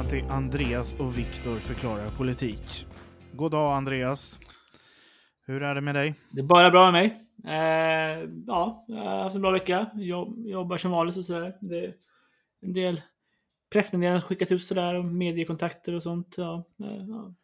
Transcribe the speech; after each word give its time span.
Välkomna 0.00 0.22
till 0.22 0.30
Andreas 0.30 0.94
och 0.98 1.18
Viktor 1.18 1.58
förklarar 1.58 2.08
politik. 2.08 2.86
God 3.32 3.50
dag 3.50 3.76
Andreas. 3.76 4.40
Hur 5.46 5.62
är 5.62 5.74
det 5.74 5.80
med 5.80 5.94
dig? 5.94 6.14
Det 6.30 6.40
är 6.40 6.44
bara 6.44 6.70
bra 6.70 6.90
med 6.90 6.92
mig. 6.92 7.16
Eh, 7.54 8.28
ja, 8.46 8.84
jag 8.88 8.96
har 8.96 9.22
haft 9.22 9.36
en 9.36 9.42
bra 9.42 9.50
vecka. 9.50 9.90
Jobb, 9.94 10.46
jobbar 10.46 10.76
som 10.76 10.90
vanligt 10.90 11.16
och 11.16 11.24
sådär. 11.24 11.56
Det 11.60 11.78
är 11.78 11.94
en 12.62 12.72
del 12.72 13.00
pressmeddelanden 13.72 14.20
skickat 14.20 14.52
ut 14.52 14.62
sådär 14.62 14.94
och 14.94 15.04
mediekontakter 15.04 15.94
och 15.94 16.02
sånt. 16.02 16.34
Ja, 16.36 16.64
eh, 16.82 17.06
ja. 17.08 17.34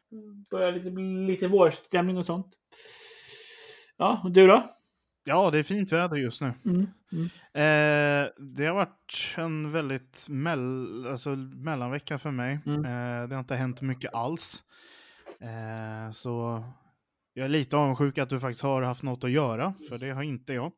Börjar 0.50 0.72
lite, 0.72 0.90
lite 1.32 1.48
vårstämning 1.48 2.18
och 2.18 2.26
sånt. 2.26 2.48
Ja, 3.96 4.20
och 4.24 4.30
du 4.30 4.46
då? 4.46 4.62
Ja, 5.28 5.50
det 5.50 5.58
är 5.58 5.62
fint 5.62 5.92
väder 5.92 6.16
just 6.16 6.40
nu. 6.40 6.52
Mm, 6.64 6.86
mm. 7.12 7.24
Eh, 7.54 8.30
det 8.38 8.66
har 8.66 8.74
varit 8.74 9.34
en 9.36 9.72
väldigt 9.72 10.26
mell 10.28 11.06
alltså, 11.06 11.30
mellanvecka 11.36 12.18
för 12.18 12.30
mig. 12.30 12.58
Mm. 12.66 12.84
Eh, 12.84 13.28
det 13.28 13.34
har 13.34 13.40
inte 13.40 13.54
hänt 13.54 13.80
mycket 13.80 14.14
alls. 14.14 14.62
Eh, 15.40 16.12
så 16.12 16.64
jag 17.34 17.44
är 17.44 17.48
lite 17.48 17.76
avundsjuk 17.76 18.18
att 18.18 18.30
du 18.30 18.40
faktiskt 18.40 18.62
har 18.62 18.82
haft 18.82 19.02
något 19.02 19.24
att 19.24 19.30
göra, 19.30 19.74
för 19.88 19.98
det 19.98 20.10
har 20.10 20.22
inte 20.22 20.52
jag. 20.52 20.72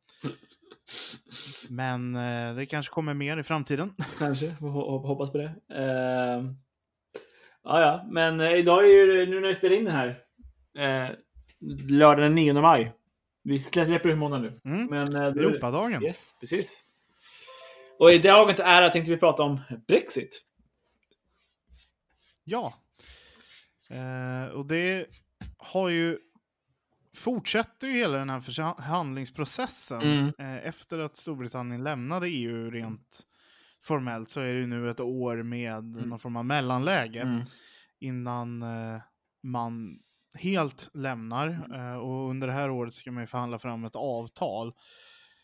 Men 1.68 2.16
eh, 2.16 2.54
det 2.54 2.66
kanske 2.66 2.92
kommer 2.92 3.14
mer 3.14 3.36
i 3.36 3.42
framtiden. 3.42 3.92
Kanske, 4.18 4.50
hoppas 4.60 5.32
på 5.32 5.38
det. 5.38 5.54
Eh, 5.74 6.44
ja, 7.64 7.80
ja, 7.80 8.06
men 8.10 8.40
eh, 8.40 8.52
idag 8.52 8.84
är 8.84 8.88
ju, 8.88 9.26
nu 9.26 9.40
när 9.40 9.48
vi 9.48 9.54
spelar 9.54 9.76
in 9.76 9.84
det 9.84 9.90
här, 9.90 10.08
eh, 10.78 11.10
lördag 11.90 12.24
den 12.24 12.34
9 12.34 12.52
maj. 12.52 12.92
Vi 13.48 13.60
släpper 13.62 14.14
måndag 14.14 14.38
nu. 14.38 14.60
Mm. 14.64 14.86
Men, 14.86 15.16
eh, 15.16 15.32
det- 15.34 15.40
Europadagen. 15.40 16.02
Yes, 16.04 16.36
precis. 16.40 16.84
Och 17.98 18.12
i 18.12 18.18
dagens 18.18 18.60
ära 18.60 18.88
tänkte 18.88 19.10
vi 19.12 19.16
prata 19.18 19.42
om 19.42 19.60
Brexit. 19.86 20.44
Ja. 22.44 22.74
Eh, 23.90 24.52
och 24.54 24.66
det 24.66 25.06
har 25.56 25.88
ju 25.88 26.18
fortsätter 27.16 27.86
ju 27.88 27.92
hela 27.94 28.18
den 28.18 28.30
här 28.30 28.40
förhandlingsprocessen. 28.40 30.02
Mm. 30.02 30.32
Eh, 30.38 30.66
efter 30.66 30.98
att 30.98 31.16
Storbritannien 31.16 31.84
lämnade 31.84 32.28
EU 32.28 32.70
rent 32.70 33.20
formellt 33.82 34.30
så 34.30 34.40
är 34.40 34.44
det 34.54 34.60
ju 34.60 34.66
nu 34.66 34.90
ett 34.90 35.00
år 35.00 35.42
med 35.42 35.84
någon 35.84 36.18
form 36.18 36.36
av 36.36 36.44
mellanläge 36.44 37.20
Mm. 37.20 37.44
innan 37.98 38.62
eh, 38.62 39.00
man 39.42 39.98
helt 40.34 40.90
lämnar. 40.94 41.48
Eh, 41.74 41.98
och 41.98 42.30
under 42.30 42.46
det 42.46 42.52
här 42.52 42.70
året 42.70 42.94
ska 42.94 43.12
man 43.12 43.22
ju 43.22 43.26
förhandla 43.26 43.58
fram 43.58 43.84
ett 43.84 43.96
avtal. 43.96 44.72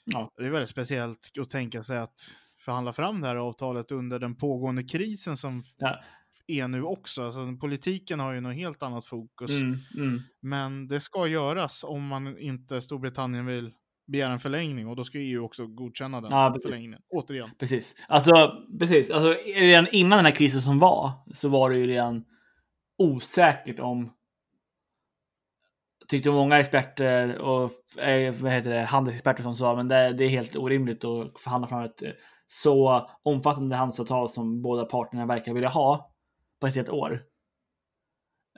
Ja. 0.04 0.30
Det 0.36 0.44
är 0.46 0.50
väldigt 0.50 0.68
speciellt 0.70 1.30
att 1.40 1.50
tänka 1.50 1.82
sig 1.82 1.98
att 1.98 2.30
förhandla 2.64 2.92
fram 2.92 3.20
det 3.20 3.26
här 3.26 3.36
avtalet 3.36 3.92
under 3.92 4.18
den 4.18 4.34
pågående 4.36 4.82
krisen 4.82 5.36
som 5.36 5.62
Ja. 5.76 6.00
är 6.46 6.68
nu 6.68 6.82
också. 6.82 7.24
Alltså, 7.24 7.56
politiken 7.60 8.20
har 8.20 8.32
ju 8.32 8.40
något 8.40 8.54
helt 8.54 8.82
annat 8.82 9.06
fokus. 9.06 9.50
Mm, 9.50 9.76
mm. 9.96 10.20
Men 10.40 10.88
det 10.88 11.00
ska 11.00 11.26
göras 11.26 11.84
om 11.84 12.06
man 12.06 12.38
inte 12.38 12.80
Storbritannien 12.80 13.46
vill 13.46 13.72
begära 14.06 14.32
en 14.32 14.40
förlängning 14.40 14.88
och 14.88 14.96
då 14.96 15.04
ska 15.04 15.18
EU 15.18 15.44
också 15.44 15.66
godkänna 15.66 16.20
den 16.20 16.30
Ja, 16.30 16.56
förlängningen. 16.62 17.00
Återigen. 17.08 17.50
Precis. 17.58 17.94
Alltså, 18.08 18.32
precis. 18.78 19.10
Alltså, 19.10 19.34
redan 19.56 19.86
innan 19.92 20.18
den 20.18 20.24
här 20.24 20.32
krisen 20.34 20.62
som 20.62 20.78
var 20.78 21.12
så 21.32 21.48
var 21.48 21.70
det 21.70 21.76
ju 21.76 21.86
redan 21.86 22.24
osäkert 22.98 23.80
om 23.80 24.12
tyckte 26.08 26.30
många 26.30 26.58
experter 26.60 27.38
och 27.38 27.98
eh, 27.98 28.34
vad 28.34 28.52
heter 28.52 28.70
det, 28.70 28.80
handelsexperter 28.80 29.42
som 29.42 29.56
sa 29.56 29.74
men 29.76 29.88
det, 29.88 30.12
det 30.12 30.24
är 30.24 30.28
helt 30.28 30.56
orimligt 30.56 31.04
att 31.04 31.40
förhandla 31.40 31.68
fram 31.68 31.84
ett 31.84 32.02
eh, 32.02 32.10
så 32.48 33.08
omfattande 33.22 33.76
handelsavtal 33.76 34.28
som 34.28 34.62
båda 34.62 34.84
parterna 34.84 35.26
verkar 35.26 35.54
vilja 35.54 35.68
ha 35.68 36.14
på 36.60 36.66
ett 36.66 36.74
helt 36.74 36.88
år. 36.88 37.22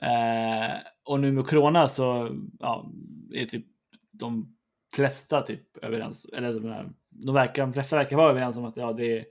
Eh, 0.01 0.75
och 1.03 1.19
nu 1.19 1.31
med 1.31 1.47
corona 1.47 1.87
så 1.87 2.29
ja, 2.59 2.91
är 3.33 3.45
typ 3.45 3.65
de 4.11 4.57
flesta 4.95 5.41
typ 5.41 5.77
överens. 5.77 6.25
Eller 6.25 6.53
de, 6.53 6.69
här- 6.69 6.89
de, 7.09 7.33
verkar, 7.35 7.63
de 7.63 7.73
flesta 7.73 7.95
verkar 7.95 8.17
vara 8.17 8.29
överens 8.29 8.57
om 8.57 8.65
att 8.65 8.77
ja, 8.77 8.93
det, 8.93 9.25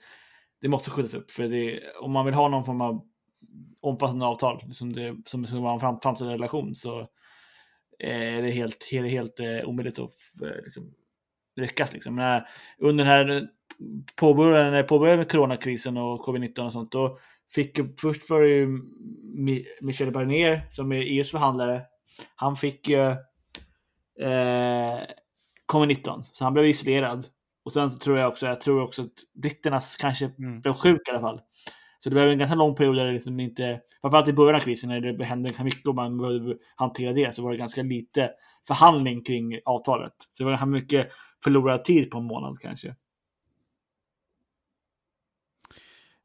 det 0.60 0.68
måste 0.68 0.90
skjutas 0.90 1.14
upp. 1.14 1.30
För 1.30 1.42
det, 1.48 1.80
om 2.00 2.12
man 2.12 2.24
vill 2.24 2.34
ha 2.34 2.48
någon 2.48 2.64
form 2.64 2.80
av 2.80 3.06
omfattande 3.80 4.26
avtal 4.26 4.74
som 4.74 4.92
det 4.92 5.16
som 5.26 5.46
ska 5.46 5.60
vara 5.60 5.74
en 5.74 5.80
fram, 5.80 6.00
framtida 6.00 6.30
relation 6.32 6.74
så 6.74 7.08
är 7.98 8.42
det 8.42 8.50
helt, 8.50 8.84
helt, 8.92 9.10
helt 9.10 9.40
eh, 9.40 9.68
omöjligt 9.68 9.98
att 9.98 10.12
eh, 10.42 10.62
liksom, 10.64 10.94
lyckas. 11.56 11.92
Liksom. 11.92 12.18
Eh, 12.18 12.38
under 12.78 13.04
den 13.04 13.12
här 13.12 13.48
påbörjade, 14.16 14.70
när 14.70 14.82
påbörjade 14.82 15.18
med 15.18 15.30
coronakrisen 15.30 15.96
och 15.96 16.24
covid-19 16.26 16.60
och 16.66 16.72
sånt, 16.72 16.92
då 16.92 17.18
fick 17.54 17.78
först 18.00 18.30
var 18.30 18.40
det 18.42 18.48
ju 18.48 18.66
Mi- 19.36 19.64
Michel 19.80 20.10
Barnier 20.12 20.60
som 20.70 20.92
är 20.92 20.96
EUs 21.02 21.30
förhandlare. 21.30 21.82
Han 22.36 22.56
fick 22.56 22.88
ju 22.88 22.96
eh, 24.20 25.00
covid-19, 25.72 26.22
så 26.22 26.44
han 26.44 26.52
blev 26.54 26.66
isolerad. 26.66 27.26
Och 27.64 27.72
sen 27.72 27.98
tror 27.98 28.18
jag 28.18 28.28
också, 28.28 28.46
jag 28.46 28.60
tror 28.60 28.82
också 28.82 29.02
att 29.02 29.12
britternas 29.42 29.96
kanske 29.96 30.30
Mm. 30.38 30.60
blev 30.60 30.72
sjuk 30.74 31.08
i 31.08 31.10
alla 31.10 31.20
fall. 31.20 31.40
Så 32.06 32.10
det 32.10 32.14
blev 32.14 32.28
en 32.28 32.38
ganska 32.38 32.54
lång 32.54 32.74
period 32.74 32.96
där 32.96 33.06
det 33.06 33.12
liksom 33.12 33.40
inte, 33.40 33.80
framförallt 34.00 34.28
i 34.28 34.32
början 34.32 34.54
av 34.56 34.60
krisen 34.60 34.88
när 34.88 35.00
det 35.00 35.24
hände 35.24 35.48
ganska 35.48 35.64
mycket 35.64 35.86
och 35.88 35.94
man 35.94 36.18
behövde 36.18 36.56
hantera 36.76 37.12
det, 37.12 37.34
så 37.34 37.42
var 37.42 37.50
det 37.50 37.56
ganska 37.56 37.82
lite 37.82 38.30
förhandling 38.66 39.24
kring 39.24 39.58
avtalet. 39.64 40.12
Så 40.18 40.42
det 40.42 40.44
var 40.44 40.50
ganska 40.50 40.66
mycket 40.66 41.08
förlorad 41.44 41.84
tid 41.84 42.10
på 42.10 42.18
en 42.18 42.24
månad 42.24 42.58
kanske. 42.58 42.94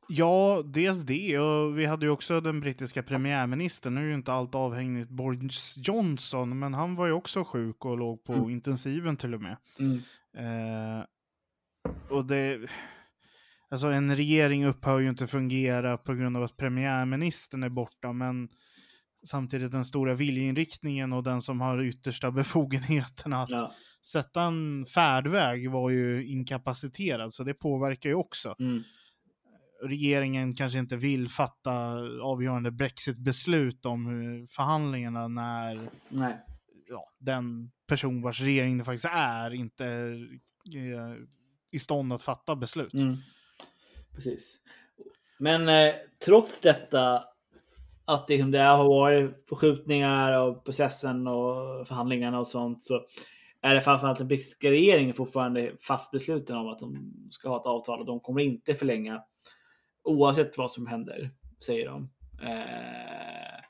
Ja, 0.07 0.61
dels 0.65 1.01
det. 1.01 1.39
Och 1.39 1.79
vi 1.79 1.85
hade 1.85 2.05
ju 2.05 2.11
också 2.11 2.41
den 2.41 2.59
brittiska 2.59 3.03
premiärministern. 3.03 3.95
Nu 3.95 4.01
är 4.01 4.05
ju 4.05 4.13
inte 4.13 4.33
allt 4.33 4.55
avhängigt 4.55 5.09
Boris 5.09 5.75
Johnson, 5.77 6.59
men 6.59 6.73
han 6.73 6.95
var 6.95 7.05
ju 7.05 7.11
också 7.11 7.43
sjuk 7.43 7.85
och 7.85 7.97
låg 7.97 8.23
på 8.23 8.33
Mm. 8.33 8.49
intensiven 8.49 9.17
till 9.17 9.33
och 9.33 9.41
med. 9.41 9.57
Mm. 9.79 9.99
Eh, 10.37 11.05
och 12.09 12.25
det... 12.25 12.69
Alltså 13.71 13.87
en 13.87 14.15
regering 14.15 14.65
upphör 14.65 14.99
ju 14.99 15.09
inte 15.09 15.27
fungera 15.27 15.97
på 15.97 16.13
grund 16.13 16.37
av 16.37 16.43
att 16.43 16.57
premiärministern 16.57 17.63
är 17.63 17.69
borta, 17.69 18.13
men 18.13 18.49
samtidigt 19.25 19.71
den 19.71 19.85
stora 19.85 20.13
viljeinriktningen 20.13 21.13
och 21.13 21.23
den 21.23 21.41
som 21.41 21.61
har 21.61 21.83
yttersta 21.83 22.31
befogenheterna 22.41 23.41
att 23.43 23.49
Ja. 23.49 23.71
sätta 24.11 24.41
en 24.41 24.85
färdväg 24.85 25.71
var 25.71 25.89
ju 25.89 26.27
inkapaciterad, 26.27 27.33
så 27.33 27.43
det 27.43 27.53
påverkar 27.53 28.09
ju 28.09 28.15
också. 28.15 28.55
Mm. 28.59 28.83
Regeringen 29.83 30.53
kanske 30.55 30.79
inte 30.79 30.97
vill 30.97 31.29
fatta 31.29 31.71
avgörande 32.21 32.71
Brexit-beslut 32.71 33.85
om 33.85 34.05
förhandlingarna 34.51 35.27
när 35.27 35.89
Nej. 36.09 36.37
ja, 36.89 37.11
den 37.19 37.71
person 37.87 38.21
vars 38.21 38.41
regering 38.41 38.77
det 38.77 38.83
faktiskt 38.83 39.05
är 39.11 39.53
inte 39.53 39.85
är 39.85 40.13
eh, 40.75 41.15
i 41.71 41.79
stånd 41.79 42.13
att 42.13 42.21
fatta 42.23 42.55
beslut. 42.55 42.93
Mm. 42.93 43.17
Precis. 44.15 44.57
Men 45.39 45.69
eh, 45.69 45.93
trots 46.25 46.59
detta 46.59 47.23
att 48.05 48.27
det, 48.27 48.43
det 48.43 48.59
har 48.59 48.85
varit 48.85 49.49
förskjutningar 49.49 50.33
av 50.33 50.63
processen 50.63 51.27
och 51.27 51.87
förhandlingarna 51.87 52.39
och 52.39 52.47
sånt 52.47 52.83
så 52.83 53.05
är 53.61 53.75
det 53.75 53.81
framförallt 53.81 54.17
den 54.17 54.27
brittiska 54.27 54.71
regeringen 54.71 55.13
fortfarande 55.13 55.71
fast 55.87 56.11
besluten 56.11 56.57
om 56.57 56.67
att 56.67 56.79
de 56.79 57.13
ska 57.29 57.49
ha 57.49 57.59
ett 57.59 57.65
avtal 57.65 57.99
och 57.99 58.05
de 58.05 58.19
kommer 58.19 58.41
inte 58.41 58.73
förlänga 58.73 59.23
oavsett 60.03 60.57
vad 60.57 60.71
som 60.71 60.87
händer, 60.87 61.31
säger 61.65 61.85
de. 61.85 62.09
Eh, 62.43 63.61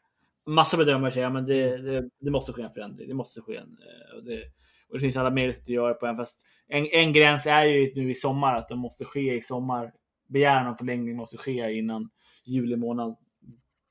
massa 0.45 0.77
bedömare 0.77 1.11
säger 1.11 1.37
att 1.37 1.47
det, 1.47 1.77
det, 1.77 2.09
det 2.19 2.31
måste 2.31 2.53
ske 2.53 2.61
en 2.61 2.73
förändring. 2.73 3.07
Det 3.07 3.13
måste 3.13 3.41
ske 3.41 3.55
en, 3.55 3.63
eh, 3.63 4.17
och, 4.17 4.23
det, 4.23 4.43
och 4.87 4.93
det 4.93 4.99
finns 4.99 5.17
alla 5.17 5.29
möjligheter 5.29 5.61
att 5.61 5.67
göra 5.69 5.93
på 5.93 6.05
en. 6.05 6.17
Fast 6.17 6.45
en, 6.67 6.87
en 6.91 7.13
gräns 7.13 7.45
är 7.45 7.63
ju 7.63 7.93
nu 7.95 8.11
i 8.11 8.15
sommar 8.15 8.55
att 8.55 8.69
de 8.69 8.79
måste 8.79 9.05
ske 9.05 9.35
i 9.35 9.41
sommar. 9.41 9.91
Begäran 10.31 10.67
om 10.67 10.77
förlängning 10.77 11.15
måste 11.15 11.37
ske 11.37 11.73
innan 11.73 12.09
juli 12.45 12.75
månad 12.75 13.17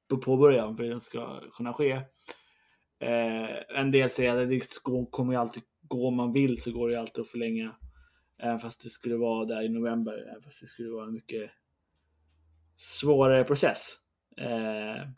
på 0.08 0.16
påbörjan 0.16 0.76
för 0.76 0.84
att 0.84 0.90
den 0.90 1.00
ska 1.00 1.40
kunna 1.56 1.72
ske. 1.72 1.90
Eh, 3.00 3.78
en 3.78 3.90
del 3.90 4.10
säger 4.10 4.36
att 4.36 4.48
det 4.48 4.60
kommer 5.10 5.32
ju 5.32 5.38
alltid 5.38 5.62
gå 5.82 6.08
om 6.08 6.16
man 6.16 6.32
vill 6.32 6.62
så 6.62 6.72
går 6.72 6.88
det 6.88 6.94
ju 6.94 7.00
alltid 7.00 7.22
att 7.22 7.30
förlänga. 7.30 7.76
Även 8.42 8.58
fast 8.58 8.82
det 8.82 8.88
skulle 8.88 9.16
vara 9.16 9.44
där 9.44 9.62
i 9.62 9.68
november. 9.68 10.28
Även 10.30 10.42
fast 10.42 10.60
det 10.60 10.66
skulle 10.66 10.90
vara 10.90 11.06
en 11.06 11.12
mycket 11.12 11.50
svårare 12.76 13.44
process. 13.44 13.96
Eh, 14.36 15.08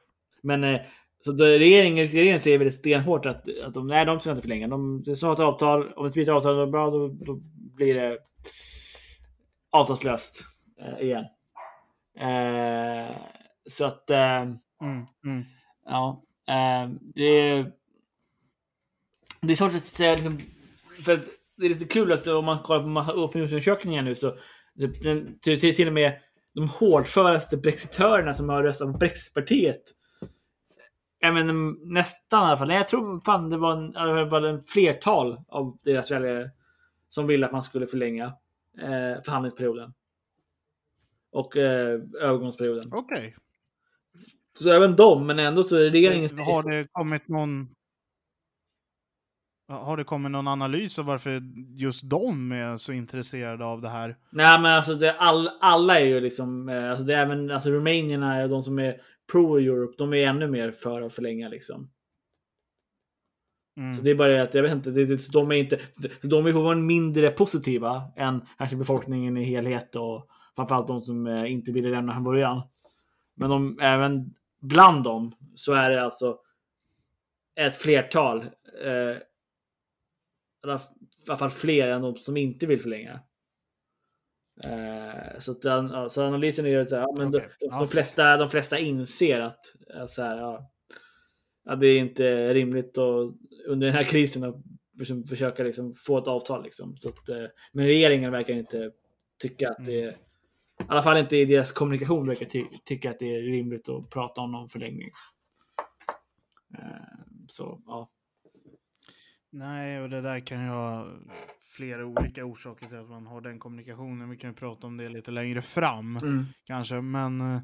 men 0.43 0.65
eh, 0.65 0.81
så 1.25 1.33
då 1.33 1.45
regeringen, 1.45 2.07
regeringen 2.07 2.41
säger 2.41 2.59
väldigt 2.59 2.79
stenhårt 2.79 3.27
att, 3.27 3.49
att 3.65 3.75
de, 3.75 3.87
nej, 3.87 4.07
de 4.07 4.21
ska 4.21 4.31
inte 4.31 4.43
förlänga. 4.43 4.69
De, 4.69 5.03
de 5.03 5.17
ska 5.17 5.33
ett 5.33 5.41
avtal. 5.41 5.93
Om 5.93 6.07
det 6.07 6.13
blir 6.13 6.23
ett 6.23 6.29
avtal 6.29 6.57
då, 6.57 6.67
bra, 6.67 6.91
då, 6.91 7.09
då 7.09 7.35
blir 7.77 7.95
det 7.95 8.19
avtalslöst 9.71 10.52
igen. 11.01 11.25
Eh, 12.19 13.17
så 13.67 13.85
att... 13.85 14.11
Eh, 14.11 14.45
Mm, 14.83 15.07
mm. 15.25 15.45
Ja, 15.87 16.23
eh, 16.49 16.91
det, 17.15 17.63
det 19.41 19.53
är 19.53 19.57
svårt 19.57 19.75
att 19.75 19.83
säga. 19.83 20.13
Liksom, 20.15 20.41
för 21.05 21.13
att 21.13 21.25
det 21.57 21.65
är 21.65 21.69
lite 21.69 21.85
kul 21.85 22.13
att 22.13 22.27
om 22.27 22.45
man 22.45 22.59
kollar 22.59 23.05
på 23.05 23.21
opinionsundersökningar 23.21 24.03
nu 24.03 24.15
så 24.15 24.37
det- 24.75 25.03
den, 25.03 25.39
till, 25.39 25.61
till, 25.61 25.77
till 25.77 25.87
och 25.89 25.93
med 25.95 26.21
de 26.55 26.69
hårdföraste 26.69 27.57
brexitörerna 27.57 28.35
som 28.35 28.49
har 28.49 28.63
röstat 28.63 28.93
på 28.93 28.99
Brexitpartiet. 28.99 29.83
Även 31.25 31.77
nästan 31.85 32.43
i 32.43 32.47
alla 32.47 32.57
fall. 32.57 32.69
Nej, 32.69 32.77
jag 32.77 32.89
tror 32.89 33.21
fan 33.25 33.51
det 33.51 33.57
var 33.57 33.73
en, 33.73 33.91
det 33.93 34.25
var 34.25 34.43
en 34.43 34.63
flertal 34.65 35.41
av 35.49 35.79
deras 35.83 36.11
väljare 36.11 36.51
som 37.09 37.27
ville 37.27 37.47
att 37.47 37.53
man 37.53 37.63
skulle 37.63 37.87
förlänga 37.87 38.25
eh, 38.81 39.23
förhandlingsperioden. 39.25 39.95
Och 41.33 41.57
eh, 41.57 42.01
övergångsperioden. 42.21 42.91
Okej. 42.93 43.37
Så 44.59 44.71
även 44.71 44.97
de, 44.97 45.27
men 45.27 45.39
ändå 45.39 45.63
så 45.63 45.77
är 45.77 45.91
regeringen... 45.91 46.39
Har 46.39 46.71
det 46.71 46.87
kommit 46.93 47.29
någon... 47.29 47.69
Har 49.69 49.97
det 49.97 50.05
kommit 50.05 50.33
någon 50.33 50.49
analys 50.49 50.99
av 50.99 51.05
varför 51.05 51.43
just 51.77 52.11
de 52.11 52.53
är 52.53 52.77
så 52.77 52.93
intresserade 52.93 53.65
av 53.65 53.81
det 53.81 53.89
här? 53.89 54.17
Nej, 54.31 54.61
men 54.61 54.73
alltså 54.73 54.95
det, 54.95 55.13
all, 55.13 55.51
alla 55.61 56.01
är 56.01 56.05
ju 56.05 56.21
liksom, 56.21 56.69
eh, 56.69 56.91
alltså 56.91 57.05
det 57.05 57.15
är 57.15 57.23
även 57.23 57.51
alltså 57.51 57.71
rumänierna 57.71 58.43
och 58.43 58.49
de 58.49 58.63
som 58.63 58.79
är 58.79 59.01
pro-Europe, 59.33 59.95
de 59.99 60.13
är 60.13 60.27
ännu 60.27 60.47
mer 60.47 60.71
för 60.71 61.03
att 61.03 61.15
förlänga 61.15 61.49
liksom. 61.49 61.91
Mm. 63.77 63.95
Så 63.95 64.03
det 64.03 64.11
är 64.11 64.15
bara 64.15 64.29
det 64.29 64.43
att, 64.43 64.55
jag 64.55 64.63
vet 64.63 64.73
inte, 64.73 64.91
det, 64.91 65.05
det, 65.05 65.33
de 65.33 65.53
är 65.53 65.57
inte, 65.57 65.79
de 66.23 66.47
är 66.47 66.53
vara 66.53 66.77
mindre 66.77 67.31
positiva 67.31 68.03
än 68.17 68.47
kanske 68.59 68.77
befolkningen 68.77 69.37
i 69.37 69.45
helhet 69.45 69.97
och 69.97 70.29
framförallt 70.57 70.87
de 70.87 71.03
som 71.03 71.27
eh, 71.27 71.53
inte 71.53 71.73
ville 71.73 71.91
lämna 71.91 72.13
från 72.13 72.25
början. 72.25 72.63
Men 73.35 73.51
de, 73.51 73.79
även 73.81 74.35
bland 74.61 75.05
dem 75.05 75.33
så 75.55 75.73
är 75.73 75.91
det 75.91 76.03
alltså 76.03 76.39
ett 77.55 77.77
flertal, 77.77 78.39
eh, 78.85 79.17
i 80.65 80.71
alla 81.29 81.39
fall 81.39 81.51
fler 81.51 81.89
än 81.89 82.03
de 82.03 82.17
som 82.17 82.37
inte 82.37 82.67
vill 82.67 82.81
förlänga. 82.81 83.21
Eh, 84.65 85.39
så, 85.39 85.53
att 85.53 85.65
ja, 85.65 86.09
så 86.09 86.23
analysen 86.25 86.67
är 86.67 86.71
ju 86.71 86.87
så 86.87 86.97
här, 86.97 87.03
ja, 87.03 87.15
men 87.19 87.29
Okej, 87.29 87.41
de, 87.41 87.67
de, 87.67 87.67
ja. 87.71 87.79
de, 87.79 87.89
flesta, 87.89 88.37
de 88.37 88.51
flesta 88.51 88.79
inser 88.79 89.41
att, 89.41 89.67
så 90.09 90.23
här, 90.23 90.39
ja, 90.39 90.71
att 91.65 91.81
det 91.81 91.87
är 91.87 91.99
inte 91.99 92.55
rimligt 92.55 92.99
att 92.99 93.35
under 93.67 93.87
den 93.87 93.97
här 93.97 94.03
krisen 94.03 94.45
att 94.45 94.57
liksom 94.99 95.27
försöka 95.27 95.63
liksom 95.63 95.95
få 95.95 96.19
ett 96.19 96.27
avtal. 96.27 96.63
Liksom. 96.63 96.97
Så 96.97 97.09
att, 97.09 97.29
eh, 97.29 97.47
men 97.73 97.87
regeringen 97.87 98.33
verkar 98.33 98.55
inte 98.55 98.91
tycka 99.39 99.71
att 99.71 99.87
det 99.87 100.03
är, 100.03 100.17
i 100.83 100.85
alla 100.89 101.03
fall 101.03 101.19
inte 101.19 101.37
i 101.37 101.45
deras 101.45 101.73
kommunikation 101.73 102.27
verkar 102.27 102.47
ty 102.47 102.65
tycka 102.85 103.11
att 103.11 103.19
det 103.19 103.37
är 103.37 103.43
rimligt 103.43 103.89
att 103.89 104.11
prata 104.11 104.41
om 104.41 104.53
någon 104.53 104.69
förlängning. 104.69 105.11
Eh, 106.79 107.25
så 107.49 107.83
ja. 107.87 108.11
Nej, 109.51 110.01
och 110.01 110.11
det 110.11 110.21
där 110.21 110.41
kan 110.41 110.63
ju 110.63 110.69
ha 110.69 111.09
flera 111.77 112.07
olika 112.07 112.45
orsaker 112.45 112.87
till 112.87 112.99
att 112.99 113.09
man 113.09 113.27
har 113.27 113.41
den 113.41 113.59
kommunikationen. 113.59 114.31
Vi 114.31 114.37
kan 114.37 114.51
ju 114.51 114.57
prata 114.57 114.87
om 114.87 114.97
det 114.97 115.09
lite 115.09 115.31
längre 115.31 115.63
fram 115.63 116.17
Mm. 116.17 116.45
kanske, 116.65 117.01
men 117.01 117.41
eh, 117.41 117.61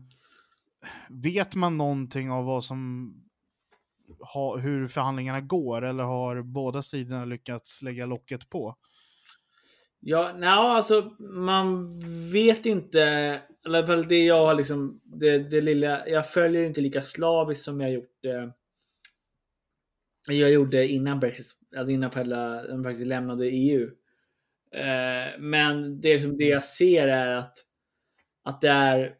vet 1.09 1.55
man 1.55 1.77
någonting 1.77 2.31
av 2.31 2.45
vad 2.45 2.65
som 2.65 3.13
ha, 4.35 4.57
hur 4.57 4.89
förhandlingarna 4.89 5.41
går 5.41 5.85
eller 5.85 6.05
har 6.05 6.43
båda 6.43 6.83
sidorna 6.83 7.25
lyckats 7.25 7.83
lägga 7.83 8.07
locket 8.07 8.49
på? 8.49 8.77
Ja, 10.01 10.33
nej, 10.39 10.49
alltså 10.49 11.13
man 11.19 11.99
vet 12.33 12.67
inte. 12.67 12.99
I 13.65 13.67
alla 13.69 13.87
fall 13.87 14.09
det 14.09 14.25
jag 14.25 14.47
har 14.47 14.55
liksom, 14.55 15.01
det, 15.05 15.39
det 15.39 15.61
lilla, 15.61 16.09
jag 16.09 16.31
följer 16.31 16.65
inte 16.65 16.81
lika 16.81 17.03
slaviskt 17.03 17.65
som 17.65 17.81
jag 17.81 17.93
gjort 17.93 18.25
eh, 18.25 18.49
jag 20.29 20.51
gjorde 20.51 20.89
innan 20.89 21.21
Brexit, 21.21 21.47
alltså 21.77 21.91
innan 21.91 22.11
själva, 22.11 22.63
faktiskt 22.83 23.07
lämnade 23.07 23.47
EU. 23.47 23.91
Eh, 24.73 25.39
men 25.39 26.01
det, 26.01 26.21
som 26.21 26.37
det 26.37 26.45
jag 26.45 26.65
ser 26.65 27.09
är 27.09 27.35
att, 27.35 27.65
att 28.43 28.61
det 28.61 28.69
är 28.69 29.15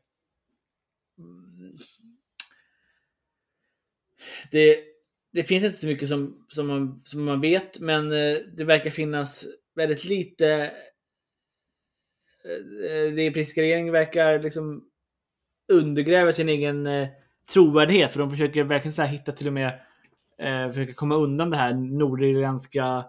det, 4.51 4.79
det 5.33 5.43
finns 5.43 5.65
inte 5.65 5.77
så 5.77 5.87
mycket 5.87 6.09
som, 6.09 6.47
som, 6.49 6.67
man, 6.67 7.03
som 7.05 7.25
man 7.25 7.41
vet, 7.41 7.81
men 7.81 8.13
eh, 8.13 8.37
det 8.57 8.65
verkar 8.65 8.91
finnas 8.91 9.47
väldigt 9.79 10.05
lite. 10.05 10.47
Eh, 12.45 12.91
eh, 12.91 13.15
den 13.15 13.33
brittiska 13.33 13.63
regeringen 13.63 13.93
verkar 13.93 14.39
liksom 14.39 14.85
undergräva 15.73 16.33
sin 16.33 16.49
egen 16.49 16.87
eh, 16.87 17.09
trovärdighet, 17.53 18.13
för 18.13 18.19
de 18.21 18.31
försöker 18.31 18.65
verkligen 18.65 18.93
så 18.93 19.03
här 19.03 19.09
hitta 19.09 19.33
till 19.33 19.47
och 19.47 19.53
med 19.53 19.81
eh, 20.39 20.69
försöka 20.69 20.93
komma 20.93 21.15
undan 21.15 21.51
det 21.51 21.57
här 21.57 21.75
nordirländska 21.75 23.05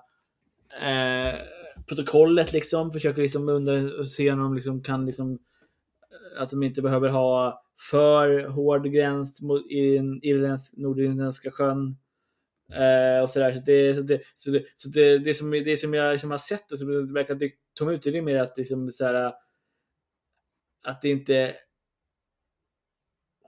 eh, 0.81 1.39
protokollet 1.87 2.53
liksom. 2.53 2.91
Försöker 2.91 3.21
liksom 3.21 3.49
under, 3.49 4.03
se 4.03 4.31
om 4.31 4.39
de 4.39 4.55
liksom 4.55 4.83
kan 4.83 5.05
liksom 5.05 5.31
eh, 5.31 6.41
att 6.41 6.49
de 6.49 6.63
inte 6.63 6.81
behöver 6.81 7.09
ha 7.09 7.63
för 7.91 8.47
hård 8.47 8.91
gräns 8.91 9.41
mot 9.41 9.71
i 9.71 9.95
den 9.95 10.23
irländsk, 10.23 10.77
nordirländska 10.77 11.51
sjön. 11.51 11.97
Eh, 12.73 13.21
och 13.21 13.29
sådär. 13.29 13.53
Så 13.53 13.59
det, 13.59 13.95
så 13.95 14.01
det, 14.01 14.21
så 14.35 14.51
det, 14.51 14.63
så 14.75 14.89
det, 14.89 15.19
det, 15.19 15.33
som, 15.33 15.51
det 15.51 15.77
som 15.77 15.93
jag 15.93 16.11
liksom 16.11 16.31
har 16.31 16.37
sett, 16.37 16.71
och 16.71 16.79
som 16.79 17.13
verkar 17.13 17.39
tomma 17.73 17.91
ut, 17.91 18.03
det 18.03 18.17
är 18.17 18.21
mer 18.21 18.39
att, 18.39 18.57
liksom, 18.57 18.91
så 18.91 19.05
här, 19.05 19.33
att 20.83 21.01
det 21.01 21.09
inte 21.09 21.55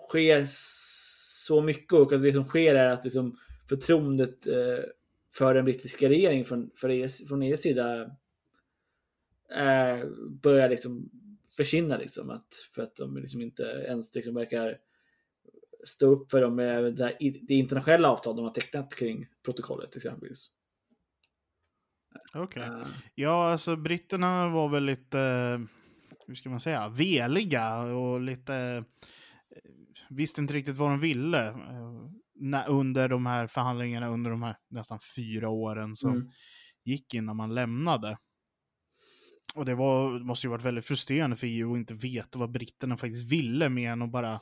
sker 0.10 0.46
så 1.46 1.62
mycket 1.62 1.94
och 1.94 2.14
att 2.14 2.24
det 2.24 2.34
som 2.34 2.46
sker 2.46 2.76
är 2.76 2.90
att 2.90 3.04
liksom, 3.04 3.38
förtroendet 3.70 4.48
eh, 4.48 4.84
för 5.34 5.54
den 5.54 5.66
brittiska 5.66 6.10
regeringen 6.10 6.46
från, 6.46 6.72
för 6.76 6.90
er, 6.90 7.28
från 7.28 7.42
EUs 7.42 7.62
sida 7.62 8.02
eh, 9.56 10.06
börjar 10.44 10.70
liksom 10.70 11.10
försvinna. 11.58 11.98
Liksom, 11.98 12.30
att, 12.30 12.54
för 12.76 12.82
att 12.82 12.96
de 12.96 13.18
liksom 13.18 13.42
inte 13.42 13.64
ens 13.64 14.16
liksom 14.16 14.36
verkar 14.36 14.78
stå 15.86 16.06
upp 16.06 16.32
för 16.32 16.42
dem 16.42 16.56
med 16.56 16.96
det, 16.96 17.18
det 17.48 17.54
internationella 17.54 18.10
avtal 18.12 18.36
de 18.36 18.46
har 18.46 18.52
tecknat 18.52 18.96
kring 18.96 19.26
protokollet 19.46 19.96
exempelvis. 19.96 20.48
Okej. 22.34 22.64
Eh, 22.64 22.86
Ja, 23.16 23.52
alltså 23.52 23.76
britterna 23.76 24.50
var 24.50 24.70
väl 24.70 24.84
lite, 24.86 25.18
hur 26.28 26.36
ska 26.36 26.50
man 26.50 26.60
säga, 26.60 26.90
veliga 26.90 27.76
och 27.82 28.22
lite, 28.22 28.56
eh, 28.56 28.84
visste 30.10 30.42
inte 30.42 30.54
riktigt 30.54 30.76
vad 30.78 30.90
de 30.90 31.00
ville 31.00 31.48
eh, 31.48 32.10
när, 32.36 32.70
under 32.70 33.08
de 33.10 33.26
här 33.26 33.48
förhandlingarna 33.48 34.08
under 34.10 34.32
de 34.32 34.44
här 34.44 34.56
nästan 34.70 35.00
fyra 35.16 35.50
åren 35.50 35.96
som 35.96 36.12
Mm. 36.16 36.30
gick 36.84 37.14
innan 37.14 37.36
man 37.36 37.54
lämnade. 37.56 38.18
Och 39.56 39.66
det 39.66 39.76
var, 39.76 40.20
måste 40.20 40.48
ju 40.48 40.52
varit 40.52 40.66
väldigt 40.66 40.86
frustrerande 40.86 41.36
för 41.36 41.48
EU 41.48 41.74
att 41.74 41.78
inte 41.78 41.94
veta 41.94 42.40
vad 42.40 42.52
britterna 42.52 42.98
faktiskt 42.98 43.32
ville 43.32 43.70
mer 43.70 43.92
än 43.92 44.02
att 44.02 44.12
bara 44.12 44.40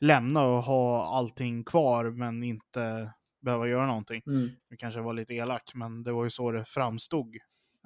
lämna 0.00 0.42
och 0.42 0.62
ha 0.62 1.16
allting 1.16 1.64
kvar 1.64 2.04
men 2.10 2.42
inte 2.42 3.12
behöva 3.42 3.68
göra 3.68 3.86
någonting. 3.86 4.22
mm. 4.26 4.48
Det 4.70 4.76
kanske 4.76 5.00
var 5.00 5.12
lite 5.12 5.34
elak, 5.34 5.70
men 5.74 6.02
det 6.02 6.12
var 6.12 6.24
ju 6.24 6.30
så 6.30 6.50
det 6.50 6.64
framstod. 6.64 7.36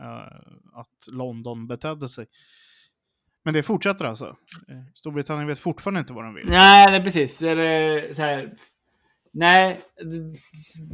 eh, 0.00 0.36
att 0.74 1.06
London 1.12 1.66
betedde 1.66 2.08
sig. 2.08 2.26
Men 3.44 3.54
det 3.54 3.62
fortsätter 3.62 4.04
alltså. 4.04 4.24
Eh, 4.68 4.82
Storbritannien 4.94 5.46
vet 5.48 5.58
fortfarande 5.58 6.00
inte 6.00 6.12
vad 6.12 6.24
de 6.24 6.34
vill. 6.34 6.48
Nej, 6.48 6.90
nej 6.90 7.04
precis. 7.04 7.42
Eller, 7.42 8.12
så 8.12 8.22
här, 8.22 8.54
nej, 9.32 9.80
det, 9.96 10.32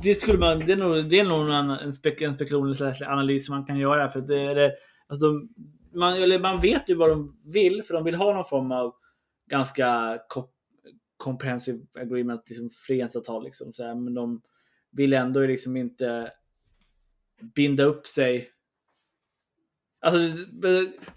det 0.03 0.15
skulle 0.15 0.39
man. 0.39 0.59
Det 0.59 0.73
är 0.73 0.77
nog, 0.77 1.09
det 1.11 1.19
är 1.21 1.25
nog 1.25 1.51
en, 1.51 1.71
en, 1.71 1.93
spek, 1.93 2.23
en 2.23 2.35
spekulation 2.35 2.69
eller 2.73 3.09
analys 3.11 3.49
man 3.49 3.65
kan 3.67 3.79
göra. 3.79 4.09
För 4.09 4.19
att 4.21 4.27
det, 4.27 4.55
det, 4.55 4.73
alltså, 5.09 5.27
man, 5.95 6.13
eller 6.13 6.39
man 6.39 6.61
vet 6.61 6.91
ju 6.91 6.95
vad 6.95 7.11
de 7.11 7.41
vill, 7.45 7.83
för 7.83 7.95
de 7.95 8.05
vill 8.05 8.15
ha 8.15 8.35
någon 8.35 8.45
form 8.45 8.73
av 8.73 8.95
ganska 9.51 10.19
co- 10.29 10.49
comprehensive 11.19 11.79
agreement, 12.01 12.49
liksom 12.49 12.71
frihandelsavtal. 12.87 13.45
Liksom, 13.45 13.73
så 13.73 13.85
här, 13.85 13.95
men 13.95 14.15
de 14.15 14.43
vill 14.91 15.13
ändå 15.13 15.41
liksom 15.41 15.77
inte 15.77 16.33
binda 17.55 17.85
upp 17.85 18.07
sig. 18.07 18.49
Alltså, 20.01 20.19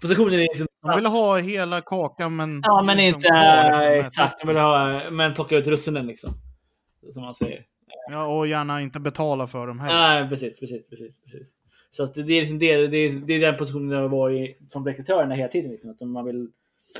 positionen 0.00 0.34
är 0.34 0.38
liksom 0.38 0.66
De 0.82 0.96
vill 0.96 1.06
ha 1.06 1.38
hela 1.38 1.80
kakan 1.80 2.36
men... 2.36 2.60
Ja, 2.64 2.82
men 2.82 2.96
liksom 2.96 3.16
inte 3.16 3.28
exakt. 4.06 4.40
De 4.40 4.48
vill 4.48 4.56
ha, 4.56 5.10
men 5.10 5.34
plocka 5.34 5.56
ut 5.56 5.66
russinen 5.66 6.06
liksom. 6.06 6.34
Som 7.12 7.22
man 7.22 7.34
säger. 7.34 7.66
Ja, 8.10 8.26
och 8.26 8.46
gärna 8.46 8.82
inte 8.82 9.00
betala 9.00 9.46
för 9.46 9.66
dem 9.66 9.80
heller. 9.80 10.00
Nej, 10.00 10.28
precis, 10.28 10.60
precis, 10.60 10.90
precis, 10.90 11.20
precis. 11.20 11.48
Så 11.90 12.04
att 12.04 12.14
det, 12.14 12.20
är 12.20 12.40
liksom 12.40 12.58
det, 12.58 12.86
det, 12.86 12.96
är, 12.96 13.12
det 13.12 13.32
är 13.32 13.40
den 13.40 13.56
positionen 13.56 13.90
jag 13.90 14.00
har 14.00 14.08
varit 14.08 14.58
som 14.72 14.86
rekrytörerna 14.86 15.34
hela 15.34 15.48
tiden. 15.48 15.70
Liksom, 15.70 15.90
att 15.90 16.00
man 16.00 16.24
vill 16.24 16.48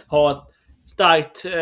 ha 0.06 0.30
ett 0.30 0.54
starkt, 0.90 1.44
eh, 1.44 1.52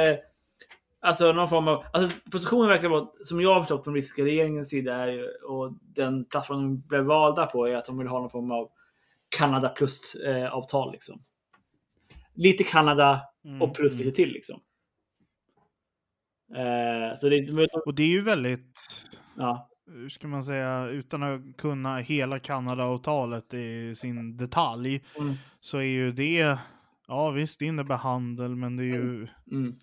alltså 1.01 1.33
någon 1.33 1.49
form 1.49 1.69
av, 1.69 1.85
alltså 1.93 2.19
positionen 2.31 2.69
verkar 2.69 2.89
vara, 2.89 3.09
som 3.25 3.41
jag 3.41 3.55
har 3.55 3.61
förstått 3.61 3.85
från 3.85 3.95
ryska 3.95 4.25
regeringens 4.25 4.71
sida 4.71 4.95
är, 4.95 5.09
ju- 5.09 5.35
och 5.49 5.73
den 5.81 6.25
plattformen 6.25 6.65
de 6.65 6.87
blev 6.87 7.05
valda 7.05 7.47
på 7.47 7.67
är 7.67 7.75
att 7.77 7.85
de 7.87 7.99
vill 7.99 8.09
ha 8.09 8.21
någon 8.21 8.31
form 8.31 8.51
av 8.51 8.69
Kanada 9.29 9.69
plus 9.69 10.15
eh, 10.15 10.53
avtal 10.55 10.93
liksom. 10.93 11.23
Lite 12.35 12.65
Kanada 12.65 13.21
Mm, 13.45 13.63
och 13.63 13.75
plus 13.75 13.93
mm. 13.93 14.05
lite 14.05 14.17
till 14.17 14.33
liksom. 14.33 14.61
Eh, 16.55 17.17
så 17.17 17.29
det, 17.29 17.69
Och 17.87 17.95
det 17.95 18.03
är 18.03 18.09
ju 18.09 18.21
väldigt, 18.21 18.81
ja, 19.37 19.71
hur 19.87 20.09
ska 20.09 20.29
man 20.29 20.45
säga, 20.45 20.87
utan 20.87 21.23
att 21.23 21.57
kunna 21.57 21.97
hela 21.97 22.39
Kanada-avtalet 22.39 23.55
i 23.55 23.95
sin 23.95 24.37
detalj, 24.37 25.05
mm, 25.19 25.35
så 25.61 25.79
är 25.79 25.83
ju 25.83 26.13
det, 26.13 26.59
ja 27.09 27.31
visst 27.31 27.59
det 27.59 27.67
innebär 27.67 27.97
handel, 27.97 28.57
men 28.57 28.77
det 28.77 28.83
är 28.83 28.87
ju, 28.87 29.29
mm. 29.53 29.79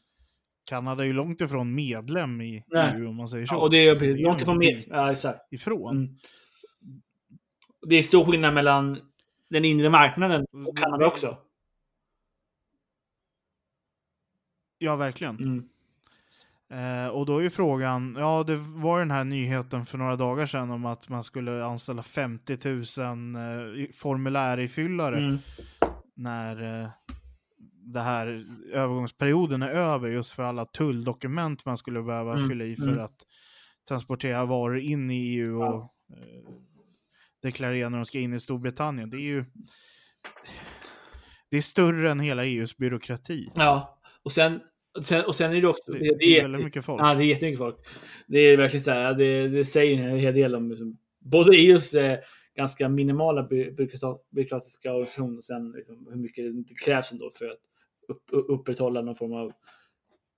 Kanada 0.68 1.04
är 1.04 1.08
ju 1.08 1.14
långt 1.14 1.42
ifrån 1.42 1.76
medlem 1.76 2.42
i 2.42 2.64
Nej. 2.68 2.94
EU 2.98 3.10
om 3.10 3.16
man 3.16 3.30
säger 3.30 3.46
så. 3.46 3.56
Ja, 3.56 3.60
och 3.60 3.70
det 3.72 3.78
är 3.78 3.94
Så 3.94 4.00
precis, 4.00 4.20
ju 4.20 4.24
långt 4.24 4.42
ifrån 4.42 4.60
bit 4.60 4.88
Ja, 4.90 5.12
exakt. 5.12 5.54
Ifrån. 5.54 5.96
Mm. 5.98 6.16
Det 7.88 7.96
är 7.96 8.04
stor 8.04 8.26
skillnad 8.26 8.54
mellan 8.54 9.00
den 9.50 9.66
inre 9.66 9.90
marknaden 9.90 10.46
Mm, 10.54 10.68
och 10.68 10.78
Kanada 10.78 11.08
också. 11.08 11.38
Ja, 14.78 14.96
verkligen. 14.96 15.36
Mm. 15.38 15.70
Eh, 16.70 17.08
och 17.10 17.26
då 17.26 17.38
är 17.38 17.42
ju 17.42 17.50
frågan, 17.50 18.16
ja 18.20 18.44
det 18.48 18.56
var 18.56 18.98
ju 18.98 19.02
den 19.02 19.12
här 19.12 19.24
nyheten 19.24 19.86
för 19.86 19.98
några 19.98 20.16
dagar 20.16 20.46
sedan 20.46 20.72
om 20.72 20.86
att 20.86 21.10
man 21.10 21.24
skulle 21.24 21.66
anställa 21.66 22.04
50 22.04 22.58
000 22.70 22.80
eh, 23.36 23.88
formulärirfyllare 23.94 25.18
Mm. 25.18 25.38
när 26.16 26.82
eh, 26.82 26.90
det 27.94 28.02
här 28.02 28.42
övergångsperioden 28.74 29.62
är 29.62 29.70
över 29.70 30.10
just 30.10 30.32
för 30.32 30.44
alla 30.44 30.66
tulldokument 30.66 31.66
man 31.66 31.78
skulle 31.78 32.02
behöva 32.04 32.34
Mm, 32.34 32.50
fylla 32.50 32.66
i 32.66 32.76
för 32.76 32.88
mm. 32.88 33.00
att 33.00 33.26
transportera 33.88 34.46
varor 34.46 34.80
in 34.80 35.12
i 35.12 35.16
EU 35.16 35.62
och 35.62 35.82
eh, 36.18 36.54
deklarera 37.42 37.90
när 37.90 37.98
de 37.98 38.06
ska 38.06 38.20
in 38.20 38.34
i 38.34 38.40
Storbritannien. 38.40 39.10
Det 39.10 39.18
är 39.18 39.22
ju 39.22 39.46
det 41.50 41.58
är 41.58 41.62
större 41.62 42.12
än 42.12 42.20
hela 42.20 42.46
EUs 42.46 42.78
byråkrati. 42.78 43.52
Ja, 43.56 44.00
och 44.24 44.32
sen, 44.32 44.60
och 44.98 45.06
sen, 45.06 45.26
och 45.26 45.36
sen 45.36 45.52
är 45.52 45.62
det 45.62 45.68
också... 45.68 45.92
Det, 45.92 46.00
Det, 46.00 46.16
det 46.20 46.40
är 46.40 46.42
väldigt 46.42 46.66
mycket 46.66 46.86
folk. 46.86 47.02
Ja, 47.02 47.14
det 47.16 47.24
är 47.24 47.26
jättemycket 47.26 47.60
folk. 47.60 47.76
Det 48.28 48.40
är 48.40 48.58
verkligen 48.58 48.84
så 48.84 48.92
här, 48.92 49.14
det, 49.14 49.48
det 49.48 49.66
säger 49.66 50.08
en 50.08 50.20
hel 50.20 50.34
del 50.34 50.56
om 50.56 50.70
liksom, 50.70 50.98
både 51.20 51.58
EUs 51.58 51.94
eh, 51.94 52.20
ganska 52.56 52.90
minimala 52.90 53.44
by- 53.44 53.72
byråkratiska 54.32 54.94
organisation 54.94 55.38
och 55.38 55.44
sen 55.44 55.72
liksom, 55.72 56.08
hur 56.10 56.18
mycket 56.18 56.68
det 56.68 56.74
krävs 56.86 57.12
ändå 57.12 57.30
för 57.38 57.46
att 57.46 57.60
upp, 58.08 58.24
upprätthålla 58.32 59.02
någon 59.02 59.16
form 59.16 59.34
av 59.34 59.52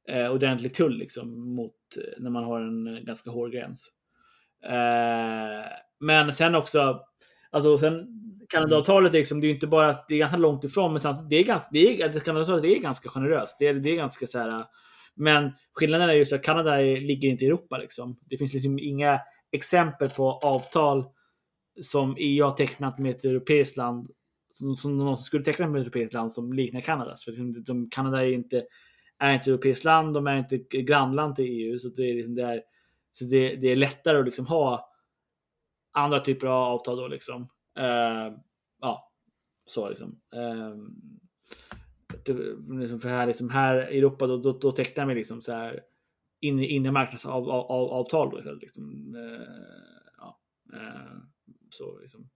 eh, 0.10 0.32
ordentlig 0.32 0.74
tull 0.74 0.98
liksom, 0.98 1.56
mot 1.56 1.76
eh, 1.98 2.22
när 2.24 2.30
man 2.30 2.44
har 2.44 2.62
en 2.62 2.88
eh, 2.88 3.00
ganska 3.00 3.32
hård 3.32 3.52
gräns. 3.52 3.92
Eh, 4.64 5.66
men 6.00 6.34
sen 6.34 6.56
också, 6.56 7.02
alltså 7.52 7.78
sen 7.78 8.08
Kanadaavtalet 8.50 9.14
är 9.14 9.18
liksom, 9.18 9.42
det 9.42 9.48
är 9.48 9.52
inte 9.52 9.68
bara 9.68 9.90
att 9.90 10.08
det 10.08 10.14
är 10.14 10.20
ganska 10.20 10.38
långt 10.38 10.64
ifrån, 10.64 10.92
men 10.92 11.00
sen, 11.00 11.30
det 11.30 11.36
är 11.36 11.44
ganska, 11.44 11.70
det 11.72 12.02
är, 12.02 12.06
alltså 12.06 12.20
Kanadaavtalet 12.20 12.66
är 12.66 12.82
ganska 12.82 13.10
generöst. 13.10 13.58
Det 13.60 13.68
är, 13.68 13.74
det 13.74 13.90
är 13.90 13.96
ganska 13.96 14.28
så 14.28 14.40
här, 14.40 14.50
eh, 14.50 14.66
men 15.16 15.52
skillnaden 15.74 16.10
är 16.10 16.14
just 16.14 16.34
att 16.34 16.44
Kanada 16.44 16.78
ligger 16.78 17.30
inte 17.30 17.46
i 17.46 17.48
Europa 17.48 17.78
liksom. 17.78 18.20
Det 18.22 18.38
finns 18.38 18.54
liksom 18.54 18.80
inga 18.80 19.22
exempel 19.52 20.10
på 20.10 20.32
avtal 20.32 21.06
som 21.82 22.16
EU 22.18 22.46
har 22.46 22.52
tecknat 22.52 23.00
med 23.00 23.12
ett 23.12 23.26
europeiskt 23.26 23.78
land 23.78 24.10
som, 24.60 24.78
som 24.78 24.98
någonsin 24.98 25.24
skulle 25.24 25.44
teckna 25.44 25.68
med 25.68 25.82
ett 25.82 25.86
europeiskt 25.86 26.14
land 26.14 26.32
som 26.32 26.54
liknar 26.54 26.82
Kanadas. 26.82 27.24
För 27.24 27.32
liksom, 27.32 27.54
de, 27.54 27.60
de, 27.60 27.90
Kanada 27.90 28.26
är 28.26 28.32
inte, 28.32 28.66
är 29.20 29.34
inte 29.34 29.50
europeiskt 29.50 29.84
land, 29.84 30.14
de 30.14 30.28
är 30.28 30.38
inte 30.38 30.58
grannland 30.82 31.36
till 31.36 31.46
EU. 31.46 31.80
Så 31.80 31.90
det 31.90 32.10
är, 32.10 32.16
liksom, 32.16 32.36
det 32.36 32.44
är, 32.44 32.62
så 33.12 33.26
det, 33.26 33.56
det 33.56 33.68
är 33.68 33.76
lättare 33.76 34.20
att 34.20 34.26
liksom 34.26 34.46
ha 34.46 34.92
andra 35.92 36.20
typer 36.20 36.48
av 36.48 36.64
avtal 36.64 36.98
då 36.98 37.08
liksom. 37.08 37.42
Uh, 37.80 38.38
ja, 38.80 39.12
så 39.66 39.90
liksom. 39.90 40.20
Uh, 40.36 40.76
för 43.00 43.10
här, 43.10 43.28
liksom 43.28 43.50
här 43.50 43.92
i 43.92 43.98
Europa 43.98 44.28
då, 44.28 44.38
då, 44.38 44.52
då 44.52 44.72
tecknar 44.72 45.06
vi 45.06 45.16
liksom 45.16 45.42
så 45.42 45.54
här 45.54 45.84
inre, 46.40 46.66
inre 46.66 46.92
marknadsavtal 46.92 47.52
av, 47.52 47.72
av, 47.72 47.90
avtal 47.90 48.30
då. 48.30 48.54
Liksom. 48.54 49.16
Uh, 49.16 49.42
ja, 50.18 50.40
eh, 50.74 51.18
så 51.70 52.00
liksom. 52.00 52.30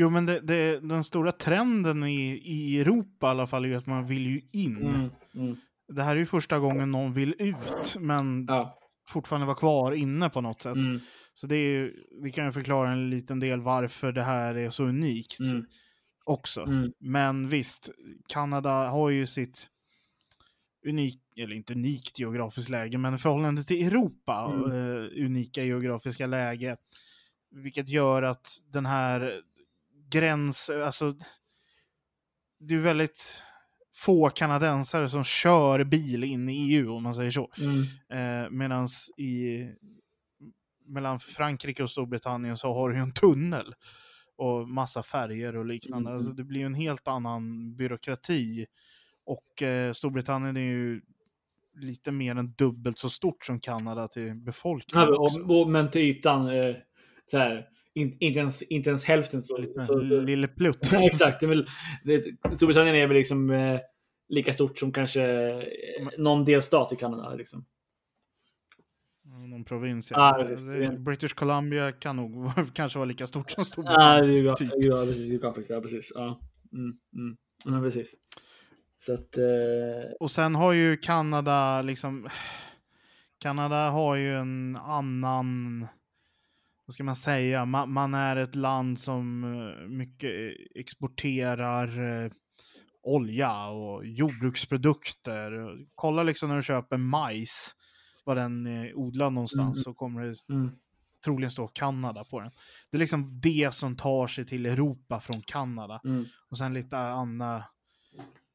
Jo, 0.00 0.10
men 0.10 0.26
det, 0.26 0.40
det, 0.40 0.80
den 0.88 1.04
stora 1.04 1.32
trenden 1.32 2.04
i, 2.04 2.30
i 2.44 2.80
Europa 2.80 3.26
i 3.26 3.30
alla 3.30 3.46
fall 3.46 3.64
är 3.64 3.68
ju 3.68 3.74
att 3.74 3.86
man 3.86 4.06
vill 4.06 4.26
ju 4.26 4.40
in. 4.52 4.76
Mm, 4.76 5.10
mm, 5.34 5.56
Det 5.88 6.02
här 6.02 6.10
är 6.16 6.20
ju 6.20 6.26
första 6.26 6.58
gången 6.58 6.90
någon 6.90 7.12
vill 7.12 7.34
ut, 7.38 7.96
men 8.00 8.46
ja, 8.48 8.78
fortfarande 9.08 9.46
vara 9.46 9.56
kvar 9.56 9.92
inne 9.92 10.30
på 10.30 10.40
något 10.40 10.62
sätt. 10.62 10.76
mm, 10.76 11.00
Så 11.34 11.46
det, 11.46 11.56
är, 11.56 11.70
ju- 11.70 11.94
det 12.22 12.30
kan 12.30 12.44
ju 12.44 12.52
förklara 12.52 12.90
en 12.90 13.10
liten 13.10 13.40
del 13.40 13.60
varför 13.60 14.12
det 14.12 14.22
här 14.22 14.54
är 14.54 14.70
så 14.70 14.84
unikt 14.84 15.40
mm, 15.40 15.66
också. 16.24 16.62
mm, 16.62 16.92
Men 17.00 17.48
visst, 17.48 17.90
Kanada 18.28 18.70
har 18.88 19.10
ju 19.10 19.26
sitt 19.26 19.66
unik, 20.86 21.20
eller 21.36 21.54
inte 21.56 21.72
unikt 21.74 22.18
geografiskt 22.18 22.70
läge, 22.70 22.98
men 22.98 23.14
i 23.14 23.18
förhållande 23.18 23.64
till 23.64 23.86
Europa, 23.86 24.52
Mm. 24.54 24.70
eh, 24.70 25.24
unika 25.26 25.64
geografiska 25.64 26.26
läge. 26.26 26.76
Vilket 27.50 27.88
gör 27.88 28.22
att 28.22 28.48
den 28.72 28.86
här 28.86 29.40
gräns, 30.10 30.70
alltså 30.70 31.14
det 32.60 32.74
är 32.74 32.78
väldigt 32.78 33.42
få 33.94 34.30
kanadensare 34.30 35.08
som 35.08 35.24
kör 35.24 35.84
bil 35.84 36.24
in 36.24 36.48
i 36.48 36.74
EU 36.74 36.94
om 36.94 37.02
man 37.02 37.14
säger 37.14 37.30
så. 37.30 37.50
mm, 37.58 38.44
Eh, 38.44 38.50
Medan 38.50 38.88
i 39.16 39.66
mellan 40.86 41.20
Frankrike 41.20 41.82
och 41.82 41.90
Storbritannien 41.90 42.56
så 42.56 42.74
har 42.74 42.88
du 42.88 42.96
ju 42.96 43.02
en 43.02 43.12
tunnel 43.12 43.74
och 44.36 44.68
massa 44.68 45.02
färger 45.02 45.56
och 45.56 45.66
liknande. 45.66 46.10
Mm. 46.10 46.18
Alltså 46.18 46.32
det 46.32 46.44
blir 46.44 46.60
ju 46.60 46.66
en 46.66 46.74
helt 46.74 47.08
annan 47.08 47.74
byråkrati. 47.76 48.66
Och 49.24 49.62
eh, 49.62 49.92
Storbritannien 49.92 50.56
är 50.56 50.60
ju 50.60 51.00
lite 51.80 52.12
mer 52.12 52.36
än 52.36 52.52
dubbelt 52.52 52.98
så 52.98 53.10
stort 53.10 53.44
som 53.44 53.60
Kanada 53.60 54.08
till 54.08 54.34
befolkning 54.34 55.02
Ja, 55.02 55.08
och, 55.08 55.60
och, 55.60 55.70
men 55.70 55.90
till 55.90 56.02
ytan, 56.02 56.48
eh, 56.48 56.76
så 57.30 57.38
här, 57.38 57.68
in, 57.94 58.16
inte, 58.20 58.38
ens, 58.38 58.62
inte 58.62 58.90
ens 58.90 59.04
hälften 59.04 59.42
så. 59.42 59.56
Lite 59.58 59.86
så, 59.86 59.98
lille 59.98 60.48
plutt. 60.48 60.88
Ja, 60.92 61.06
Exakt. 61.06 61.40
Det 61.40 61.64
det, 62.04 62.22
Storbritannien 62.56 62.96
är 62.96 63.06
väl 63.06 63.16
liksom 63.16 63.50
eh, 63.50 63.80
lika 64.28 64.52
stort 64.52 64.78
som 64.78 64.92
kanske 64.92 65.22
eh, 65.24 66.08
någon 66.18 66.44
delstat 66.44 66.92
i 66.92 66.96
Kanada. 66.96 67.34
Liksom. 67.34 67.64
Någon 69.24 69.64
provins. 69.64 70.10
Ja, 70.10 70.38
Ja. 70.38 70.44
precis. 70.44 70.66
Det- 70.66 70.98
British 70.98 71.34
Columbia 71.34 71.92
kan 71.92 72.16
nog 72.16 72.50
kanske 72.74 72.98
vara 72.98 73.06
lika 73.06 73.26
stort 73.26 73.50
som 73.50 73.60
Ja, 73.60 73.64
Storbritannien. 73.64 74.26
det 74.34 74.38
är 74.38 74.42
bra. 74.42 74.56
typ. 74.56 74.70
Ja, 74.76 75.04
precis. 75.06 75.28
Geografiskt, 75.28 75.70
ja, 75.70 75.80
precis. 75.80 76.12
Ja. 76.14 76.40
Mm, 76.72 76.92
mm. 77.16 77.36
Ja, 77.64 77.80
precis. 77.82 78.14
Så 78.96 79.14
att... 79.14 79.38
Eh, 79.38 80.12
Och 80.20 80.30
sen 80.30 80.54
har 80.54 80.72
ju 80.72 80.96
Kanada 80.96 81.82
liksom... 81.82 82.28
Kanada 83.38 83.90
har 83.90 84.16
ju 84.16 84.36
en 84.36 84.76
annan... 84.76 85.86
Vad 86.90 86.94
ska 86.94 87.04
man 87.04 87.16
säga? 87.16 87.64
Man, 87.64 87.92
man 87.92 88.14
är 88.14 88.36
ett 88.36 88.54
land 88.54 88.98
som 88.98 89.44
eh, 89.44 89.88
mycket 89.88 90.30
exporterar 90.74 92.24
eh, 92.24 92.30
olja 93.02 93.66
och 93.66 94.06
jordbruksprodukter. 94.06 95.52
Kolla 95.94 96.22
liksom 96.22 96.48
när 96.48 96.56
du 96.56 96.62
köper 96.62 96.96
majs, 96.96 97.74
var 98.24 98.34
den 98.34 98.66
är 98.66 98.94
odlad 98.98 99.32
någonstans, 99.32 99.76
Mm. 99.76 99.82
så 99.82 99.94
kommer 99.94 100.22
det 100.22 100.54
mm, 100.54 100.70
troligen 101.24 101.50
stå 101.50 101.68
Kanada 101.68 102.24
på 102.30 102.40
den. 102.40 102.50
Det 102.90 102.96
är 102.96 102.98
liksom 102.98 103.40
det 103.40 103.74
som 103.74 103.96
tar 103.96 104.26
sig 104.26 104.46
till 104.46 104.66
Europa 104.66 105.20
från 105.20 105.42
Kanada. 105.42 106.00
mm, 106.04 106.24
Och 106.50 106.58
sen 106.58 106.74
lite 106.74 106.98
andra, 106.98 107.64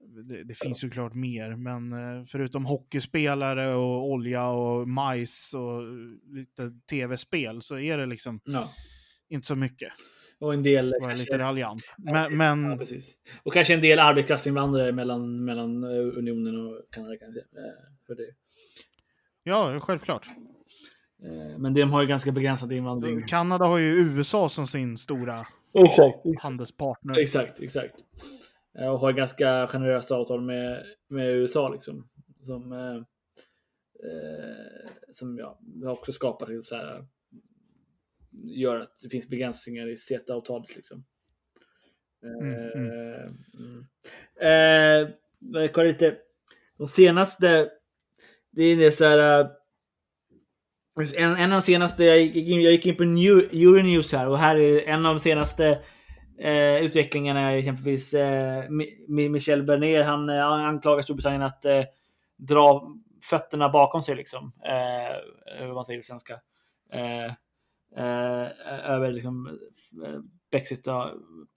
det, 0.07 0.43
det 0.43 0.55
finns 0.55 0.83
ju 0.83 0.89
klart 0.89 1.13
mer, 1.13 1.55
men 1.55 1.93
eh, 1.93 2.25
förutom 2.27 2.65
hockeyspelare 2.65 3.73
och 3.75 4.09
olja 4.11 4.47
och 4.47 4.87
majs 4.87 5.53
och 5.53 5.81
lite 6.35 6.71
tv-spel 6.89 7.61
så 7.61 7.79
är 7.79 7.97
det 7.97 8.05
liksom 8.05 8.39
ja. 8.43 8.69
inte 9.29 9.47
så 9.47 9.55
mycket. 9.55 9.93
Och 10.39 10.53
en 10.53 10.63
del... 10.63 10.91
Var 10.91 11.07
kanske- 11.07 11.25
lite 11.25 11.37
raljant. 11.37 11.81
Men, 11.97 12.15
Ja, 12.15 12.29
men 12.29 12.77
precis. 12.77 13.15
Och 13.43 13.53
kanske 13.53 13.73
en 13.73 13.81
del 13.81 13.99
arbetskraftsinvandrare 13.99 14.91
mellan, 14.91 15.45
mellan 15.45 15.83
eh, 15.83 16.17
unionen 16.17 16.67
och 16.67 16.81
Kanada. 16.91 17.17
Kanske, 17.17 17.39
eh, 17.39 17.45
för 18.07 18.15
det. 18.15 18.27
ja, 19.43 19.79
självklart. 19.79 20.27
Eh, 21.23 21.57
Men 21.57 21.73
de 21.73 21.81
har 21.81 22.01
ju 22.01 22.07
ganska 22.07 22.31
begränsad 22.31 22.71
invandring. 22.71 23.23
Kanada 23.27 23.65
har 23.65 23.77
ju 23.77 23.85
USA 23.95 24.49
som 24.49 24.67
sin 24.67 24.97
stora 24.97 25.47
Exakt. 25.73 26.17
handelspartner. 26.39 27.19
Exakt, 27.19 27.59
exakt. 27.59 27.93
Eh, 28.79 28.87
Och 28.87 28.99
har 28.99 29.11
ganska 29.13 29.67
generösa 29.67 30.15
avtal 30.15 30.41
med, 30.41 30.83
med 31.07 31.29
USA 31.35 31.69
liksom. 31.69 32.09
Som, 32.41 32.71
eh, 32.71 32.95
eh, 34.09 34.89
som 35.11 35.37
ja, 35.37 35.59
har 35.83 35.91
också 35.91 36.11
skapat 36.11 36.49
liksom 36.49 36.63
så 36.65 36.75
här, 36.75 37.05
gör 38.43 38.79
att 38.79 38.99
det 39.01 39.09
finns 39.09 39.29
begränsningar 39.29 39.87
i 39.87 39.97
CETA-avtalet. 39.97 40.75
Liksom. 40.75 41.05
Mm, 42.23 42.53
Eh, 42.53 43.31
mm. 43.59 43.85
Eh, 44.41 45.09
jag 45.39 45.73
kollar 45.73 45.87
lite. 45.87 46.17
De 46.77 46.87
senaste. 46.87 47.69
Det 48.51 48.63
är 48.63 48.91
så 48.91 49.05
här. 49.05 49.39
eh, 49.41 49.47
En, 51.15 51.35
en 51.35 51.51
av 51.51 51.59
de 51.59 51.61
senaste. 51.61 52.03
Jag 52.03 52.21
gick 52.21 52.49
in, 52.49 52.61
jag 52.61 52.71
gick 52.71 52.85
in 52.85 52.95
på 52.95 53.03
New, 53.03 53.37
Euronews 53.37 54.11
här 54.11 54.27
och 54.29 54.37
här 54.39 54.55
är 54.55 54.81
en 54.81 55.05
av 55.05 55.13
de 55.13 55.19
senaste 55.19 55.81
eh, 56.39 56.75
utvecklingarna 56.75 57.51
är 57.51 57.57
exempelvis 57.57 58.13
eh, 58.13 58.69
Michel 59.07 59.63
Bernier. 59.63 60.03
Han 60.03 60.29
eh, 60.29 60.45
anklagar 60.45 61.01
Storbritannien 61.01 61.41
att 61.41 61.65
eh, 61.65 61.83
dra 62.37 62.95
fötterna 63.29 63.69
bakom 63.69 64.01
sig 64.01 64.15
liksom. 64.15 64.51
Eh, 64.65 65.15
hur 65.59 65.73
man 65.73 65.85
säger 65.85 65.99
på 65.99 66.03
svenska. 66.03 66.39
Eh, 66.91 67.25
eh, 67.97 68.89
över 68.89 69.11
liksom 69.11 69.59
eh, 70.05 70.19
Brexit, 70.51 70.87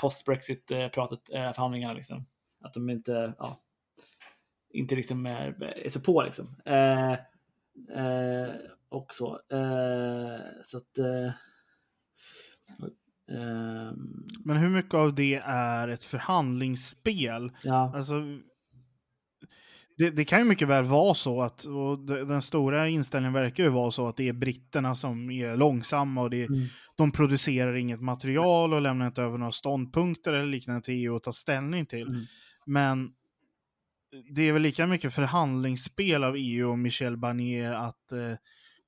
post-Brexit-pratet, 0.00 1.30
eh, 1.32 1.46
eh, 1.46 1.52
förhandlingarna 1.52 1.94
liksom. 1.94 2.26
Att 2.60 2.74
de 2.74 2.90
inte, 2.90 3.34
ja, 3.38 3.60
inte 4.70 4.94
liksom 4.94 5.26
är, 5.26 5.62
är 5.62 5.90
så 5.90 6.00
på 6.00 6.22
liksom. 6.22 6.56
Eh, 6.64 7.12
eh, 7.98 8.54
och 8.88 9.14
så. 9.14 9.40
Eh, 9.50 10.40
så 10.62 10.76
att 10.76 10.98
eh, 10.98 11.32
men 14.44 14.56
hur 14.56 14.68
mycket 14.68 14.94
av 14.94 15.14
det 15.14 15.34
är 15.44 15.88
ett 15.88 16.02
förhandlingsspel? 16.02 17.52
ja, 17.62 17.92
Alltså, 17.96 18.14
det, 19.98 20.10
det 20.10 20.24
kan 20.24 20.38
ju 20.38 20.44
mycket 20.44 20.68
väl 20.68 20.84
vara 20.84 21.14
så 21.14 21.42
att, 21.42 21.64
och 21.64 21.98
de- 21.98 22.28
den 22.28 22.42
stora 22.42 22.88
inställningen 22.88 23.32
verkar 23.32 23.64
ju 23.64 23.70
vara 23.70 23.90
så 23.90 24.08
att 24.08 24.16
det 24.16 24.28
är 24.28 24.32
britterna 24.32 24.94
som 24.94 25.30
är 25.30 25.56
långsamma 25.56 26.22
och 26.22 26.30
det, 26.30 26.44
Mm. 26.44 26.66
de 26.96 27.12
producerar 27.12 27.74
inget 27.76 28.00
material 28.00 28.74
och 28.74 28.82
lämnar 28.82 29.06
inte 29.06 29.22
över 29.22 29.38
några 29.38 29.52
ståndpunkter 29.52 30.32
eller 30.32 30.46
liknande 30.46 30.82
till 30.82 30.94
EU 30.94 31.16
att 31.16 31.22
ta 31.22 31.32
ställning 31.32 31.86
till. 31.86 32.08
Mm. 32.08 32.24
Men 32.66 33.10
det 34.34 34.42
är 34.42 34.52
väl 34.52 34.62
lika 34.62 34.86
mycket 34.86 35.14
förhandlingsspel 35.14 36.24
av 36.24 36.34
EU 36.38 36.70
och 36.70 36.78
Michel 36.78 37.16
Barnier 37.16 37.72
att 37.72 38.12
eh, 38.12 38.32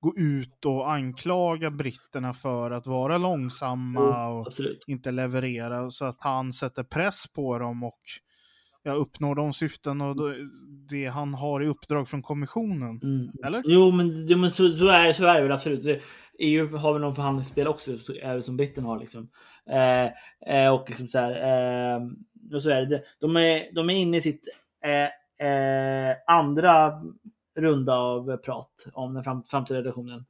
gå 0.01 0.15
ut 0.17 0.65
och 0.67 0.93
anklaga 0.93 1.71
britterna 1.71 2.35
för 2.35 2.71
att 2.71 2.87
vara 2.87 3.19
långsamma 3.19 4.29
och 4.29 4.47
absolut. 4.47 4.85
inte 4.87 5.11
leverera 5.11 5.91
så 5.91 6.05
att 6.05 6.21
han 6.21 6.53
sätter 6.53 6.83
press 6.83 7.25
på 7.35 7.59
dem 7.59 7.85
och 7.85 8.01
ja, 8.83 8.93
uppnår 8.93 9.35
de 9.35 9.53
syften 9.53 10.01
och 10.01 10.17
det 10.89 11.07
han 11.07 11.35
har 11.35 11.63
i 11.63 11.67
uppdrag 11.67 12.09
från 12.09 12.23
kommissionen. 12.23 13.01
Mm. 13.03 13.31
Eller? 13.47 13.63
Jo, 13.65 13.91
men, 13.91 14.27
jo, 14.27 14.39
men 14.39 14.51
så, 14.51 14.77
så, 14.77 14.89
är, 14.89 15.13
så 15.13 15.25
är 15.25 15.35
det 15.35 15.43
väl 15.43 15.53
absolut. 15.53 16.03
EU 16.39 16.77
har 16.77 16.93
väl 16.93 17.03
någon 17.03 17.15
förhandlingsspel 17.15 17.69
också, 17.69 17.93
även 18.23 18.43
som 18.43 18.57
britterna 18.57 18.89
har. 18.89 18.99
Liksom. 18.99 19.29
Eh, 19.71 20.05
eh, 20.55 20.75
och 20.75 20.85
liksom 20.89 21.09
så 21.09 21.19
här, 21.19 21.31
eh, 21.31 22.01
och 22.55 22.63
så 22.63 22.71
är 22.71 22.87
det. 22.87 23.03
De 23.21 23.37
är, 23.37 23.75
de 23.75 23.91
är 23.91 23.95
inne 23.95 24.17
i 24.17 24.21
sitt 24.21 24.49
eh, 24.85 25.49
eh, 25.49 26.17
andra 26.27 26.93
runda 27.57 27.95
av 27.97 28.37
prat 28.37 28.87
om 28.93 29.15
den 29.15 29.25
fram, 29.25 29.43
framtida 29.45 29.79
relationen. 29.81 30.25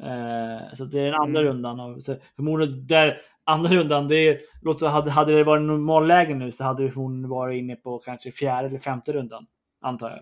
Eh, 0.00 0.74
så 0.74 0.84
det 0.84 1.00
är 1.00 1.04
den 1.04 1.20
andra 1.20 1.40
Mm. 1.40 1.52
rundan. 1.52 1.80
Av, 1.80 2.00
så 2.00 2.16
förmodligen 2.36 2.86
där 2.86 3.20
andra 3.44 3.70
rundan, 3.70 4.08
det 4.08 4.16
är, 4.16 4.40
låt, 4.62 4.80
hade, 4.82 5.10
hade 5.10 5.32
det 5.36 5.44
varit 5.44 5.62
normalläge 5.62 6.34
nu 6.34 6.52
så 6.52 6.64
hade 6.64 6.82
vi 6.82 6.90
förmodligen 6.90 7.28
varit 7.30 7.58
inne 7.58 7.76
på 7.76 7.98
kanske 7.98 8.32
fjärde 8.32 8.68
eller 8.68 8.78
femte 8.78 9.12
rundan, 9.12 9.46
antar 9.80 10.10
jag. 10.10 10.18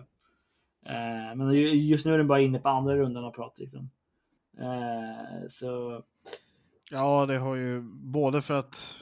Eh, 0.85 1.35
men 1.35 1.51
ju- 1.53 1.69
just 1.87 2.05
nu 2.05 2.13
är 2.13 2.17
den 2.17 2.27
bara 2.27 2.39
inne 2.39 2.59
på 2.59 2.69
andra 2.69 2.95
rundan 2.95 3.23
av 3.23 3.31
prat. 3.31 3.59
Liksom. 3.59 3.89
Eh, 4.59 5.47
så 5.49 6.03
Ja, 6.91 7.25
det 7.25 7.37
har 7.37 7.55
ju 7.55 7.81
både 7.91 8.41
för 8.41 8.53
att 8.53 9.01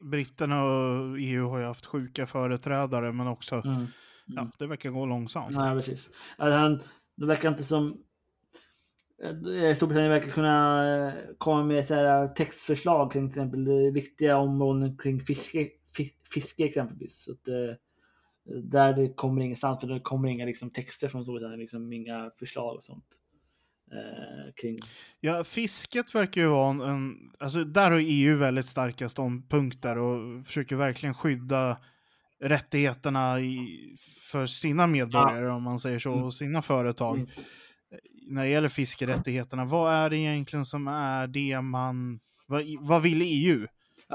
britterna 0.00 0.64
och 0.64 1.18
EU 1.20 1.48
har 1.48 1.58
ju 1.58 1.64
haft 1.64 1.86
sjuka 1.86 2.26
företrädare 2.26 3.12
men 3.12 3.26
också, 3.26 3.54
mm. 3.64 3.86
Ja, 4.36 4.50
det 4.58 4.66
verkar 4.66 4.90
gå 4.90 5.06
långsamt. 5.06 5.54
Ja, 5.54 5.72
precis. 5.74 6.10
Alltså, 6.36 6.88
det 7.16 7.26
verkar 7.26 7.48
inte 7.48 7.64
som... 7.64 7.98
eh, 9.22 9.74
Storbritannien 9.74 10.10
verkar 10.10 10.30
kunna 10.30 10.86
eh, 11.08 11.14
komma 11.38 11.64
med 11.64 11.86
så 11.86 11.94
här 11.94 12.28
textförslag 12.28 13.12
kring 13.12 13.30
till 13.30 13.38
exempel 13.38 13.66
eh, 13.68 13.92
viktiga 13.92 14.36
områden 14.36 14.96
kring 14.96 15.20
fiske, 15.20 15.68
fi- 15.96 16.16
fiske 16.34 16.64
exempelvis. 16.64 17.24
Så 17.24 17.32
att, 17.32 17.48
eh, 17.48 17.76
där 18.62 18.92
det 18.92 19.14
kommer 19.14 19.42
ingenstans, 19.42 19.80
för 19.80 19.88
det 19.88 20.00
kommer 20.00 20.28
inga 20.28 20.46
liksom, 20.46 20.70
texter 20.70 21.08
från 21.08 21.22
Storbritannien, 21.22 21.60
liksom, 21.60 21.92
inga 21.92 22.30
förslag 22.38 22.76
och 22.76 22.82
sånt. 22.82 23.04
Eh, 23.92 24.52
kring... 24.56 24.78
Ja, 25.20 25.44
fisket 25.44 26.14
verkar 26.14 26.40
ju 26.40 26.46
vara 26.46 26.70
en, 26.70 26.80
en... 26.80 27.30
Alltså 27.38 27.64
där 27.64 27.90
har 27.90 27.98
EU 28.04 28.36
väldigt 28.38 28.66
starka 28.66 29.08
ståndpunkter 29.08 29.98
och 29.98 30.46
försöker 30.46 30.76
verkligen 30.76 31.14
skydda 31.14 31.78
rättigheterna 32.42 33.40
i, 33.40 33.96
för 34.30 34.46
sina 34.46 34.86
medborgare, 34.86 35.50
om 35.50 35.62
man 35.62 35.78
säger 35.78 35.98
så, 35.98 36.12
Mm. 36.12 36.24
och 36.24 36.34
sina 36.34 36.62
företag. 36.62 37.16
Mm. 37.18 37.28
När 38.26 38.44
det 38.44 38.50
gäller 38.50 38.68
fiskerättigheterna, 38.68 39.64
vad 39.64 39.92
är 39.94 40.10
det 40.10 40.16
egentligen 40.16 40.64
som 40.64 40.88
är 40.88 41.26
det 41.26 41.60
man... 41.60 42.20
Vad, 42.48 42.64
vad 42.80 43.02
vill 43.02 43.22
EU? 43.24 43.66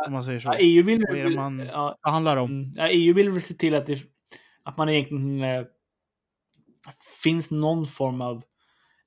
Om 0.08 0.12
man 0.14 0.24
säger 0.24 0.40
så. 0.40 0.50
Ja, 0.50 0.58
EU 0.60 0.84
vill, 0.84 1.06
Vad 1.10 1.18
är 1.18 1.24
det 1.30 1.36
man- 1.36 1.60
ja, 1.60 1.98
handlar 2.02 2.38
om? 2.38 2.52
Mm. 2.52 2.74
Ja, 2.76 2.88
EU 2.90 3.14
vill 3.14 3.30
väl 3.30 3.42
se 3.42 3.54
till 3.54 3.76
att, 3.76 3.86
det, 3.86 4.00
att 4.64 4.78
man 4.78 4.90
egentligen 4.90 5.44
eh, 5.44 5.64
finns 7.24 7.52
någon 7.52 7.88
form 7.88 8.22
av 8.22 8.44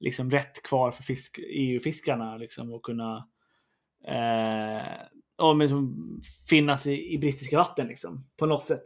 liksom, 0.00 0.30
rätt 0.30 0.62
kvar 0.62 0.90
för 0.90 1.02
fisk, 1.02 1.38
EU-fiskarna 1.38 2.36
liksom, 2.36 2.72
och 2.72 2.82
kunna 2.82 3.28
eh, 4.06 4.82
ja, 5.40 5.54
men, 5.54 5.66
liksom, 5.66 6.20
finnas 6.48 6.86
i, 6.86 7.14
i 7.14 7.18
brittiska 7.18 7.56
vatten 7.56 7.86
liksom, 7.86 8.18
på 8.38 8.46
något 8.46 8.62
sätt. 8.62 8.82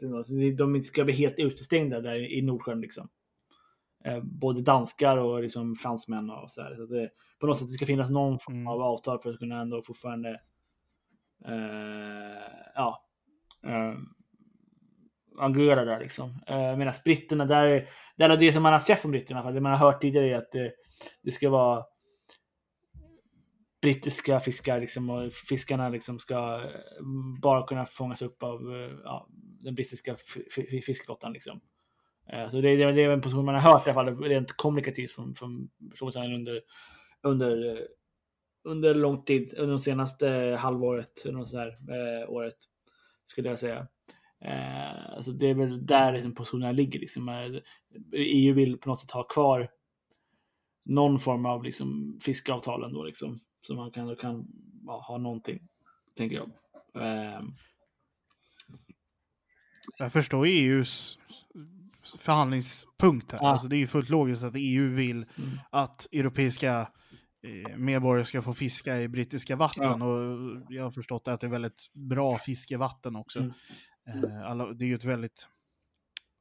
De 0.59 0.83
ska 0.83 1.05
bli 1.05 1.15
helt 1.15 1.39
utestängda 1.39 2.01
där 2.01 2.33
i 2.33 2.43
Nordsjön. 2.43 2.81
Liksom. 2.81 3.09
Eh, 4.05 4.21
både 4.23 4.63
danskar 4.63 5.17
och 5.17 5.43
liksom, 5.43 5.75
fransmän 5.75 6.31
och 6.31 6.51
så 6.51 6.63
här. 6.63 6.77
Så 6.77 6.87
det, 6.87 7.11
på 7.41 7.47
något 7.47 7.59
sätt 7.59 7.69
det 7.69 7.75
ska 7.75 7.87
finnas 7.87 8.11
någon 8.11 8.39
form 8.39 8.55
Mm. 8.55 8.67
av 8.67 8.83
avtal 8.83 9.19
för 9.23 9.31
att 9.31 9.39
kunna 9.39 9.61
ändå 9.61 9.83
fortfarande 9.83 10.31
eh, 11.45 12.43
ja, 12.75 13.05
eh, 13.67 13.95
agera 15.39 15.85
där 15.85 16.01
liksom. 16.01 16.43
Eh, 16.47 16.77
Medan 16.77 16.95
britterna, 17.05 17.45
där, 17.45 17.89
där 18.17 18.31
är 18.31 18.37
det 18.37 18.53
som 18.53 18.63
man 18.63 18.73
har 18.73 18.81
sett 18.81 19.01
från 19.01 19.11
britterna, 19.11 19.43
för 19.43 19.53
det 19.53 19.61
man 19.61 19.73
har 19.73 19.79
hört 19.79 20.01
tidigare 20.01 20.31
är 20.31 20.39
att 20.39 20.53
det 21.23 21.31
ska 21.31 21.51
vara 21.51 21.85
brittiska 23.85 24.41
fiskar 24.41 24.81
liksom, 24.81 25.11
och 25.11 25.33
fiskarna 25.33 25.89
liksom 25.89 26.19
ska 26.19 26.61
eh, 26.65 27.05
bara 27.43 27.67
kunna 27.67 27.87
fångas 27.87 28.23
upp 28.23 28.43
av 28.43 28.61
eh, 28.61 28.93
ja, 29.05 29.29
den 29.61 29.75
brittiska 29.75 30.17
fiskeflottan. 30.71 31.33
Liksom. 31.33 31.61
Eh, 32.33 32.49
så 32.49 32.61
det, 32.61 32.77
det, 32.77 32.93
det 32.93 33.03
är 33.03 33.11
en 33.11 33.21
position 33.21 33.45
man 33.45 33.55
har 33.55 33.73
hört 33.73 33.87
i 33.87 33.91
alla 33.91 33.95
fall 33.95 34.23
rent 34.23 34.53
kommunikativt 34.57 35.11
från, 35.11 35.35
från 35.35 35.69
Storbritannien 35.95 36.35
under, 36.35 36.61
under, 37.23 37.87
under 38.65 38.95
lång 38.95 39.25
tid, 39.25 39.55
under 39.57 39.71
de 39.71 39.81
senaste 39.81 40.57
halvåret, 40.61 41.25
eller 41.25 41.35
något 41.35 41.49
så 41.49 41.59
här, 41.59 41.69
eh, 41.69 42.31
året, 42.31 42.57
skulle 43.25 43.49
jag 43.49 43.59
säga. 43.59 43.87
Eh, 44.45 45.15
alltså 45.15 45.33
det 45.33 45.47
är 45.47 45.55
väl 45.55 45.87
där 45.87 46.13
liksom 46.13 46.35
positionerna 46.35 46.73
ligger. 46.73 47.01
Liksom. 47.01 47.29
EU 48.13 48.55
vill 48.55 48.79
på 48.79 48.89
något 48.89 49.01
sätt 49.01 49.11
ha 49.11 49.23
kvar 49.23 49.71
någon 50.85 51.19
form 51.19 51.47
av 51.47 51.65
liksom, 51.65 52.19
fiskeavtal 52.23 52.85
ändå, 52.85 53.05
liksom, 53.05 53.39
så 53.67 53.75
man 53.75 53.91
kan, 53.91 54.17
kan 54.17 54.47
ja, 54.87 55.05
ha 55.09 55.19
någonting, 55.19 55.69
tänker 56.17 56.37
jag. 56.37 56.51
Eh, 57.03 57.43
Jag 59.99 60.13
förstår 60.13 60.47
EUs 60.47 61.19
förhandlingspunkt 62.19 63.33
här. 63.33 63.39
Ja. 63.43 63.49
Alltså 63.51 63.69
det 63.69 63.77
är 63.77 63.79
ju 63.79 63.87
fullt 63.87 64.09
logiskt 64.09 64.43
att 64.43 64.55
EU 64.57 64.89
vill 64.95 65.17
Mm. 65.17 65.59
att 65.71 66.07
europeiska 66.13 66.89
eh, 67.43 67.77
medborgare 67.77 68.25
ska 68.25 68.43
få 68.43 68.55
fiska 68.55 69.01
i 69.01 69.09
brittiska 69.09 69.57
vatten. 69.57 70.03
Och 70.03 70.63
jag 70.69 70.85
har 70.85 70.91
förstått 70.91 71.29
att 71.29 71.41
det 71.41 71.47
är 71.47 71.51
väldigt 71.51 71.95
bra 71.95 72.39
fiskevatten 72.39 73.17
också. 73.17 73.39
Mm. 73.39 73.53
Eh, 74.25 74.51
Alla, 74.51 74.73
det 74.73 74.85
är 74.85 74.87
ju 74.87 74.95
ett 74.95 75.05
väldigt 75.05 75.49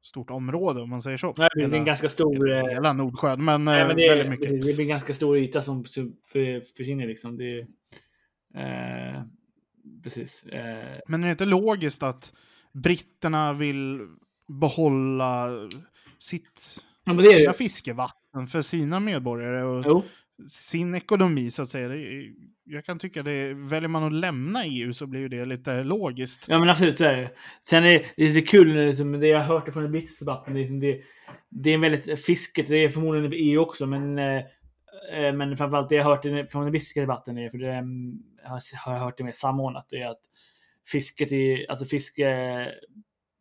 stort 0.03 0.29
område 0.29 0.81
om 0.81 0.89
man 0.89 1.01
säger 1.01 1.17
så. 1.17 1.33
nej, 1.37 1.49
det 1.55 1.61
är 1.61 1.73
en 1.73 1.85
ganska 1.85 2.09
stor... 2.09 2.51
eh, 2.51 2.67
Hela 2.67 2.93
Nordsjön, 2.93 3.45
men, 3.45 3.65
Nej, 3.65 3.81
eh, 3.81 3.87
men 3.87 3.95
det, 3.97 4.09
väldigt 4.09 4.29
mycket. 4.29 4.45
precis, 4.45 4.65
det 4.65 4.73
blir 4.73 4.83
en 4.83 4.89
ganska 4.89 5.13
stor 5.13 5.37
yta 5.37 5.61
som 5.61 5.83
för, 5.85 6.75
försvinner. 6.75 7.07
Liksom. 7.07 7.37
Det, 7.37 7.59
eh, 8.55 9.21
precis. 10.03 10.43
Eh, 10.43 10.97
Men 11.07 11.23
är 11.23 11.27
det 11.27 11.31
inte 11.31 11.45
logiskt 11.45 12.03
att 12.03 12.33
britterna 12.71 13.53
vill 13.53 14.07
behålla 14.47 15.49
sitt, 16.19 16.85
ja, 17.03 17.13
det 17.13 17.29
sina 17.31 17.51
det. 17.51 17.57
fiskevatten 17.57 18.47
för 18.47 18.61
sina 18.61 18.99
medborgare 18.99 19.63
och 19.63 19.83
Jo 19.87 20.03
sin 20.49 20.95
ekonomi 20.95 21.51
så 21.51 21.61
att 21.61 21.69
säga? 21.69 21.89
Jag 22.65 22.85
kan 22.85 22.99
tycka 22.99 23.23
det, 23.23 23.53
väljer 23.53 23.87
man 23.87 24.03
att 24.03 24.13
lämna 24.13 24.65
EU 24.65 24.93
så 24.93 25.07
blir 25.07 25.19
ju 25.19 25.27
det 25.27 25.45
lite 25.45 25.83
logiskt. 25.83 26.45
Ja 26.49 26.59
men 26.59 26.69
absolut 26.69 26.97
så 26.97 27.03
är 27.03 27.17
det. 27.17 27.31
Sen 27.61 27.83
är 27.83 27.89
det, 27.89 28.05
det 28.15 28.23
är 28.23 28.27
lite 28.29 28.47
kul, 28.47 28.75
liksom, 28.75 29.11
det 29.11 29.27
jag 29.27 29.39
har 29.39 29.59
hört 29.59 29.73
från 29.73 29.83
den 29.83 29.91
brittiska 29.91 30.25
debatten. 30.25 30.53
Det, 30.53 30.59
är 30.59 30.61
liksom 30.61 30.79
det, 30.79 31.01
det 31.49 31.69
är 31.69 31.77
väldigt, 31.77 32.25
fisket, 32.25 32.67
det 32.67 32.77
är 32.77 32.89
förmodligen 32.89 33.33
i 33.33 33.35
EU 33.35 33.61
också, 33.61 33.85
men 33.85 34.19
eh, 34.19 34.41
eh, 35.13 35.33
men 35.33 35.57
framförallt 35.57 35.89
det 35.89 35.95
jag 35.95 36.03
har 36.03 36.15
hört 36.15 36.51
från 36.51 36.63
den 36.63 36.71
brittiska 36.71 37.01
debatten 37.01 37.37
är, 37.37 37.49
för 37.49 37.57
det 37.57 37.73
ehm, 37.73 38.13
har 38.85 38.93
jag 38.93 38.99
hört 38.99 39.17
det 39.17 39.23
mer 39.23 39.31
samordnat, 39.31 39.87
det 39.89 40.01
är 40.01 40.07
att 40.07 40.21
fisket 40.87 41.31
i, 41.31 41.67
alltså 41.69 41.85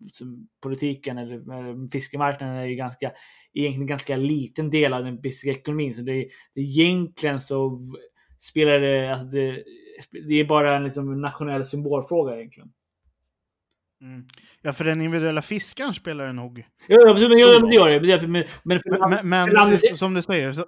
fiskepolitiken 0.04 1.18
eller 1.18 1.88
fiskemarknaden 1.88 2.56
är 2.56 2.64
ju 2.64 2.74
ganska, 2.74 3.12
egentligen 3.54 3.86
ganska 3.86 4.16
liten 4.16 4.70
del 4.70 4.92
av 4.92 5.04
den 5.04 5.20
brittiska 5.20 5.50
ekonomin. 5.50 5.94
Så 5.94 6.02
det, 6.02 6.28
det 6.54 6.60
egentligen 6.60 7.40
så 7.40 7.80
spelar 8.40 8.80
det, 8.80 9.12
alltså 9.12 9.28
det, 9.28 9.64
det 10.28 10.34
är 10.34 10.44
bara 10.44 10.76
en 10.76 10.84
liksom 10.84 11.20
nationell 11.20 11.64
symbolfråga 11.64 12.36
egentligen. 12.36 12.72
Mm. 14.00 14.24
Ja, 14.62 14.72
för 14.72 14.84
den 14.84 15.00
individuella 15.00 15.42
fiskaren 15.42 15.94
spelar 15.94 16.26
det 16.26 16.32
nog. 16.32 16.66
Ja, 16.86 17.14
men, 17.14 17.38
ja, 17.38 17.58
det 17.58 17.74
gör 17.74 18.20
det. 18.20 18.28
Men, 18.28 18.44
men, 18.62 18.80
men, 19.10 19.28
men 19.28 19.50
landet... 19.50 19.98
som 19.98 20.14
du 20.14 20.22
säger, 20.22 20.52
så, 20.52 20.64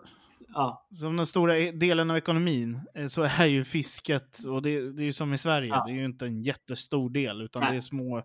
ja. 0.54 0.86
som 0.92 1.16
den 1.16 1.26
stora 1.26 1.54
delen 1.72 2.10
av 2.10 2.16
ekonomin, 2.16 2.80
eh, 2.94 3.06
så 3.06 3.22
är 3.22 3.46
ju 3.46 3.64
fisket, 3.64 4.38
och 4.46 4.62
det, 4.62 4.92
det 4.92 5.02
är 5.02 5.06
ju 5.06 5.12
som 5.12 5.32
i 5.32 5.38
Sverige, 5.38 5.68
ja. 5.68 5.84
det 5.86 5.92
är 5.92 5.96
ju 5.96 6.04
inte 6.04 6.26
en 6.26 6.42
jättestor 6.42 7.10
del, 7.10 7.42
utan 7.42 7.62
nej. 7.62 7.72
det 7.72 7.76
är 7.76 7.80
små 7.80 8.22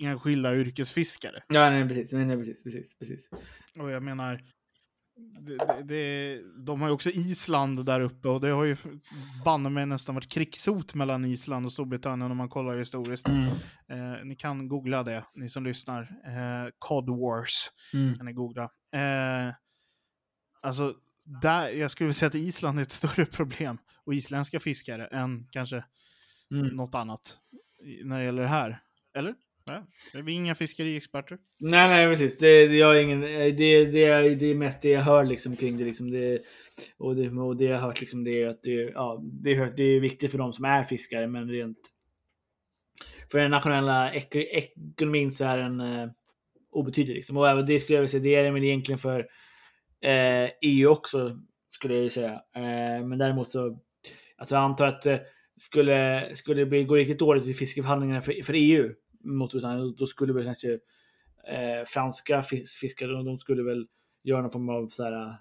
enskilda 0.00 0.56
yrkesfiskare. 0.56 1.42
Ja, 1.48 1.70
nej, 1.70 1.88
precis. 1.88 2.12
Nej, 2.12 2.36
precis, 2.36 2.62
precis, 2.62 2.98
precis. 2.98 3.28
Och 3.78 3.90
jag 3.90 4.02
menar, 4.02 4.42
det, 5.40 5.82
det, 5.84 6.40
de 6.56 6.80
har 6.80 6.88
ju 6.88 6.94
också 6.94 7.10
Island 7.10 7.86
där 7.86 8.00
uppe 8.00 8.28
och 8.28 8.40
det 8.40 8.48
har 8.48 8.64
ju 8.64 8.76
banne 9.44 9.70
mig 9.70 9.86
nästan 9.86 10.14
varit 10.14 10.28
krigshot 10.28 10.94
mellan 10.94 11.24
Island 11.24 11.66
och 11.66 11.72
Storbritannien 11.72 12.30
om 12.30 12.36
man 12.36 12.48
kollar 12.48 12.78
historiskt. 12.78 13.28
Mm. 13.28 13.48
Eh, 13.88 14.24
ni 14.24 14.36
kan 14.36 14.68
googla 14.68 15.02
det, 15.02 15.24
ni 15.34 15.48
som 15.48 15.64
lyssnar. 15.64 16.02
Eh, 16.02 16.70
Cod 16.78 17.10
Wars 17.10 17.70
mm. 17.94 18.16
kan 18.16 18.26
ni 18.26 18.32
googla. 18.32 18.62
Eh, 18.92 19.54
alltså, 20.62 20.94
där, 21.42 21.68
jag 21.68 21.90
skulle 21.90 22.06
vilja 22.06 22.14
säga 22.14 22.28
att 22.28 22.34
Island 22.34 22.78
är 22.78 22.82
ett 22.82 22.90
större 23.02 23.26
problem 23.26 23.78
och 24.04 24.14
isländska 24.14 24.60
fiskare 24.60 25.06
än 25.06 25.48
kanske 25.50 25.84
mm. 26.50 26.66
något 26.66 26.94
annat 26.94 27.38
när 28.04 28.18
det 28.18 28.24
gäller 28.24 28.42
det 28.42 28.48
här. 28.48 28.80
Eller? 29.14 29.34
Nej, 29.66 29.82
är 30.14 30.28
inga 30.28 30.54
fiskeriexperter. 30.54 31.38
Nej, 31.58 31.88
nej, 31.88 32.08
precis. 32.08 32.38
Det, 32.38 32.66
det, 32.66 32.76
jag 32.76 33.02
ingen, 33.02 33.20
det, 33.20 33.50
det, 33.50 33.84
det 34.34 34.46
är 34.46 34.54
mest 34.54 34.82
det 34.82 34.88
jag 34.88 35.02
hör 35.02 35.24
liksom 35.24 35.56
kring 35.56 35.76
det. 35.76 35.84
Liksom 35.84 36.10
det, 36.10 36.42
och, 36.98 37.16
det 37.16 37.30
och 37.30 37.56
det 37.56 37.64
jag 37.64 37.80
har 37.80 37.86
hört 37.86 38.00
liksom 38.00 38.24
det 38.24 38.42
är 38.42 38.48
att 38.48 38.62
det, 38.62 38.70
ja, 38.70 39.20
det, 39.22 39.54
är, 39.54 39.72
det 39.76 39.82
är 39.82 40.00
viktigt 40.00 40.30
för 40.30 40.38
de 40.38 40.52
som 40.52 40.64
är 40.64 40.84
fiskare, 40.84 41.26
men 41.26 41.48
rent 41.48 41.78
för 43.30 43.38
den 43.38 43.50
nationella 43.50 44.14
ek 44.14 44.36
ekonomin 44.36 45.30
så 45.30 45.44
är 45.44 45.58
den 45.58 45.80
eh, 45.80 46.08
obetydlig. 46.70 47.14
Liksom. 47.14 47.36
Och 47.36 47.66
det 47.66 47.80
skulle 47.80 47.96
jag 47.96 48.00
vilja 48.00 48.10
säga, 48.10 48.22
det 48.22 48.34
är 48.34 48.44
den 48.44 48.64
egentligen 48.64 48.98
för 48.98 49.20
eh, 50.00 50.50
EU 50.62 50.88
också, 50.88 51.38
skulle 51.70 51.96
jag 51.96 52.12
säga. 52.12 52.32
Eh, 52.56 53.06
men 53.06 53.18
däremot 53.18 53.48
så, 53.48 53.78
alltså 54.36 54.54
jag 54.54 54.64
antar 54.64 54.86
att 54.86 55.06
eh, 55.06 55.18
skulle, 55.56 56.30
skulle 56.34 56.60
det 56.60 56.66
bli, 56.66 56.84
gå 56.84 56.94
riktigt 56.94 57.18
dåligt 57.18 57.46
vid 57.46 57.58
fiskeförhandlingarna 57.58 58.22
för, 58.22 58.42
för 58.44 58.54
EU, 58.56 58.92
mot 59.24 59.50
Storbritannien. 59.50 59.94
Då 59.98 60.06
skulle 60.06 60.32
väl 60.32 60.44
kanske 60.44 60.72
eh, 61.48 61.84
franska 61.86 62.42
fis 62.42 62.74
fiskare, 62.74 63.22
de 63.22 63.38
skulle 63.38 63.62
väl 63.62 63.86
göra 64.24 64.42
någon 64.42 64.50
form 64.50 64.68
av 64.68 64.88
så 64.88 65.04
här, 65.04 65.34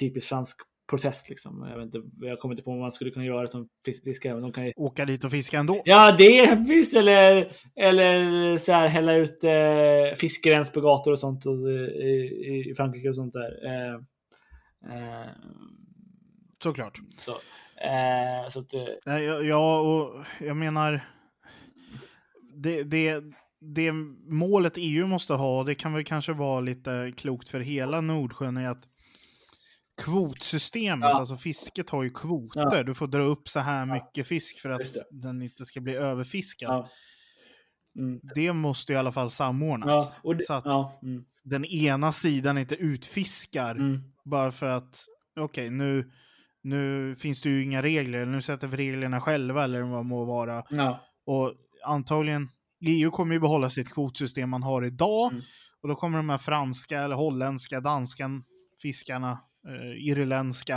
typiskt 0.00 0.28
fransk 0.28 0.56
protest. 0.90 1.28
Liksom. 1.28 1.66
Jag, 1.70 1.76
vet 1.76 1.94
inte, 1.94 2.26
jag 2.26 2.38
kommer 2.38 2.52
inte 2.52 2.62
på 2.62 2.70
vad 2.70 2.80
man 2.80 2.92
skulle 2.92 3.10
kunna 3.10 3.24
göra 3.24 3.46
som 3.46 3.68
fiskare. 4.04 4.34
Men 4.34 4.42
de 4.42 4.52
kan 4.52 4.66
ju... 4.66 4.72
Åka 4.76 5.04
dit 5.04 5.24
och 5.24 5.30
fiska 5.30 5.58
ändå? 5.58 5.82
Ja, 5.84 6.14
det 6.18 6.54
visst. 6.54 6.96
Eller, 6.96 7.48
eller 7.76 8.56
så 8.58 8.72
här, 8.72 8.88
hälla 8.88 9.14
ut 9.14 9.44
eh, 9.44 10.16
fiskrens 10.16 10.72
på 10.72 10.80
gator 10.80 11.12
och 11.12 11.18
sånt 11.18 11.46
och, 11.46 11.70
i, 11.70 12.66
i, 12.70 12.74
Frankrike 12.76 13.08
och 13.08 13.14
sånt 13.14 13.32
där. 13.32 13.66
Eh, 13.66 13.94
eh, 14.94 15.26
Såklart. 16.62 16.98
Så, 17.16 17.30
eh, 17.30 18.50
så 18.50 18.60
att, 18.60 18.74
eh, 18.74 19.18
ja, 19.48 19.80
och 19.80 20.24
jag 20.40 20.56
menar 20.56 21.00
det, 22.62 22.82
det, 22.82 23.24
det 23.60 23.92
målet 24.28 24.72
EU 24.76 25.06
måste 25.06 25.34
ha, 25.34 25.64
det 25.64 25.74
kan 25.74 25.92
väl 25.92 26.04
kanske 26.04 26.32
vara 26.32 26.60
lite 26.60 27.12
klokt 27.16 27.48
för 27.48 27.60
hela 27.60 28.00
Nordsjön, 28.00 28.56
är 28.56 28.68
att 28.70 28.88
kvotsystemet, 30.02 31.08
ja. 31.08 31.18
alltså 31.18 31.36
fisket 31.36 31.90
har 31.90 32.02
ju 32.02 32.10
kvoter. 32.10 32.76
Ja. 32.76 32.82
Du 32.82 32.94
får 32.94 33.06
dra 33.06 33.22
upp 33.22 33.48
så 33.48 33.60
här 33.60 33.86
mycket 33.86 34.26
fisk 34.26 34.60
för 34.60 34.70
att 34.70 34.96
den 35.10 35.42
inte 35.42 35.64
ska 35.64 35.80
bli 35.80 35.94
överfiskad. 35.94 36.70
Ja. 36.70 36.88
Mm. 37.98 38.20
Det 38.34 38.52
måste 38.52 38.92
i 38.92 38.96
alla 38.96 39.12
fall 39.12 39.30
samordnas. 39.30 40.16
Det, 40.22 40.44
så 40.44 40.52
att 40.52 41.02
mm. 41.02 41.24
den 41.44 41.64
ena 41.64 42.12
sidan 42.12 42.58
inte 42.58 42.74
utfiskar 42.74 43.70
mm. 43.70 44.00
bara 44.24 44.52
för 44.52 44.66
att, 44.66 45.04
okej, 45.40 45.44
okay, 45.66 45.70
nu, 45.70 46.10
nu 46.62 47.14
finns 47.16 47.42
det 47.42 47.50
ju 47.50 47.62
inga 47.62 47.82
regler, 47.82 48.26
nu 48.26 48.42
sätter 48.42 48.66
vi 48.66 48.76
reglerna 48.76 49.20
själva 49.20 49.64
eller 49.64 49.82
vad 49.82 50.00
det 50.00 50.08
må 50.08 50.24
vara. 50.24 50.62
Och 51.26 51.54
antagligen, 51.84 52.48
EU 52.86 53.10
kommer 53.10 53.34
ju 53.34 53.40
behålla 53.40 53.70
sitt 53.70 53.94
kvotsystem 53.94 54.50
man 54.50 54.62
har 54.62 54.84
idag. 54.84 55.32
Mm. 55.32 55.42
Och 55.82 55.88
då 55.88 55.94
kommer 55.94 56.16
de 56.16 56.28
här 56.28 56.38
franska, 56.38 57.02
eller 57.02 57.16
holländska, 57.16 57.80
danska 57.80 58.30
fiskarna, 58.82 59.38
eh, 59.68 60.08
irländska, 60.08 60.76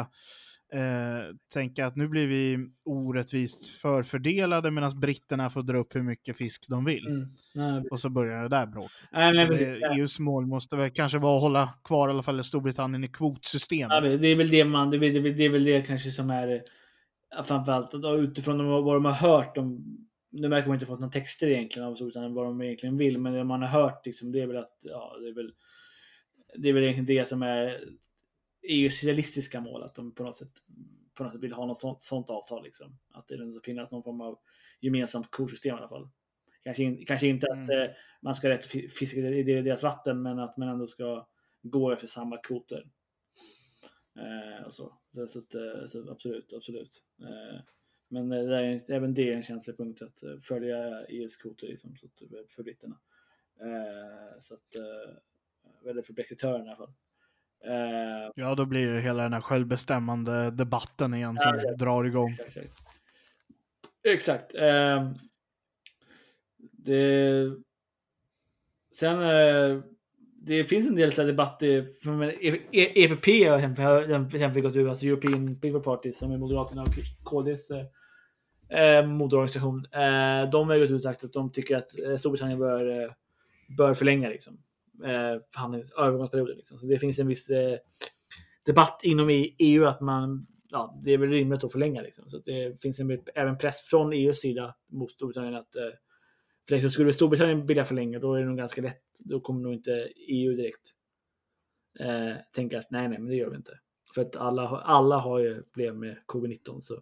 eh, 0.73 1.35
tänka 1.53 1.85
att 1.85 1.95
nu 1.95 2.07
blir 2.07 2.27
vi 2.27 2.69
orättvist 2.85 3.69
förfördelade 3.69 4.71
medan 4.71 4.99
britterna 4.99 5.49
får 5.49 5.63
dra 5.63 5.77
upp 5.77 5.95
hur 5.95 6.03
mycket 6.03 6.37
fisk 6.37 6.65
de 6.69 6.85
vill. 6.85 7.07
Mm. 7.07 7.29
Nej, 7.55 7.83
och 7.91 7.99
så 7.99 8.09
börjar 8.09 8.43
det 8.43 8.49
där 8.49 8.65
bråket. 8.65 8.91
Nej, 9.11 9.33
nej, 9.33 9.47
precis, 9.47 9.67
ja. 9.81 9.93
EUs 9.95 10.19
mål 10.19 10.45
måste 10.45 10.75
väl 10.75 10.91
kanske 10.91 11.17
vara 11.17 11.35
att 11.35 11.41
hålla 11.41 11.69
kvar 11.83 12.07
i 12.09 12.11
alla 12.11 12.23
fall 12.23 12.43
Storbritannien 12.43 13.03
i 13.03 13.07
kvotsystemet. 13.07 14.11
Ja, 14.11 14.17
det 14.17 14.27
är 14.27 14.35
väl 14.35 14.49
det 14.49 14.65
man, 14.65 14.89
det 14.89 14.97
är, 14.97 14.99
det 14.99 15.07
är, 15.07 15.33
det 15.33 15.45
är 15.45 15.49
väl 15.49 15.63
det 15.63 15.81
kanske 15.81 16.11
som 16.11 16.29
är 16.29 16.61
framförallt 17.45 17.93
utifrån 18.19 18.67
vad 18.67 18.95
de 18.95 19.05
har 19.05 19.11
hört 19.11 19.57
om 19.57 19.97
nu 20.31 20.47
verkar 20.47 20.67
man 20.67 20.75
inte 20.75 20.85
fått 20.85 20.99
några 20.99 21.11
texter 21.11 21.47
egentligen 21.47 21.87
av 21.87 22.01
utan 22.01 22.33
vad 22.33 22.45
de 22.45 22.61
egentligen 22.61 22.97
vill, 22.97 23.17
men 23.17 23.33
det 23.33 23.43
man 23.43 23.61
har 23.61 23.67
hört 23.67 24.05
liksom, 24.05 24.31
det 24.31 24.41
är 24.41 24.47
väl 24.47 24.57
att 24.57 24.77
ja, 24.81 25.17
det 25.21 25.27
är 25.27 25.33
väl. 25.33 25.53
Det 26.55 26.69
är 26.69 26.73
väl 26.73 26.83
egentligen 26.83 27.05
det 27.05 27.29
som 27.29 27.43
är 27.43 27.83
EUs 28.69 29.03
realistiska 29.03 29.61
mål, 29.61 29.83
att 29.83 29.95
de 29.95 30.15
på 30.15 30.23
något 30.23 30.35
sätt 30.35 30.51
på 31.13 31.23
något 31.23 31.33
sätt 31.33 31.43
vill 31.43 31.53
ha 31.53 31.65
något 31.65 31.79
sånt, 31.79 32.01
sånt 32.01 32.29
avtal 32.29 32.63
liksom. 32.63 32.97
Att 33.11 33.27
det 33.27 33.51
ska 33.51 33.59
finnas 33.63 33.91
någon 33.91 34.03
form 34.03 34.21
av 34.21 34.39
gemensamt 34.79 35.31
kursystem 35.31 35.75
i 35.75 35.79
alla 35.79 35.89
fall. 35.89 36.09
Kanske, 36.63 36.83
in, 36.83 37.05
kanske 37.05 37.27
inte 37.27 37.47
mm. 37.47 37.63
att 37.63 37.69
eh, 37.69 37.95
man 38.21 38.35
ska 38.35 38.49
rätt 38.49 38.65
fiska 38.65 39.19
i 39.19 39.43
deras 39.43 39.83
vatten, 39.83 40.21
men 40.21 40.39
att 40.39 40.57
man 40.57 40.69
ändå 40.69 40.87
ska 40.87 41.27
gå 41.61 41.91
efter 41.91 42.07
samma 42.07 42.37
kvoter. 42.37 42.87
Eh, 44.15 44.65
och 44.65 44.73
så. 44.73 44.97
Så, 45.13 45.27
så, 45.27 45.41
så, 45.41 45.87
så 45.87 46.11
absolut, 46.11 46.53
absolut. 46.53 47.03
Eh, 47.21 47.59
men 48.11 48.31
eh, 48.31 48.43
det 48.43 48.57
är, 48.57 48.91
även 48.91 49.13
det 49.13 49.29
är 49.29 49.35
en 49.35 49.43
känslig 49.43 49.77
punkt 49.77 50.01
att 50.01 50.23
eh, 50.23 50.37
följa 50.41 51.05
kvoter 51.41 51.67
liksom, 51.67 51.95
för 52.49 52.63
britterna. 52.63 52.99
Eh, 53.61 54.39
så 54.39 54.53
att, 54.53 54.75
eller 55.89 56.01
för 56.01 56.13
brexitörerna 56.13 56.65
i 56.65 56.67
alla 56.67 56.75
fall. 56.75 56.93
Ja, 58.35 58.55
då 58.55 58.65
blir 58.65 58.87
det 58.87 59.01
hela 59.01 59.23
den 59.23 59.33
här 59.33 59.41
självbestämmande 59.41 60.51
debatten 60.51 61.13
igen 61.13 61.37
som 61.37 61.59
ja, 61.63 61.75
drar 61.75 62.03
igång. 62.03 62.29
Exakt. 62.29 62.55
Exakt. 62.57 62.73
exakt. 64.03 64.55
Ehm, 64.55 65.13
det... 66.57 67.55
Sen 68.93 69.17
det 70.43 70.63
finns 70.63 70.87
en 70.87 70.95
del 70.95 71.09
debatter 71.09 71.87
från 72.03 72.23
EPP 72.71 73.25
har 73.49 74.61
gått 74.61 74.75
ut, 74.75 74.89
alltså 74.89 75.05
European 75.05 75.55
People 75.55 75.79
Party 75.79 76.13
som 76.13 76.31
är 76.31 76.37
Moderaterna 76.37 76.81
och 76.81 76.95
KDs 77.23 77.71
eh, 78.71 79.05
moderorganisation. 79.07 79.85
Eh, 79.85 80.49
de 80.49 80.69
har 80.69 80.79
gått 80.79 80.89
ut 80.89 80.95
och 80.95 81.01
sagt 81.01 81.23
att 81.23 81.33
de 81.33 81.51
tycker 81.51 81.77
att 81.77 81.99
eh, 81.99 82.17
Storbritannien 82.17 82.59
bör, 82.59 83.03
eh, 83.03 83.11
bör 83.77 83.93
förlänga 83.93 84.29
liksom, 84.29 84.57
eh, 85.03 86.03
övergångsperioden. 86.05 86.55
Liksom. 86.57 86.79
Så 86.79 86.85
det 86.85 86.99
finns 86.99 87.19
en 87.19 87.27
viss 87.27 87.49
eh, 87.49 87.77
debatt 88.65 88.99
inom 89.03 89.29
EU 89.59 89.85
att 89.85 90.01
man 90.01 90.47
Ja, 90.73 91.01
det 91.03 91.11
är 91.11 91.17
väl 91.17 91.29
rimligt 91.29 91.63
att 91.63 91.71
förlänga. 91.71 92.01
Liksom. 92.01 92.29
Så 92.29 92.37
det 92.37 92.81
finns 92.81 92.99
en, 92.99 93.23
även 93.35 93.57
press 93.57 93.81
från 93.81 94.13
EUs 94.13 94.39
sida 94.39 94.75
mot 94.87 95.11
Storbritannien 95.11 95.55
att 95.55 95.75
eh, 95.75 95.89
för 96.69 96.89
skulle 96.89 97.13
Storbritannien 97.13 97.65
vilja 97.65 97.85
förlänga 97.85 98.19
då 98.19 98.33
är 98.33 98.39
det 98.39 98.45
nog 98.45 98.57
ganska 98.57 98.81
lätt. 98.81 99.01
Då 99.19 99.39
kommer 99.39 99.61
nog 99.61 99.73
inte 99.73 99.91
EU 100.27 100.55
direkt 100.55 100.91
eh, 101.99 102.35
tänka 102.55 102.79
att 102.79 102.91
nej, 102.91 103.09
nej, 103.09 103.19
men 103.19 103.29
det 103.29 103.35
gör 103.35 103.49
vi 103.49 103.55
inte. 103.55 103.79
För 104.15 104.21
att 104.21 104.35
alla, 104.35 104.67
alla 104.67 105.17
har 105.17 105.39
ju 105.39 105.63
problem 105.63 105.99
med 105.99 106.17
covid-19. 106.27 106.79
Så 106.79 107.01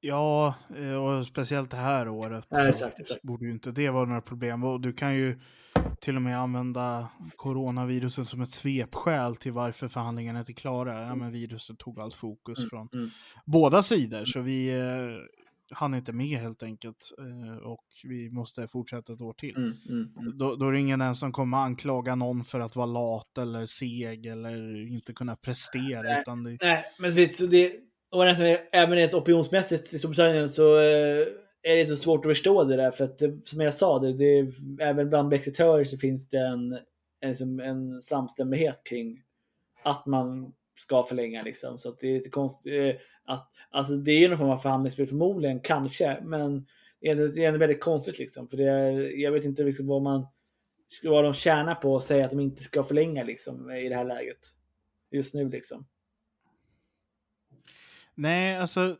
Ja, 0.00 0.54
eh, 0.76 0.94
och 0.94 1.26
speciellt 1.26 1.70
det 1.70 1.76
här 1.76 2.08
året 2.08 2.46
ja, 2.50 2.68
exakt, 2.68 3.00
exakt. 3.00 3.22
borde 3.22 3.44
ju 3.44 3.50
inte 3.50 3.70
det 3.70 3.90
vara 3.90 4.04
några 4.04 4.20
problem. 4.20 4.64
Och 4.64 4.80
du 4.80 4.92
kan 4.92 5.14
ju 5.14 5.38
till 6.00 6.16
och 6.16 6.22
med 6.22 6.38
använda 6.38 7.08
coronaviruset 7.36 8.28
som 8.28 8.40
ett 8.40 8.50
svepskäl 8.50 9.36
till 9.36 9.52
varför 9.52 9.88
förhandlingarna 9.88 10.38
inte 10.38 10.52
är 10.52 10.54
klara. 10.54 11.06
Ja, 11.06 11.14
men 11.14 11.32
viruset 11.32 11.78
tog 11.78 12.00
allt 12.00 12.14
fokus 12.14 12.58
mm, 12.58 12.70
från 12.70 12.88
mm. 12.92 13.10
båda 13.44 13.82
sidor. 13.82 14.24
Så 14.24 14.40
vi, 14.40 14.68
eh, 14.68 15.36
hann 15.70 15.94
inte 15.94 16.12
med 16.12 16.38
helt 16.38 16.62
enkelt. 16.62 17.12
Eh, 17.18 17.56
och 17.56 17.84
vi 18.04 18.30
måste 18.30 18.68
fortsätta 18.68 19.12
ett 19.12 19.20
år 19.20 19.32
till. 19.32 19.56
Mm, 19.56 19.72
mm, 19.88 20.12
mm. 20.18 20.38
Då, 20.38 20.56
då 20.56 20.68
är 20.68 20.72
det 20.72 20.80
ingen 20.80 21.00
ens 21.00 21.18
som 21.18 21.32
kommer 21.32 21.58
anklaga 21.58 22.14
någon 22.14 22.44
för 22.44 22.60
att 22.60 22.76
vara 22.76 22.86
lat 22.86 23.38
eller 23.38 23.66
seg 23.66 24.26
eller 24.26 24.86
inte 24.92 25.12
kunna 25.12 25.36
prestera. 25.36 26.02
Nej, 26.02 26.20
utan 26.20 26.44
det, 26.44 26.58
Nej, 26.60 26.84
men 26.98 27.14
det, 27.14 27.72
och 28.12 28.24
nästan, 28.24 28.56
även 28.72 28.96
rent 28.96 29.14
opinionsmässigt 29.14 29.94
i 29.94 29.98
Storbritannien 29.98 30.48
så 30.48 30.76
eh, 30.78 31.26
är 31.62 31.76
det 31.76 31.86
så 31.86 31.96
svårt 31.96 32.26
att 32.26 32.30
förstå 32.30 32.64
det 32.64 32.76
där. 32.76 32.90
För 32.90 33.04
att 33.04 33.22
eh, 33.22 33.30
som 33.44 33.60
jag 33.60 33.74
sa, 33.74 33.98
det, 33.98 34.12
det, 34.12 34.52
även 34.80 35.08
bland 35.08 35.28
brexitörer 35.28 35.84
så 35.84 35.98
finns 35.98 36.28
det 36.28 36.38
en, 36.38 36.78
en, 37.20 37.60
en 37.60 38.02
samstämmighet 38.02 38.80
kring 38.84 39.22
att 39.82 40.06
man 40.06 40.52
ska 40.78 41.02
förlänga 41.02 41.42
liksom. 41.42 41.78
Så 41.78 41.88
att 41.88 41.98
det 41.98 42.08
är 42.08 42.14
lite 42.14 42.30
konstigt. 42.30 42.72
Eh, 42.72 43.00
att, 43.24 43.50
alltså 43.70 43.94
det 43.96 44.12
är 44.24 44.28
någon 44.28 44.38
form 44.38 44.50
av 44.50 44.58
förhandlingsspel 44.58 45.06
förmodligen, 45.06 45.60
kanske. 45.60 46.18
Men 46.22 46.66
det 47.00 47.08
är 47.08 47.12
ändå- 47.12 47.26
det 47.28 47.44
är 47.44 47.48
ändå 47.48 47.58
väldigt 47.60 47.80
konstigt 47.80 48.18
liksom. 48.18 48.48
För 48.48 48.56
det 48.56 48.64
är, 48.68 49.20
jag 49.20 49.32
vet 49.32 49.44
inte 49.44 49.62
liksom 49.62 49.86
vad 49.86 50.02
man 50.02 50.26
vad 51.02 51.24
de 51.24 51.34
tjänar 51.34 51.74
på 51.74 51.96
att 51.96 52.04
säga 52.04 52.24
att 52.24 52.30
de 52.30 52.40
inte 52.40 52.62
ska 52.62 52.82
förlänga 52.82 53.24
liksom 53.24 53.70
i 53.70 53.88
det 53.88 53.94
här 53.94 54.04
läget. 54.04 54.38
Just 55.10 55.34
nu 55.34 55.48
liksom. 55.48 55.86
Nej, 58.16 58.56
alltså 58.58 58.96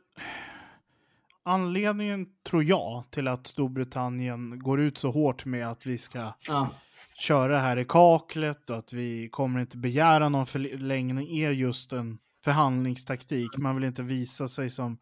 anledningen 1.44 2.26
tror 2.48 2.64
jag 2.64 3.04
till 3.10 3.28
att 3.28 3.46
Storbritannien 3.46 4.58
går 4.58 4.80
ut 4.80 4.98
så 4.98 5.10
hårt 5.10 5.44
med 5.44 5.70
att 5.70 5.86
vi 5.86 5.98
ska 5.98 6.32
Ja. 6.48 6.70
köra 7.18 7.52
det 7.52 7.60
här 7.60 7.76
i 7.76 7.84
kaklet 7.84 8.70
och 8.70 8.76
att 8.78 8.92
vi 8.92 9.28
kommer 9.28 9.60
inte 9.60 9.76
begära 9.78 10.28
någon 10.28 10.46
förlängning 10.46 11.38
är 11.38 11.50
just 11.50 11.92
en 11.92 12.18
förhandlingstaktik. 12.44 13.56
Man 13.58 13.74
vill 13.74 13.84
inte 13.84 14.02
visa 14.02 14.48
sig 14.48 14.70
som 14.70 14.98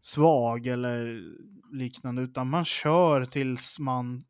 svag 0.00 0.66
eller 0.66 1.22
liknande, 1.72 2.22
utan 2.22 2.48
man 2.50 2.64
kör 2.64 3.24
tills 3.24 3.78
man 3.78 4.24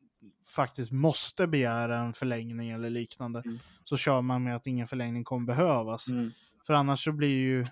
faktiskt 0.55 0.93
måste 0.93 1.47
begära 1.47 1.99
en 1.99 2.13
förlängning 2.13 2.71
eller 2.71 2.91
liknande. 2.91 3.43
Mm. 3.45 3.59
Så 3.85 3.97
kör 3.97 4.21
man 4.21 4.43
med 4.43 4.57
att 4.57 4.67
ingen 4.67 4.89
förlängning 4.89 5.25
kommer 5.25 5.47
behövas. 5.47 6.09
Mm. 6.09 6.31
För 6.67 6.75
annars 6.75 7.05
så 7.05 7.13
blir 7.13 7.29
ju, 7.39 7.67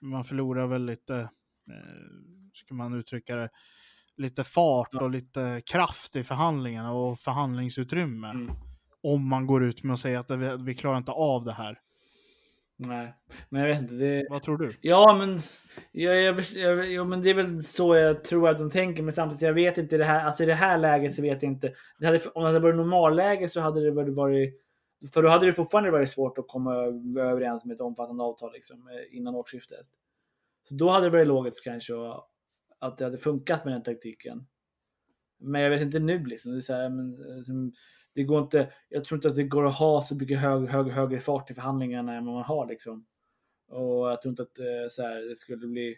man 0.00 0.24
förlorar 0.24 0.66
väl 0.66 0.86
lite, 0.86 1.16
eh, 1.70 1.78
ska 2.54 2.74
man 2.74 2.94
uttrycka 2.94 3.36
det, 3.36 3.50
lite 4.16 4.44
fart 4.44 4.94
och 4.94 5.10
lite 5.10 5.62
kraft 5.66 6.16
i 6.16 6.24
förhandlingarna 6.24 6.92
och 6.92 7.18
förhandlingsutrymme. 7.18 8.30
Mm. 8.30 8.54
Om 9.02 9.28
man 9.28 9.46
går 9.46 9.64
ut 9.64 9.82
med 9.82 9.94
att 9.94 10.00
säga 10.00 10.20
att 10.20 10.30
vi, 10.30 10.56
vi 10.56 10.74
klarar 10.74 10.98
inte 10.98 11.12
av 11.12 11.44
det 11.44 11.52
här. 11.52 11.78
Nej, 12.86 13.14
men 13.48 13.60
jag 13.60 13.68
vet 13.68 13.82
inte. 13.82 13.94
Det... 13.94 14.26
Vad 14.30 14.42
tror 14.42 14.58
du? 14.58 14.72
Ja, 14.80 15.14
men, 15.18 15.38
ja, 15.92 16.12
jag, 16.12 16.40
jag, 16.40 16.92
ja, 16.92 17.04
men 17.04 17.22
det 17.22 17.30
är 17.30 17.34
väl 17.34 17.62
så 17.62 17.96
jag 17.96 18.24
tror 18.24 18.48
att 18.48 18.58
de 18.58 18.70
tänker. 18.70 19.02
Men 19.02 19.12
samtidigt, 19.12 19.42
jag 19.42 19.54
vet 19.54 19.78
inte. 19.78 19.96
Det 19.96 20.04
här, 20.04 20.24
alltså 20.24 20.42
I 20.42 20.46
det 20.46 20.54
här 20.54 20.78
läget 20.78 21.14
så 21.14 21.22
vet 21.22 21.42
jag 21.42 21.52
inte. 21.52 21.72
Det 21.98 22.06
hade, 22.06 22.18
om 22.34 22.42
det 22.42 22.48
hade 22.48 22.60
varit 22.60 22.76
normalläge 22.76 23.48
så 23.48 23.60
hade 23.60 23.84
det 23.84 23.90
varit, 23.90 24.14
varit... 24.14 24.54
För 25.12 25.22
då 25.22 25.28
hade 25.28 25.46
det 25.46 25.52
fortfarande 25.52 25.90
varit 25.90 26.10
svårt 26.10 26.38
att 26.38 26.48
komma 26.48 26.74
överens 27.20 27.64
med 27.64 27.74
ett 27.74 27.80
omfattande 27.80 28.24
avtal 28.24 28.52
liksom, 28.52 28.88
eh, 28.88 29.16
innan 29.16 29.34
årsskiftet. 29.34 29.86
Så 30.68 30.74
då 30.74 30.90
hade 30.90 31.06
det 31.06 31.10
varit 31.10 31.26
logiskt 31.26 31.64
kanske 31.64 31.94
att- 32.78 32.98
det 32.98 33.04
hade 33.04 33.18
funkat 33.18 33.64
med 33.64 33.74
den 33.74 33.82
taktiken. 33.82 34.46
Men 35.38 35.60
jag 35.62 35.70
vet 35.70 35.80
inte 35.80 35.98
nu 35.98 36.24
liksom. 36.24 36.52
Det, 36.52 36.58
är 36.58 36.60
så 36.60 36.74
här, 36.74 36.88
men, 36.88 37.14
eh, 37.14 37.72
det 38.14 38.24
går 38.24 38.42
inte, 38.42 38.72
jag 38.88 39.04
tror 39.04 39.16
inte 39.18 39.28
att 39.28 39.36
det 39.36 39.44
går 39.44 39.66
att 39.66 39.78
ha 39.78 40.02
så 40.02 40.14
mycket 40.14 40.38
hög, 40.38 40.68
hög, 40.68 40.88
högre 40.88 41.18
fart 41.18 41.50
i 41.50 41.54
förhandlingarna 41.54 42.16
än 42.16 42.26
vad 42.26 42.34
man 42.34 42.44
har. 42.44 42.66
Liksom. 42.68 43.06
Och 43.68 44.10
jag 44.10 44.22
tror 44.22 44.32
inte 44.32 44.42
att 44.42 44.58
eh, 44.58 44.88
så 44.90 45.02
här, 45.02 45.28
det 45.28 45.36
skulle 45.36 45.66
bli 45.66 45.96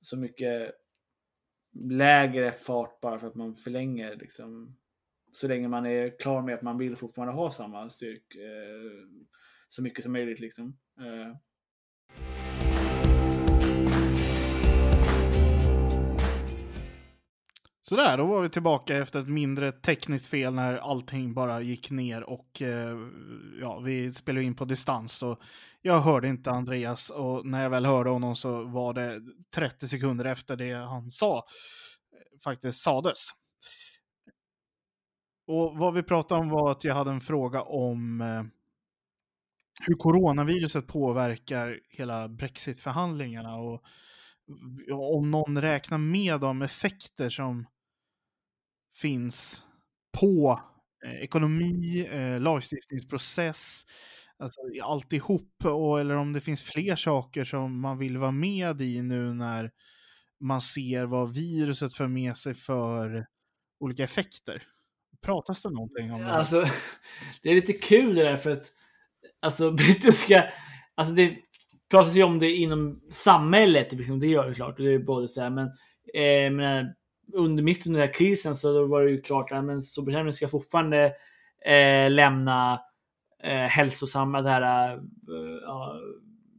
så 0.00 0.16
mycket 0.16 0.72
lägre 1.74 2.52
fart 2.52 3.00
bara 3.00 3.18
för 3.18 3.26
att 3.26 3.34
man 3.34 3.54
förlänger. 3.54 4.16
Liksom, 4.16 4.76
så 5.32 5.48
länge 5.48 5.68
man 5.68 5.86
är 5.86 6.18
klar 6.18 6.42
med 6.42 6.54
att 6.54 6.62
man 6.62 6.78
vill 6.78 6.96
fortfarande 6.96 7.34
ha 7.34 7.50
samma 7.50 7.88
styrk 7.88 8.34
eh, 8.34 9.08
så 9.68 9.82
mycket 9.82 10.02
som 10.02 10.12
möjligt. 10.12 10.40
Liksom. 10.40 10.76
Eh, 11.00 11.36
Sådär, 17.88 18.16
då 18.16 18.26
var 18.26 18.42
vi 18.42 18.48
tillbaka 18.48 18.96
efter 18.96 19.20
ett 19.20 19.28
mindre 19.28 19.72
tekniskt 19.72 20.26
fel 20.26 20.54
när 20.54 20.76
allting 20.76 21.34
bara 21.34 21.60
gick 21.60 21.90
ner 21.90 22.22
och 22.22 22.62
eh, 22.62 22.96
ja, 23.60 23.78
vi 23.78 24.12
spelade 24.12 24.44
in 24.44 24.54
på 24.54 24.64
distans. 24.64 25.12
Så 25.12 25.42
jag 25.82 26.00
hörde 26.00 26.28
inte 26.28 26.50
Andreas 26.50 27.10
och 27.10 27.46
när 27.46 27.62
jag 27.62 27.70
väl 27.70 27.86
hörde 27.86 28.10
honom 28.10 28.36
så 28.36 28.64
var 28.64 28.94
det 28.94 29.22
30 29.54 29.88
sekunder 29.88 30.24
efter 30.24 30.56
det 30.56 30.72
han 30.72 31.10
sa 31.10 31.36
eh, 31.36 32.40
faktiskt 32.44 32.82
sades. 32.82 33.28
Och 35.46 35.76
vad 35.76 35.94
vi 35.94 36.02
pratade 36.02 36.40
om 36.40 36.48
var 36.48 36.70
att 36.70 36.84
jag 36.84 36.94
hade 36.94 37.10
en 37.10 37.20
fråga 37.20 37.62
om 37.62 38.20
eh, 38.20 38.42
hur 39.86 39.94
coronaviruset 39.94 40.86
påverkar 40.86 41.80
hela 41.88 42.28
brexitförhandlingarna 42.28 43.56
och 43.56 43.82
om 44.90 45.30
någon 45.30 45.60
räknar 45.62 45.98
med 45.98 46.40
de 46.40 46.62
effekter 46.62 47.30
som 47.30 47.66
finns 49.00 49.64
på 50.20 50.60
eh, 51.06 51.22
ekonomi, 51.22 52.08
eh, 52.10 52.40
lagstiftningsprocess, 52.40 53.82
alltså 54.38 54.60
alltihop, 54.82 55.64
och, 55.64 56.00
eller 56.00 56.16
om 56.16 56.32
det 56.32 56.40
finns 56.40 56.62
fler 56.62 56.96
saker 56.96 57.44
som 57.44 57.80
man 57.80 57.98
vill 57.98 58.18
vara 58.18 58.30
med 58.30 58.80
i 58.82 59.02
nu 59.02 59.34
när 59.34 59.70
man 60.40 60.60
ser 60.60 61.04
vad 61.04 61.34
viruset 61.34 61.94
för 61.94 62.08
med 62.08 62.36
sig 62.36 62.54
för 62.54 63.26
olika 63.80 64.04
effekter. 64.04 64.62
Pratas 65.26 65.62
det 65.62 65.70
någonting 65.70 66.12
om 66.12 66.20
det? 66.20 66.32
Alltså, 66.32 66.64
det 67.42 67.50
är 67.50 67.54
lite 67.54 67.72
kul 67.72 68.14
det 68.14 68.22
där 68.22 68.36
för 68.36 68.50
att 68.50 68.66
alltså 69.40 69.70
brittiska, 69.72 70.52
alltså 70.94 71.14
det 71.14 71.36
pratas 71.90 72.14
ju 72.14 72.22
om 72.22 72.38
det 72.38 72.52
inom 72.52 73.00
samhället, 73.10 73.92
liksom, 73.92 74.20
det 74.20 74.26
gör 74.26 74.48
det 74.48 74.54
klart. 74.54 74.76
Det 74.76 74.94
är 74.94 74.98
både 74.98 75.28
så 75.28 75.40
här, 75.40 75.50
men, 75.50 75.66
eh, 76.14 76.50
men 76.50 76.94
under 77.32 77.62
mitt 77.62 77.86
under 77.86 78.00
den 78.00 78.08
här 78.08 78.14
krisen 78.14 78.56
så 78.56 78.72
då 78.72 78.86
var 78.86 79.02
det 79.02 79.10
ju 79.10 79.22
klart 79.22 79.52
att 79.52 79.64
men 79.64 79.82
Storbritannien 79.82 80.32
ska 80.32 80.48
fortfarande 80.48 81.12
eh, 81.66 82.10
lämna 82.10 82.80
eh, 83.42 83.66
hälsosamma 83.66 84.42
det 84.42 84.50
här, 84.50 84.92
eh, 84.92 85.00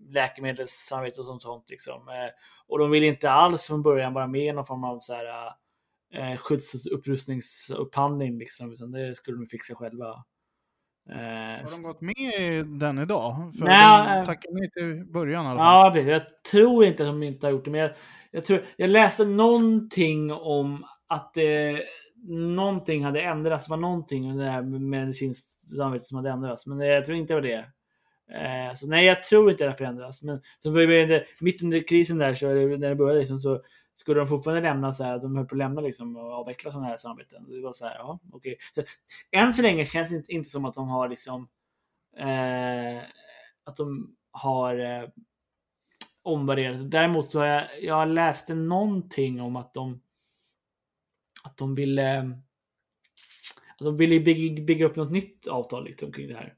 läkemedelssamarbete 0.10 1.22
och 1.22 1.26
sånt. 1.28 1.42
sånt 1.42 1.70
liksom. 1.70 2.10
eh, 2.10 2.32
och 2.68 2.80
de 2.80 2.92
vill 2.92 3.04
inte 3.04 3.32
alls 3.32 3.68
från 3.68 3.82
början 3.84 4.14
vara 4.14 4.28
med 4.28 4.46
i 4.46 4.52
någon 4.52 4.66
form 4.66 4.84
av 4.84 5.00
så 5.00 5.14
här, 5.14 5.52
eh, 6.14 6.38
skyddsupprustningsupphandling 6.38 8.38
liksom, 8.38 8.74
utan 8.74 8.92
det 8.92 9.16
skulle 9.16 9.38
de 9.38 9.48
fixa 9.48 9.76
själva. 9.76 10.08
Eh, 11.10 11.16
Har 11.16 11.76
de 11.76 11.84
gått 11.84 12.02
med 12.02 12.18
i 12.18 12.64
den 12.66 13.00
idag? 13.00 13.54
För 13.58 13.66
Nej, 13.66 13.98
de 13.98 14.20
eh, 14.20 14.26
tackade 14.26 14.60
nej 14.60 14.72
till 14.72 15.06
början 15.06 15.46
i 15.46 15.48
alla 15.48 15.60
fall. 15.60 15.98
Ja, 15.98 16.02
jag 16.02 16.22
tror 16.52 16.86
inte 16.86 17.04
att 17.04 17.10
de 17.10 17.24
inte 17.24 17.48
har 17.48 17.52
gjort 17.52 17.66
det. 17.66 17.72
Men 17.72 17.80
jag, 17.80 17.92
jag, 18.32 18.44
tror, 18.44 18.66
jag 18.78 18.90
läste 18.90 19.26
någonting 19.26 20.32
om 20.32 20.86
att 21.08 21.34
det, 21.34 21.84
någonting 22.30 23.04
hade 23.04 23.22
ändrats. 23.22 23.66
Det 23.66 23.72
var 23.72 23.78
någonting 23.78 24.28
med 24.28 24.46
det 24.46 24.52
här 24.52 24.62
med 24.62 24.82
medicinskt 24.82 25.76
samarbete 25.76 26.06
som 26.06 26.18
hade 26.18 26.30
ändrats. 26.30 26.68
Men 26.68 26.80
jag 26.80 27.06
tror 27.06 27.18
inte 27.18 27.34
det 27.34 27.42
var 27.42 27.48
det. 27.48 27.66
Eh, 28.32 28.74
så 28.76 28.88
nej, 28.88 29.06
jag 29.06 29.24
tror 29.24 29.52
inte 29.52 29.64
det 29.64 29.70
har 29.70 29.78
förändrats. 29.78 30.24
Men 30.24 30.42
var 30.64 31.08
det, 31.08 31.26
mitt 31.42 31.64
under 31.64 31.88
krisen 31.88 32.18
där, 32.18 32.34
så, 32.34 32.48
när 32.48 32.90
det 32.90 32.96
började, 32.96 33.20
liksom, 33.20 33.40
så 33.40 33.62
skulle 33.98 34.20
de 34.20 34.28
fortfarande 34.28 34.62
lämna 34.62 34.94
så 34.94 35.04
här, 35.04 35.20
de 35.20 35.36
höll 35.36 35.46
på 35.46 35.56
att 35.56 35.60
lämna 35.60 35.82
liksom, 35.82 36.18
och 36.18 36.32
avveckla 36.34 36.72
sådana 36.72 36.88
här 36.88 36.98
samarbeten. 36.98 37.46
Det 37.50 37.62
var 37.62 37.74
så 37.74 37.86
här, 37.86 37.96
ja, 37.96 38.20
okej. 38.32 38.58
Så, 38.76 38.84
än 39.32 39.54
så 39.54 39.62
länge 39.62 39.86
känns 39.86 40.10
det 40.10 40.16
inte, 40.16 40.32
inte 40.34 40.50
som 40.50 40.66
att 40.66 40.74
de 40.74 40.88
har 40.88 41.10
liksom 41.10 41.48
eh, 42.18 43.04
att 43.64 43.76
de 43.76 44.16
har 44.32 44.80
eh, 44.80 45.10
omvärderat. 46.22 46.92
Däremot 46.92 47.30
så 47.30 47.40
har 47.40 47.46
jag, 47.46 47.84
jag 47.84 48.08
läste 48.08 48.56
någonting 48.56 49.42
om 49.42 49.56
att 49.56 49.74
de 49.74 50.02
att 51.44 51.58
de 51.58 51.76
ville 51.76 52.20
att 53.70 53.86
de 53.86 53.98
ville 53.98 54.20
bygga, 54.20 54.64
bygga 54.64 54.86
upp 54.86 54.96
något 54.96 55.12
nytt 55.12 55.48
avtal 55.48 55.86
liksom, 55.86 56.12
kring 56.12 56.28
det 56.28 56.36
här. 56.36 56.56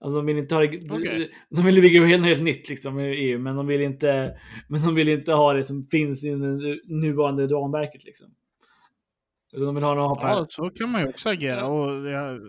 Alltså 0.00 0.16
de 0.16 0.26
vill 0.26 0.38
inte 0.38 0.54
ha 0.54 0.62
det, 0.62 0.90
Okej. 0.90 1.30
de 1.50 1.64
ville 1.64 1.80
bygga 1.80 2.04
helt, 2.04 2.24
helt 2.24 2.42
nytt 2.42 2.68
liksom, 2.68 3.00
i 3.00 3.02
EU, 3.02 3.38
men 3.38 3.56
de 3.56 3.66
vill 3.66 3.80
inte, 3.80 4.38
men 4.68 4.82
de 4.82 4.94
vill 4.94 5.08
inte 5.08 5.32
ha 5.32 5.52
det 5.52 5.64
som 5.64 5.86
finns 5.90 6.24
i 6.24 6.30
det 6.30 6.78
nuvarande 6.84 7.46
ramverket 7.46 8.04
liksom. 8.04 8.26
De 9.52 9.74
vill 9.74 9.84
ha 9.84 9.94
något 9.94 10.18
Ja, 10.22 10.46
så 10.48 10.70
kan 10.70 10.90
man 10.90 11.00
ju 11.00 11.08
också 11.08 11.28
agera. 11.28 11.66
Och 11.66 12.10
jag 12.10 12.40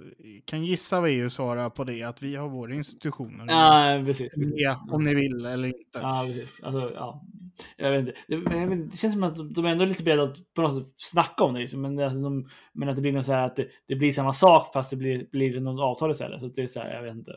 kan 0.46 0.66
gissa 0.66 1.02
vad 1.02 1.10
EU 1.10 1.30
svarar 1.30 1.70
på 1.70 1.84
det, 1.84 2.04
att 2.04 2.22
vi 2.22 2.36
har 2.36 2.50
våra 2.50 2.74
institutioner. 2.76 3.46
Ja, 3.48 4.04
precis. 4.06 4.34
Ja, 4.36 4.88
om 4.92 5.04
ni 5.04 5.16
vill 5.16 5.46
eller 5.46 5.68
inte. 5.68 6.00
Ja, 6.00 6.24
precis. 6.28 6.64
Alltså, 6.64 6.92
ja. 6.96 7.24
Jag 7.78 7.92
vet 7.92 8.00
inte. 8.00 8.14
Det, 8.28 8.38
men 8.38 8.60
jag 8.60 8.68
vet, 8.68 8.78
inte, 8.78 8.92
det 8.92 8.98
känns 8.98 9.14
som 9.14 9.24
att 9.24 9.56
de- 9.56 9.66
är 9.66 9.70
ändå 9.70 9.86
lite 9.86 10.04
beredda 10.04 10.24
att 10.24 10.54
på 10.56 10.62
något 10.62 10.84
sätt 10.84 10.94
snacka 10.98 11.44
om 11.44 11.54
det. 11.54 11.60
Liksom. 11.60 11.82
Men, 11.82 12.00
alltså, 12.00 12.20
de, 12.20 12.48
men 12.74 12.90
att 12.90 12.96
det 12.96 13.02
blir 13.02 13.12
något 13.12 13.26
så 13.26 13.34
här 13.34 13.46
att 13.46 13.56
det, 13.56 13.68
det 13.88 13.96
blir 13.96 14.12
samma 14.12 14.34
sak 14.34 14.74
fast 14.74 14.90
det 14.90 14.98
blir, 14.98 15.28
blir 15.32 15.60
något 15.60 15.82
avtal 15.82 16.12
istället. 16.12 16.40
Så 16.42 16.48
det 16.48 16.62
är 16.62 16.68
så 16.68 16.80
här, 16.80 16.94
jag 16.94 17.04
vet 17.04 17.16
inte. 17.16 17.32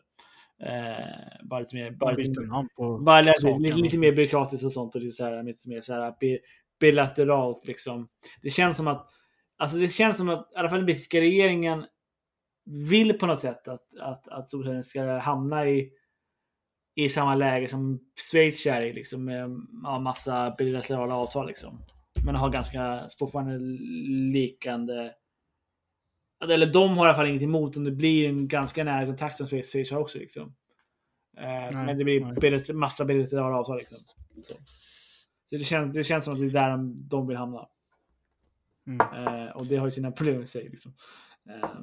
Eh, 0.62 1.46
bara 1.48 1.60
lite 1.60 1.76
mer... 1.76 1.90
Bara 1.90 2.12
lite, 2.12 2.40
bara 3.04 3.22
lite, 3.22 3.58
lite, 3.58 3.78
lite 3.78 3.98
mer 3.98 4.12
byråkratiskt 4.12 4.64
och 4.64 4.72
sånt. 4.72 4.94
Och 4.94 5.00
lite 5.00 5.16
så 5.16 5.24
här, 5.24 5.42
lite 5.42 5.68
mer 5.68 5.80
så 5.80 5.92
här, 5.94 6.14
bilateralt 6.80 7.66
liksom. 7.66 8.08
Det 8.42 8.50
känns 8.50 8.76
som 8.76 8.88
att, 8.88 9.06
alltså 9.58 9.76
det 9.76 9.88
känns 9.88 10.16
som 10.16 10.28
att 10.28 10.52
i 10.52 10.56
alla 10.56 10.68
fall 10.68 10.78
den 10.78 10.86
brittiska 10.86 11.20
regeringen 11.20 11.86
vill 12.88 13.18
på 13.18 13.26
något 13.26 13.40
sätt 13.40 13.68
att, 13.68 13.94
att, 14.00 14.28
att 14.28 14.48
Storbritannien 14.48 14.84
ska 14.84 15.18
hamna 15.18 15.66
i, 15.68 15.90
i 16.94 17.08
samma 17.08 17.34
läge 17.34 17.68
som 17.68 18.00
Schweiz 18.30 18.66
är 18.66 18.82
i, 18.82 18.92
liksom 18.92 19.24
med 19.24 19.50
ja, 19.82 19.98
massa 19.98 20.54
bilaterala 20.58 21.14
avtal 21.14 21.46
liksom. 21.46 21.82
Men 22.24 22.34
har 22.34 22.50
ganska 22.50 23.08
fortfarande 23.18 23.58
likande 24.32 25.14
eller 26.42 26.66
de 26.66 26.98
har 26.98 27.06
i 27.06 27.08
alla 27.08 27.16
fall 27.16 27.26
inget 27.26 27.42
emot 27.42 27.76
om 27.76 27.84
det 27.84 27.90
blir 27.90 28.28
en 28.28 28.48
ganska 28.48 28.84
nära 28.84 29.06
kontakt 29.06 29.36
som 29.36 29.46
Schweiz 29.46 29.90
har 29.90 30.00
också. 30.00 30.18
Liksom. 30.18 30.54
Eh, 31.36 31.44
nej, 31.44 31.70
men 31.72 31.98
det 31.98 32.04
blir 32.04 32.40
bildet, 32.40 32.76
massa 32.76 33.04
bilaterala 33.04 33.56
avtal. 33.56 33.76
Liksom. 33.76 33.98
Så. 34.42 34.54
så, 35.48 35.56
det, 35.56 35.64
känns, 35.64 35.94
det 35.94 36.04
känns 36.04 36.24
som 36.24 36.34
att 36.34 36.40
det 36.40 36.46
är 36.46 36.50
där 36.50 36.70
de, 36.70 37.08
de 37.08 37.26
vill 37.26 37.36
hamna. 37.36 37.68
Mm. 38.86 39.00
Eh, 39.00 39.50
och 39.50 39.66
det 39.66 39.76
har 39.76 39.86
ju 39.86 39.90
sina 39.90 40.10
problem 40.10 40.42
i 40.42 40.46
sig. 40.46 40.68
Liksom. 40.68 40.92
Eh, 41.50 41.80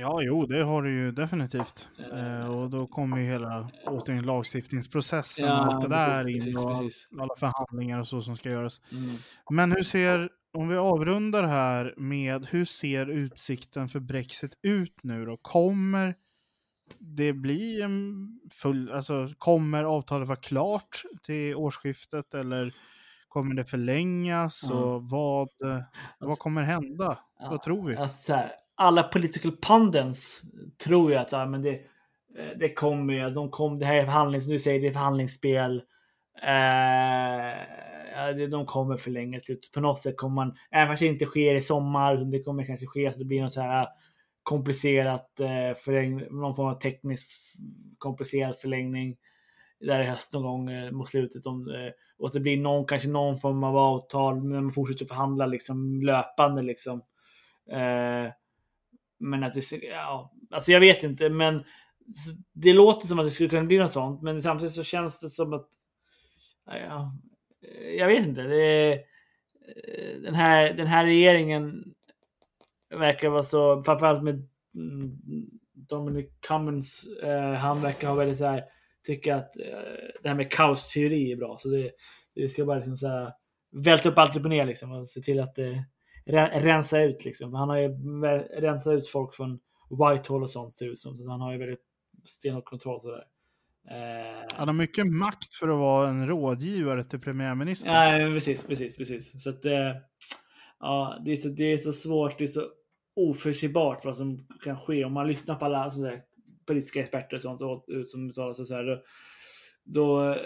ja, 0.00 0.22
jo, 0.22 0.46
det 0.46 0.62
har 0.62 0.82
det 0.82 0.90
ju 0.90 1.12
definitivt. 1.12 1.88
Eh, 2.12 2.40
eh 2.40 2.46
och 2.46 2.70
då 2.70 2.86
kommer 2.86 3.18
ju 3.18 3.24
hela 3.24 3.70
återigen 3.86 4.24
lagstiftningsprocessen 4.24 5.48
ja, 5.48 5.66
och 5.66 5.74
allt 5.74 5.82
det 5.82 5.96
där 5.96 6.24
precis, 6.24 6.46
in 6.46 6.56
och 6.56 6.78
precis. 6.78 7.08
alla 7.20 7.36
förhandlingar 7.38 8.00
och 8.00 8.08
så 8.08 8.22
som 8.22 8.36
ska 8.36 8.50
göras. 8.50 8.80
Mm. 8.92 9.16
Men 9.50 9.72
hur 9.72 9.82
ser 9.82 10.30
om 10.52 10.68
vi 10.68 10.76
avrundar 10.76 11.42
här 11.42 11.94
med 11.96 12.46
hur 12.46 12.64
ser 12.64 13.10
utsikten 13.10 13.88
för 13.88 14.00
Brexit 14.00 14.58
ut 14.62 14.96
nu 15.02 15.24
då? 15.24 15.36
Kommer 15.36 16.14
det 16.98 17.32
bli 17.32 17.82
en 17.82 18.28
full, 18.52 18.92
alltså 18.92 19.28
kommer 19.38 19.84
avtalet 19.84 20.28
vara 20.28 20.36
klart 20.36 21.02
till 21.22 21.54
årsskiftet 21.54 22.34
eller 22.34 22.74
kommer 23.34 23.54
det 23.54 23.64
förlängas 23.64 24.70
mm. 24.70 24.82
och 24.82 25.02
vad, 25.02 25.48
vad 25.60 25.84
alltså, 26.18 26.42
kommer 26.42 26.62
hända? 26.62 27.18
Ja, 27.38 27.50
vad 27.50 27.62
tror 27.62 27.88
vi? 27.88 27.96
Alltså 27.96 28.34
här, 28.34 28.52
alla 28.74 29.02
political 29.02 29.56
pundits 29.62 30.42
tror 30.84 31.10
ju 31.10 31.16
att 31.16 31.32
ja, 31.32 31.46
men 31.46 31.62
det, 31.62 31.70
eh, 31.70 32.58
det 32.58 32.74
kommer, 32.74 33.30
de 33.30 33.50
kom, 33.50 33.78
det 33.78 33.86
här 33.86 33.94
är 33.94 34.04
förhandlings, 34.04 34.48
nu 34.48 34.58
säger 34.58 34.80
det 34.80 34.86
är 34.86 34.92
förhandlingsspel. 34.92 35.82
Eh, 36.42 37.52
de 38.50 38.66
kommer 38.66 38.96
förlänga 38.96 39.40
slutet. 39.40 39.72
På 39.72 39.80
något 39.80 39.98
sätt 39.98 40.16
kommer 40.16 40.34
man, 40.34 40.54
även 40.70 40.88
fast 40.88 41.00
det 41.00 41.06
inte 41.06 41.24
sker 41.24 41.54
i 41.54 41.60
sommar, 41.60 42.16
det 42.16 42.42
kommer 42.42 42.64
kanske 42.64 42.86
ske 42.86 43.12
så 43.12 43.18
det 43.18 43.24
blir 43.24 43.42
något 43.42 43.52
så 43.52 43.60
här 43.60 43.88
komplicerat 44.42 45.40
eh, 45.40 45.76
förläng, 45.84 46.22
någon 46.30 46.54
form 46.54 46.68
av 46.68 46.78
teknisk 46.78 47.26
komplicerad 47.98 48.56
förlängning 48.56 49.16
där 49.86 50.02
i 50.02 50.04
höst 50.06 50.34
någon 50.34 50.42
gång 50.42 50.70
eh, 50.70 50.90
mot 50.90 51.08
slutet. 51.08 51.46
Om, 51.46 51.68
eh, 51.68 51.92
och 52.18 52.26
att 52.26 52.32
det 52.32 52.40
blir 52.40 52.56
någon, 52.56 52.86
kanske 52.86 53.08
någon 53.08 53.36
form 53.36 53.64
av 53.64 53.76
avtal, 53.76 54.42
men 54.42 54.62
man 54.62 54.72
fortsätter 54.72 55.06
förhandla 55.06 55.46
liksom 55.46 56.02
löpande 56.02 56.62
liksom. 56.62 56.98
Eh, 57.70 58.32
men 59.18 59.44
att 59.44 59.54
det, 59.54 59.72
ja, 59.82 60.32
alltså 60.50 60.72
jag 60.72 60.80
vet 60.80 61.02
inte, 61.02 61.28
men 61.28 61.64
det 62.52 62.72
låter 62.72 63.06
som 63.06 63.18
att 63.18 63.26
det 63.26 63.30
skulle 63.30 63.48
kunna 63.48 63.64
bli 63.64 63.78
något 63.78 63.90
sånt, 63.90 64.22
men 64.22 64.42
samtidigt 64.42 64.74
så 64.74 64.84
känns 64.84 65.20
det 65.20 65.30
som 65.30 65.52
att 65.52 65.68
ja, 66.66 67.12
eh, 67.62 67.90
jag 67.90 68.06
vet 68.06 68.26
inte. 68.26 68.42
Det, 68.42 69.00
den, 70.22 70.34
här, 70.34 70.72
den 70.72 70.86
här 70.86 71.04
regeringen 71.04 71.94
verkar 72.90 73.28
vara 73.28 73.42
så, 73.42 73.82
framförallt 73.82 74.22
med 74.22 74.48
mm, 74.76 75.18
Dominic 75.72 76.26
Cummins, 76.40 77.06
eh, 77.22 77.52
han 77.52 77.80
verkar 77.80 78.08
ha 78.08 78.14
väldigt 78.14 78.38
så 78.38 78.44
här, 78.44 78.64
tycka 79.04 79.36
att 79.36 79.56
eh, 79.56 79.66
det 80.22 80.28
här 80.28 80.34
med 80.34 80.52
kaosteori 80.52 81.32
är 81.32 81.36
bra. 81.36 81.56
Så 81.58 81.68
det, 81.68 81.90
det 82.34 82.48
ska 82.48 82.64
bara 82.64 82.76
liksom 82.76 82.96
så 82.96 83.08
här, 83.08 83.32
välta 83.72 84.08
upp 84.08 84.18
allt 84.18 84.36
upp 84.36 84.44
och 84.44 84.50
ner 84.50 84.66
liksom 84.66 84.92
och 84.92 85.08
se 85.08 85.20
till 85.20 85.40
att 85.40 85.54
det 85.54 85.84
rensa 86.52 87.02
ut 87.02 87.24
liksom. 87.24 87.54
Han 87.54 87.68
har 87.68 87.76
ju 87.76 87.88
rensat 88.60 88.92
ut 88.92 89.08
folk 89.08 89.34
från 89.34 89.58
Whitehall 89.90 90.42
och 90.42 90.50
sånt 90.50 90.74
ser 90.74 90.86
ut 90.86 90.98
som. 90.98 91.16
Så 91.16 91.30
han 91.30 91.40
har 91.40 91.52
ju 91.52 91.58
väldigt 91.58 91.80
stenhård 92.24 92.64
kontroll 92.64 93.00
sådär. 93.00 93.24
Eh, 93.90 94.46
han 94.54 94.68
har 94.68 94.74
mycket 94.74 95.06
makt 95.06 95.54
för 95.54 95.68
att 95.68 95.78
vara 95.78 96.08
en 96.08 96.26
rådgivare 96.28 97.04
till 97.04 97.20
premiärministern. 97.20 97.94
Ja, 97.94 98.34
precis, 98.34 98.66
precis, 98.66 98.96
precis. 98.96 99.42
Så 99.42 99.50
att, 99.50 99.64
eh, 99.64 99.92
ja, 100.80 101.22
det 101.24 101.32
är 101.32 101.36
så, 101.36 101.48
det 101.48 101.72
är 101.72 101.76
så 101.76 101.92
svårt, 101.92 102.38
det 102.38 102.44
är 102.44 102.48
så 102.48 102.68
oförutsägbart 103.16 104.04
vad 104.04 104.16
som 104.16 104.46
kan 104.64 104.80
ske. 104.80 105.04
Om 105.04 105.12
man 105.12 105.28
lyssnar 105.28 105.54
på 105.54 105.64
alla 105.64 105.90
sådär, 105.90 106.20
politiska 106.66 107.00
experter 107.00 107.36
och 107.36 107.42
sånt 107.42 107.60
som 108.06 108.30
uttalar 108.30 108.54
sig 108.54 108.66
så 108.66 108.74
här, 108.74 108.84
då, 108.84 109.02
då 109.84 110.30
eh, 110.30 110.36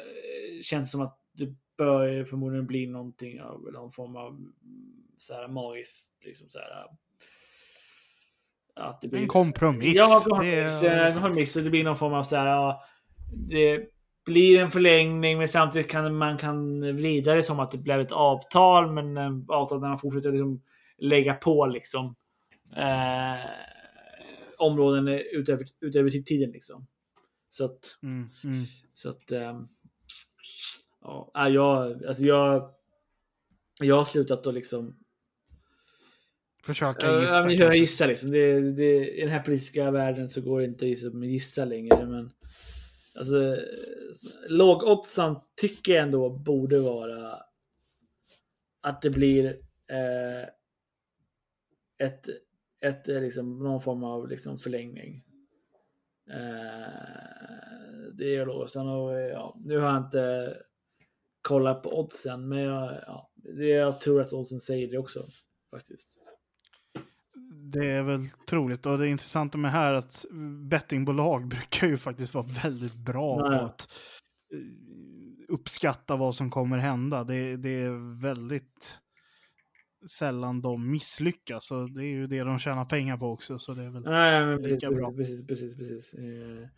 känns 0.62 0.88
det 0.88 0.90
som 0.90 1.00
att 1.00 1.18
det 1.32 1.54
bör 1.76 2.24
förmodligen 2.24 2.66
bli 2.66 2.86
någonting 2.86 3.40
av 3.40 3.72
någon 3.72 3.92
form 3.92 4.16
av 4.16 4.40
så 5.18 5.34
här 5.34 5.48
magiskt, 5.48 6.24
liksom 6.24 6.50
så 6.50 6.58
här, 6.58 6.86
att 8.78 9.00
det 9.00 9.08
blir... 9.08 9.20
En 9.20 9.28
kompromiss. 9.28 9.96
Ja, 9.96 10.20
kompromiss. 10.24 10.80
Det... 10.80 10.90
En 10.90 11.12
kompromiss. 11.12 11.56
Och 11.56 11.62
det 11.62 11.70
blir 11.70 11.84
någon 11.84 11.96
form 11.96 12.14
av 12.14 12.22
så 12.22 12.36
här, 12.36 12.46
ja, 12.46 12.84
det 13.48 13.88
blir 14.24 14.60
en 14.60 14.70
förlängning, 14.70 15.38
men 15.38 15.48
samtidigt 15.48 15.90
kan 15.90 16.16
man 16.16 16.38
kan 16.38 16.80
vrida 16.96 17.34
det 17.34 17.42
som 17.42 17.60
att 17.60 17.70
det 17.70 17.78
blev 17.78 18.00
ett 18.00 18.12
avtal, 18.12 18.92
men 18.92 19.16
eh, 19.16 19.30
avtalet 19.48 20.00
fortsätter 20.00 20.32
liksom 20.32 20.62
lägga 20.98 21.34
på 21.34 21.66
liksom 21.66 22.16
eh, 22.76 23.50
områden 24.58 25.08
utöver, 25.08 25.66
utöver 25.80 26.10
tiden 26.10 26.50
liksom. 26.50 26.86
Så 27.50 27.64
att, 27.64 27.98
mm, 28.02 28.28
mm. 28.44 28.64
så 28.94 29.10
att 29.10 29.32
eh, 29.32 29.60
ja, 31.00 31.48
jag, 31.48 32.04
alltså 32.04 32.24
jag, 32.24 32.74
jag 33.80 33.96
har 33.96 34.04
slutat 34.04 34.46
att 34.46 34.54
liksom 34.54 34.96
Försöka 36.62 37.20
gissa. 37.20 37.50
Ja, 37.50 37.50
jag 37.50 37.76
gissar 37.76 38.06
liksom. 38.06 38.30
Det, 38.30 38.72
det, 38.72 39.10
I 39.10 39.20
den 39.20 39.30
här 39.30 39.42
politiska 39.42 39.90
världen 39.90 40.28
så 40.28 40.40
går 40.40 40.60
det 40.60 40.66
inte 40.66 40.84
att 40.84 41.24
gissa 41.24 41.64
längre. 41.64 42.06
Men 42.06 42.30
Alltså, 43.18 43.56
lågoddsan 44.48 45.40
tycker 45.60 45.92
jag 45.92 46.02
ändå 46.02 46.30
borde 46.30 46.80
vara 46.80 47.38
att 48.80 49.02
det 49.02 49.10
blir 49.10 49.46
eh, 49.90 50.48
ett, 52.06 52.26
ett 52.80 53.08
eh, 53.08 53.20
liksom, 53.20 53.58
någon 53.58 53.80
form 53.80 54.04
av 54.04 54.28
liksom, 54.28 54.58
förlängning. 54.58 55.24
Eh, 56.30 56.92
det 58.12 58.36
är 58.36 58.46
lågoddsan 58.46 58.88
och 58.88 59.20
ja, 59.20 59.56
nu 59.64 59.78
har 59.78 59.88
jag 59.88 60.04
inte 60.04 60.56
kollat 61.42 61.82
på 61.82 62.00
oddsen, 62.00 62.48
men 62.48 62.58
jag, 62.58 63.02
ja, 63.06 63.30
det, 63.34 63.68
jag 63.68 64.00
tror 64.00 64.20
att 64.20 64.32
oddsen 64.32 64.60
säger 64.60 64.90
det 64.90 64.98
också 64.98 65.24
faktiskt 65.70 66.18
det 67.72 67.86
är 67.86 68.02
väl 68.02 68.28
troligt. 68.48 68.86
Och 68.86 68.98
det 68.98 69.08
intressanta 69.08 69.58
med 69.58 69.72
här 69.72 69.92
är 69.92 69.96
att 69.96 70.24
bettingbolag 70.68 71.48
brukar 71.48 71.86
ju 71.86 71.98
faktiskt 71.98 72.34
vara 72.34 72.46
väldigt 72.62 72.94
bra 72.94 73.48
Nej. 73.48 73.58
på 73.58 73.64
att 73.64 73.88
eh, 74.52 74.58
uppskatta 75.48 76.16
vad 76.16 76.34
som 76.34 76.50
kommer 76.50 76.78
hända. 76.78 77.24
Det, 77.24 77.56
det, 77.56 77.82
är 77.82 78.20
väldigt 78.20 78.98
sällan 80.06 80.60
de 80.60 80.90
misslyckas. 80.90 81.70
Och 81.70 81.90
det 81.90 82.00
är 82.00 82.10
ju 82.10 82.26
det 82.26 82.40
de 82.40 82.58
tjänar 82.58 82.84
pengar 82.84 83.16
på 83.16 83.26
också. 83.26 83.58
Så 83.58 83.72
det 83.72 83.82
är 83.82 83.90
väl 83.90 84.02
Nej, 84.02 84.46
men 84.46 84.62
lika 84.62 84.88
precis, 84.88 84.98
bra. 84.98 85.12
Precis, 85.12 85.46
precis, 85.46 85.76
precis. 85.76 86.14
Eh, 86.14 86.68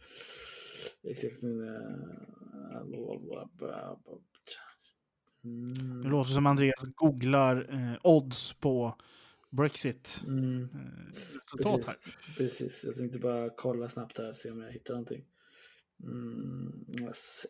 exakt. 1.02 1.44
Eh, 1.44 1.50
mm. 5.44 6.02
Det 6.02 6.08
låter 6.08 6.32
som 6.32 6.46
Andreas 6.46 6.82
googlar 6.94 7.68
eh, 7.70 7.98
odds 8.02 8.52
på 8.52 8.96
Brexit 9.50 10.22
mm. 10.26 10.68
Eh, 11.64 11.70
här. 11.86 11.96
Precis, 12.36 12.84
jag 12.84 12.94
tänkte 12.94 13.18
bara 13.18 13.50
kolla 13.56 13.88
snabbt 13.88 14.18
här 14.18 14.30
och 14.30 14.36
se 14.36 14.50
om 14.50 14.60
jag 14.60 14.72
hittar 14.72 14.94
någonting. 14.94 15.24
Mm. 16.02 16.86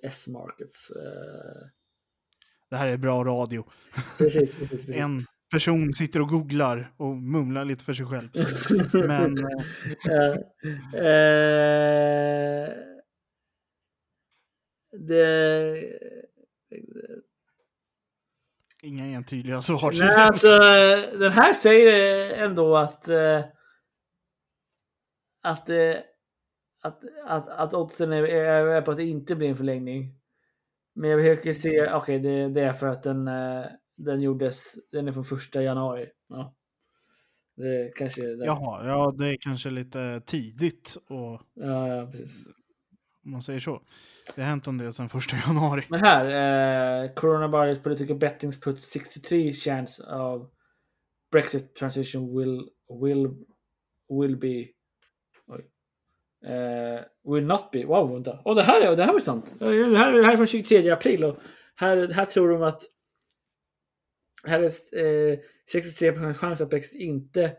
S-markets. 0.03 0.91
Uh... 0.97 1.69
Det 2.71 2.77
här 2.77 2.87
är 2.87 2.97
bra 2.97 3.25
radio. 3.25 3.65
Precis, 4.19 4.57
precis, 4.57 4.71
precis. 4.71 4.97
en 4.97 5.27
person 5.51 5.93
sitter 5.93 6.21
och 6.21 6.29
googlar 6.29 6.93
och 6.97 7.17
mumlar 7.17 7.65
lite 7.65 7.85
för 7.85 7.93
sig 7.93 8.07
själv. 8.07 8.29
Men... 9.09 9.39
uh, 9.39 10.37
det 15.09 15.85
Inga 18.83 19.07
entydiga 19.07 19.63
svar. 19.63 19.93
Nej, 19.99 20.15
alltså, 20.15 20.49
den 21.19 21.33
här 21.33 21.53
säger 21.53 22.31
ändå 22.35 22.77
att 22.77 23.09
eh, 23.09 23.45
att, 25.43 25.69
eh, 25.69 25.97
att, 26.83 27.03
att, 27.27 27.49
att 27.49 27.75
oddsen 27.75 28.13
är, 28.13 28.23
är 28.23 28.83
på 28.83 28.91
att 28.91 28.97
det 28.97 29.05
inte 29.05 29.37
blir 29.37 29.49
en 29.49 29.57
förlängning. 29.57 30.15
Men 30.95 31.11
jag 31.11 31.21
försöker 31.21 31.53
se, 31.53 31.83
okej 31.83 31.95
okay, 31.95 32.19
det, 32.19 32.49
det, 32.49 32.61
är 32.61 32.73
för 32.73 32.87
att 32.87 33.03
den, 33.03 33.29
eh, 33.29 33.65
den 34.05 34.21
gjordes, 34.21 34.75
den 34.93 35.09
är 35.09 35.13
från 35.13 35.25
första 35.25 35.63
januari. 35.63 36.09
Ja. 36.29 36.55
Det 37.57 37.93
kanske 37.97 38.23
är 38.23 38.45
Jaha, 38.45 38.87
ja 38.87 39.15
det 39.19 39.27
är 39.27 39.37
kanske 39.41 39.71
lite 39.71 40.23
tidigt 40.27 40.97
och 41.09 41.43
ja, 41.55 41.89
ja, 41.89 42.07
precis. 42.07 42.47
Om 43.25 43.31
man 43.31 43.43
säger 43.43 43.61
så. 43.61 43.83
Det 44.35 44.43
har 44.43 44.49
hänt 44.49 44.67
en 44.67 44.79
del 44.79 44.93
sedan 44.93 45.09
första 45.09 45.37
januari. 45.47 45.85
Men 45.89 46.01
här, 46.01 46.25
eh, 47.05 47.15
coronavirus 47.15 47.83
political 47.83 48.17
bettings 48.17 48.61
put 48.61 48.81
63 48.81 49.53
chance 49.53 50.03
of 50.03 50.49
Brexit 51.33 51.75
transition 51.77 52.39
will 52.39 52.69
will 53.03 53.29
will 54.09 54.37
be 54.37 54.67
oj, 55.47 55.71
eh, 56.47 57.01
will 57.35 57.47
not 57.47 57.71
be. 57.73 57.85
Wow, 57.85 58.13
vänta. 58.13 58.39
Oh, 58.45 58.55
det 58.55 58.63
här 58.63 58.81
är 58.81 58.97
det 58.97 59.05
här 59.05 59.13
var 59.13 59.21
sant. 59.21 59.55
Det 59.59 59.65
här, 59.65 60.13
det 60.13 60.27
här 60.27 60.33
är 60.33 60.37
från 60.37 60.47
23 60.47 60.91
april 60.91 61.25
och 61.25 61.37
här, 61.77 62.09
här 62.09 62.25
tror 62.25 62.49
de 62.49 62.63
att 62.63 62.83
här 64.45 64.61
är 64.61 65.33
eh, 65.33 65.39
63% 65.75 66.35
chans 66.35 66.61
att 66.61 66.71
Brexit 66.71 67.01
inte 67.01 67.53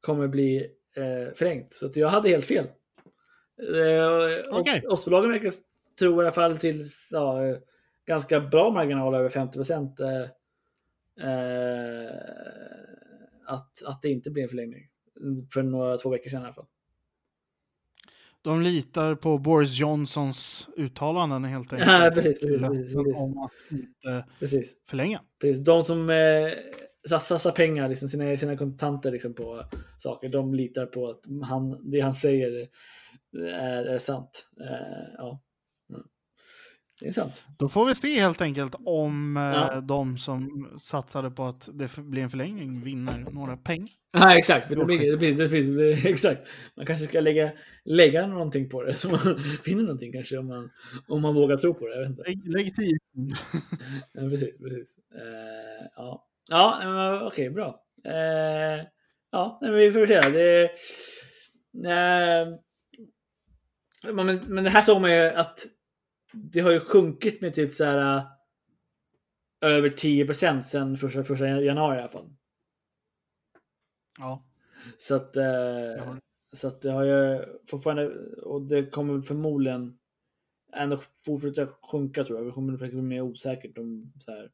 kommer 0.00 0.28
bli 0.28 0.56
eh, 0.96 1.34
förlängt. 1.34 1.72
Så 1.72 1.90
jag 1.94 2.08
hade 2.08 2.28
helt 2.28 2.44
fel. 2.44 2.66
Eh, 3.74 4.56
och 4.56 4.92
Ostbolagen 4.92 5.30
verkar 5.30 5.52
tro 5.98 6.22
i 6.22 6.24
alla 6.24 6.32
fall 6.32 6.58
till 6.58 6.84
ja, 7.12 7.56
ganska 8.06 8.40
bra 8.40 8.70
marginal 8.70 9.14
över 9.14 9.28
50 9.28 9.58
procent. 9.58 10.00
Eh, 10.00 10.22
eh, 11.28 12.10
att, 13.46 13.82
att 13.84 14.02
det 14.02 14.08
inte 14.08 14.30
blir 14.30 14.42
en 14.42 14.48
förlängning. 14.48 14.88
För 15.54 15.62
några 15.62 15.96
två 15.98 16.10
veckor 16.10 16.30
sedan 16.30 16.42
i 16.42 16.44
alla 16.44 16.54
fall. 16.54 16.66
De 18.44 18.62
litar 18.62 19.14
på 19.14 19.38
Boris 19.38 19.80
Johnsons 19.80 20.68
uttalanden 20.76 21.44
helt 21.44 21.72
enkelt. 21.72 21.90
Ja, 21.90 22.10
precis, 22.14 22.40
precis, 22.40 22.60
precis. 22.60 22.94
om 23.16 23.38
att 23.38 23.52
inte 23.70 24.24
Precis. 24.38 24.74
förlänga. 24.88 25.20
precis. 25.40 25.64
De 25.64 25.84
som 25.84 26.10
eh, 26.10 26.50
satsar 27.08 27.50
pengar, 27.50 27.88
liksom, 27.88 28.08
sina, 28.08 28.36
sina 28.36 28.56
kontanter 28.56 29.12
liksom, 29.12 29.34
på 29.34 29.62
saker, 29.98 30.28
de 30.28 30.54
litar 30.54 30.86
på 30.86 31.10
att 31.10 31.20
han, 31.48 31.90
det 31.90 32.00
han 32.00 32.14
säger 32.14 32.68
är, 33.36 33.84
är 33.84 33.98
sant. 33.98 34.48
Eh, 34.60 35.14
ja. 35.18 35.40
Det 37.00 37.06
är 37.06 37.10
sant. 37.10 37.44
Då 37.58 37.68
får 37.68 37.86
vi 37.86 37.94
se 37.94 38.20
helt 38.20 38.40
enkelt 38.40 38.74
om 38.84 39.36
eh, 39.36 39.42
Ja. 39.42 39.80
de 39.80 40.18
som 40.18 40.70
satsade 40.80 41.30
på 41.30 41.44
att 41.44 41.68
det 41.72 41.96
blir 41.96 42.22
en 42.22 42.30
förlängning 42.30 42.84
vinner 42.84 43.18
några 43.30 43.56
pengar. 43.56 43.88
Ja, 44.16 44.38
exakt. 44.38 44.68
Det 44.68 44.76
blir, 44.76 45.10
det 45.10 45.16
blir, 45.16 45.36
det 45.36 45.48
blir, 45.48 45.76
det, 46.02 46.08
exakt. 46.08 46.48
Man 46.76 46.86
kanske 46.86 47.06
ska 47.06 47.20
lägga, 47.20 47.52
lägga 47.84 48.26
någonting 48.26 48.68
på 48.68 48.82
det 48.82 48.94
så 48.94 49.10
man 49.10 49.18
finner 49.64 49.82
någonting 49.82 50.12
kanske 50.12 50.38
om 50.38 50.46
man, 50.46 50.70
om 51.08 51.22
man 51.22 51.34
vågar 51.34 51.56
tro 51.56 51.74
på 51.74 51.86
det. 51.88 51.94
Jag 51.94 52.00
vet 52.00 52.10
inte. 52.10 52.22
Lägg, 52.22 52.48
lägg 52.48 52.76
tio. 52.76 52.98
Ja, 54.12 54.20
precis, 54.30 54.58
precis. 54.58 54.96
Eh, 55.14 55.86
ja, 55.96 56.26
ja 56.48 57.26
okej, 57.26 57.50
bra. 57.50 57.80
Eh, 58.04 58.86
ja, 59.30 59.60
vi 59.62 59.92
får 59.92 60.06
se. 60.06 60.20
Det, 60.20 60.62
eh, 61.90 62.48
men, 64.14 64.36
men 64.46 64.64
det 64.64 64.70
här 64.70 64.82
såg 64.82 65.00
man 65.00 65.12
ju 65.12 65.20
att 65.28 65.66
det 66.34 66.60
har 66.60 66.70
ju 66.70 66.80
sjunkit 66.80 67.40
med 67.40 67.54
typ 67.54 67.74
så 67.74 67.84
här 67.84 68.16
eh, 68.16 68.24
över 69.60 69.90
10 69.90 70.26
procent 70.26 70.66
sedan 70.66 70.96
första, 70.96 71.24
första 71.24 71.48
januari 71.48 71.96
i 71.96 72.00
alla 72.00 72.08
fall. 72.08 72.30
Ja, 74.18 74.44
Så 74.98 75.14
att, 75.14 75.36
eh, 75.36 75.44
Ja. 75.44 76.16
så 76.52 76.68
att 76.68 76.82
det 76.82 76.90
har 76.90 77.04
ju 77.04 77.44
fortfarande, 77.70 78.08
och 78.42 78.62
det 78.62 78.86
kommer 78.86 79.20
förmodligen 79.22 79.98
ändå 80.76 80.98
fortsätta 81.26 81.66
sjunka 81.82 82.24
tror 82.24 82.38
jag. 82.38 82.46
Det 82.46 82.52
kommer 82.52 82.78
säkert 82.78 82.92
bli 82.92 83.02
mer 83.02 83.20
osäkert 83.20 83.78
om 83.78 84.12
så 84.20 84.30
här. 84.30 84.50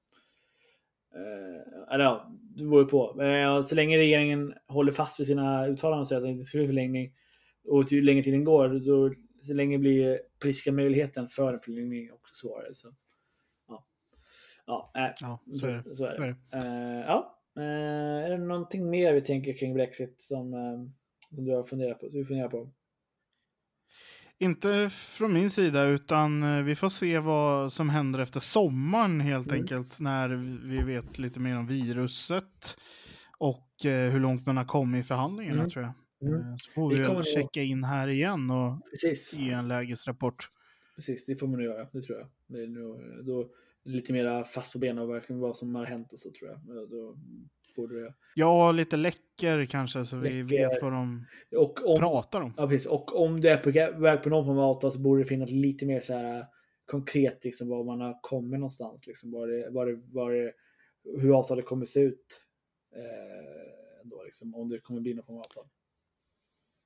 Eh, 1.14 1.94
eller 1.94 2.04
ja, 2.04 2.30
det 2.56 2.64
beror 2.64 2.82
ju 2.82 2.88
på. 2.88 3.22
Eh, 3.22 3.62
så 3.62 3.74
länge 3.74 3.98
regeringen 3.98 4.54
håller 4.66 4.92
fast 4.92 5.20
vid 5.20 5.26
sina 5.26 5.66
uttalanden 5.66 6.00
och 6.00 6.08
säger 6.08 6.20
att 6.20 6.26
det 6.26 6.30
inte 6.32 6.44
ska 6.44 6.58
bli 6.58 6.66
förlängning 6.66 7.14
och 7.64 7.92
ju 7.92 8.02
längre 8.02 8.22
tiden 8.22 8.44
går, 8.44 8.68
då, 8.68 9.14
så 9.42 9.54
länge 9.54 9.78
blir 9.78 10.20
politiska 10.42 10.72
möjligheten 10.72 11.28
för 11.28 11.52
en 11.54 11.60
förlängning 11.60 12.12
också 12.12 12.34
svårare. 12.34 12.74
Så, 12.74 12.94
ja, 13.68 13.86
ja, 14.66 14.92
äh, 14.96 15.14
ja 15.20 15.40
så, 15.52 15.58
så 15.58 15.66
är 15.66 15.72
det. 15.76 15.82
så 15.82 15.90
är 15.90 15.94
Så 15.94 16.04
det. 16.04 16.12
är 16.26 16.36
det. 16.50 16.66
Eh, 16.66 17.00
ja. 17.06 17.36
Eh, 17.56 18.24
är 18.26 18.30
det 18.30 18.38
någonting 18.38 18.90
mer 18.90 19.12
vi 19.14 19.20
tänker 19.20 19.56
kring 19.56 19.74
Brexit 19.74 20.20
som, 20.20 20.54
eh, 20.54 20.80
som 21.36 21.44
du 21.44 21.52
har 21.54 21.64
funderat 21.64 22.00
på? 22.00 22.08
Du 22.08 22.24
funderar 22.24 22.48
på? 22.48 22.70
Inte 24.38 24.90
från 24.90 25.32
min 25.32 25.50
sida, 25.50 25.84
utan 25.84 26.64
vi 26.64 26.76
får 26.76 26.88
se 26.88 27.18
vad 27.18 27.72
som 27.72 27.88
händer 27.88 28.18
efter 28.20 28.40
sommaren 28.40 29.20
helt 29.20 29.46
Mm. 29.46 29.60
enkelt. 29.60 30.00
När 30.00 30.28
vi 30.68 30.82
vet 30.82 31.18
lite 31.18 31.40
mer 31.40 31.56
om 31.58 31.66
viruset 31.66 32.78
och 33.38 33.68
hur 33.82 34.20
långt 34.20 34.46
man 34.46 34.56
har 34.56 34.64
kommit 34.64 35.04
i 35.04 35.08
förhandlingarna 35.08 35.58
Mm. 35.58 35.70
tror 35.70 35.84
jag. 35.84 35.92
Mm. 36.22 36.34
Eh, 36.40 36.54
Så 36.56 36.70
får 36.72 36.90
Vi 36.90 36.96
vi 36.98 37.04
kommer 37.04 37.22
checka 37.22 37.62
in 37.62 37.84
här 37.84 38.08
igen 38.08 38.50
och 38.50 38.90
Precis. 38.90 39.34
ge 39.34 39.50
en 39.50 39.68
lägesrapport. 39.68 40.48
Precis, 40.96 41.26
det 41.26 41.36
får 41.36 41.46
man 41.46 41.56
nog 41.56 41.66
göra. 41.66 41.88
Det 41.92 42.02
tror 42.02 42.18
jag. 42.18 42.28
Det 42.46 42.62
är 42.62 42.66
nog, 42.68 43.24
då 43.26 43.50
lite 43.84 44.12
mer 44.12 44.42
fast 44.42 44.72
på 44.72 44.78
benen 44.78 44.98
och 44.98 45.10
verkligen 45.10 45.40
vad 45.40 45.56
som 45.56 45.74
har 45.74 45.84
hänt 45.84 46.12
och 46.12 46.18
så 46.18 46.30
tror 46.30 46.50
jag. 46.50 46.60
Ja, 46.76 46.86
Då 46.86 47.16
borde 47.76 48.00
det. 48.04 48.14
Ja, 48.34 48.72
lite 48.72 48.96
läcker 48.96 49.66
kanske 49.66 50.04
så 50.04 50.16
vi 50.16 50.42
Läcker. 50.42 50.68
vet 50.68 50.82
vad 50.82 50.92
de 50.92 51.26
om, 51.56 51.98
pratar 51.98 52.40
om. 52.40 52.54
ja, 52.56 52.68
precis. 52.68 52.86
och 52.86 53.20
om 53.22 53.40
det 53.40 53.48
är 53.50 53.56
på 53.56 54.00
väg 54.00 54.22
på 54.22 54.28
någon 54.28 54.44
form 54.46 54.58
av 54.58 54.64
avtal 54.70 54.92
så 54.92 54.98
borde 54.98 55.22
det 55.22 55.26
finnas 55.26 55.50
lite 55.50 55.86
mer 55.86 56.00
så 56.00 56.12
här 56.14 56.46
konkret 56.86 57.44
liksom 57.44 57.68
var 57.68 57.84
man 57.84 58.00
har 58.00 58.18
kommit 58.22 58.60
någonstans. 58.60 59.06
Liksom, 59.06 59.30
var 59.32 59.48
det, 59.48 59.70
var 59.70 59.86
det, 59.86 60.00
var 60.12 60.32
det, 60.32 60.52
hur 61.20 61.38
avtalet 61.38 61.64
kommer 61.66 61.84
se 61.84 62.00
ut. 62.00 62.40
Eh, 62.96 64.00
då, 64.04 64.22
liksom, 64.24 64.54
om 64.54 64.68
det 64.68 64.78
kommer 64.78 65.00
bli 65.00 65.14
någon 65.14 65.24
form 65.24 65.36
av 65.36 65.40
avtal. 65.42 65.64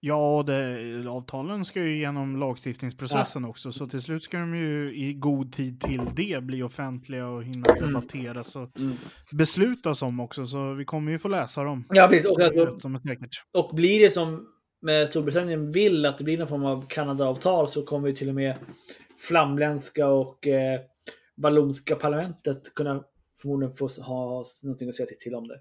Ja, 0.07 0.45
det, 0.47 1.09
avtalen 1.09 1.65
ska 1.65 1.81
ju 1.81 1.99
genom 1.99 2.37
lagstiftningsprocessen 2.37 3.45
också, 3.45 3.73
så 3.73 3.87
till 3.87 4.03
slut 4.03 4.23
ska 4.23 4.39
de 4.39 4.57
ju 4.57 4.95
i 4.97 5.15
god 5.15 5.53
tid 5.53 5.81
till 5.81 6.01
det 6.17 6.43
bli 6.43 6.63
offentliga 6.63 7.29
och 7.29 7.45
hinna 7.45 7.67
Mm. 7.71 7.87
debatteras 7.87 8.57
och 8.57 8.71
beslutas 9.33 10.03
om 10.03 10.21
också, 10.21 10.47
så 10.47 10.75
vi 10.75 10.85
kommer 10.85 11.13
ju 11.13 11.19
få 11.19 11.29
läsa 11.29 11.63
dem. 11.65 11.85
Ja, 11.89 12.09
precis. 12.11 12.31
Och, 12.31 12.41
alltså. 12.41 12.89
Och 13.53 13.75
blir 13.75 14.01
det 14.01 14.11
som 14.11 14.49
med 14.83 15.09
Storbritannien 15.09 15.71
vill 15.71 16.07
att 16.07 16.19
det 16.19 16.25
blir 16.25 16.39
någon 16.39 16.49
form 16.49 16.65
av 16.65 16.87
Kanada-avtal 16.89 17.69
så 17.69 17.83
kommer 17.83 18.09
ju 18.09 18.15
till 18.15 18.29
och 18.29 18.35
med 18.35 18.57
flamländska 19.19 20.09
och 20.09 20.47
eh, 20.47 20.81
vallonska 21.37 21.97
parlamentet 21.97 22.75
kunna 22.75 23.05
förmodligen 23.43 23.77
få 23.77 23.89
ha 23.89 24.45
någonting 24.63 24.89
att 24.89 24.95
säga 24.95 25.07
till 25.21 25.35
om 25.35 25.49
det. 25.49 25.61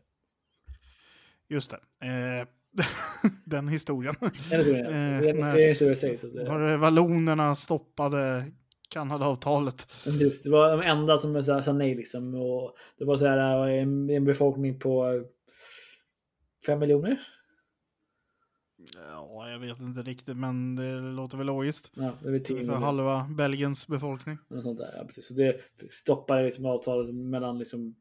Just 1.49 1.71
det. 1.71 2.07
Eh, 2.07 2.47
den 3.45 3.67
historien. 3.67 4.15
Eh, 4.21 4.29
Var 6.47 6.59
det 6.59 6.77
vallonerna 6.77 7.55
stoppade 7.55 8.51
Kanada-avtalet? 8.89 9.87
Just, 10.05 10.43
det 10.43 10.49
var 10.49 10.71
de 10.71 10.81
enda 10.81 11.17
som 11.17 11.43
sa, 11.43 11.73
nej 11.73 11.95
liksom. 11.95 12.35
Och 12.35 12.75
det 12.97 13.05
var 13.05 13.17
så 13.17 13.25
här 13.25 13.67
eh, 13.67 13.81
en, 13.81 14.09
en 14.09 14.25
befolkning 14.25 14.79
på 14.79 15.23
fem 16.65 16.79
miljoner. 16.79 17.19
Ja, 18.95 19.49
jag 19.49 19.59
vet 19.59 19.79
inte 19.79 20.01
riktigt, 20.01 20.37
men 20.37 20.75
det 20.75 20.99
låter 20.99 21.37
väl 21.37 21.47
logiskt. 21.47 21.91
Ja, 21.95 22.11
det 22.21 22.27
är 22.27 22.31
väl 22.31 22.65
För 22.65 22.73
halva 22.73 23.27
Belgiens 23.37 23.87
befolkning. 23.87 24.37
Sånt 24.63 24.79
där, 24.79 24.93
ja, 24.97 25.05
precis. 25.05 25.27
Så 25.27 25.33
det 25.33 25.61
stoppade 25.91 26.43
liksom 26.43 26.65
avtalet 26.65 27.15
mellan 27.15 27.59
liksom 27.59 27.95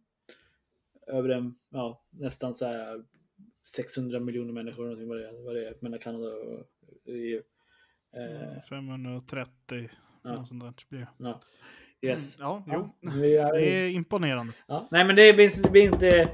över 1.06 1.28
en, 1.28 1.54
ja, 1.70 2.04
nästan 2.10 2.54
så 2.54 2.66
här 2.66 3.04
600 3.64 4.20
miljoner 4.20 4.52
människor 4.52 4.82
någonting 4.82 5.08
vad 5.08 5.16
det 5.18 5.28
är, 5.28 5.44
vad 5.44 5.54
det 5.54 5.68
är 5.68 5.74
mellan 5.80 5.98
Kanada 5.98 6.26
och 6.28 6.66
EU. 7.06 7.42
Eh, 8.16 8.62
530, 8.68 9.90
Ja. 10.24 10.32
något 10.34 10.48
sånt 10.48 10.62
där 10.62 10.74
blir 10.88 11.06
ja. 11.18 11.40
Yes. 12.02 12.36
Ja, 12.38 12.64
jo. 12.66 12.94
Ja, 13.00 13.12
är- 13.12 13.52
Det 13.52 13.66
är 13.66 13.88
imponerande. 13.90 14.52
Ja, 14.68 14.88
nej, 14.90 15.04
men 15.04 15.16
det 15.16 15.32
blir, 15.34 15.62
det 15.62 15.70
blir 15.70 15.82
inte... 15.82 16.28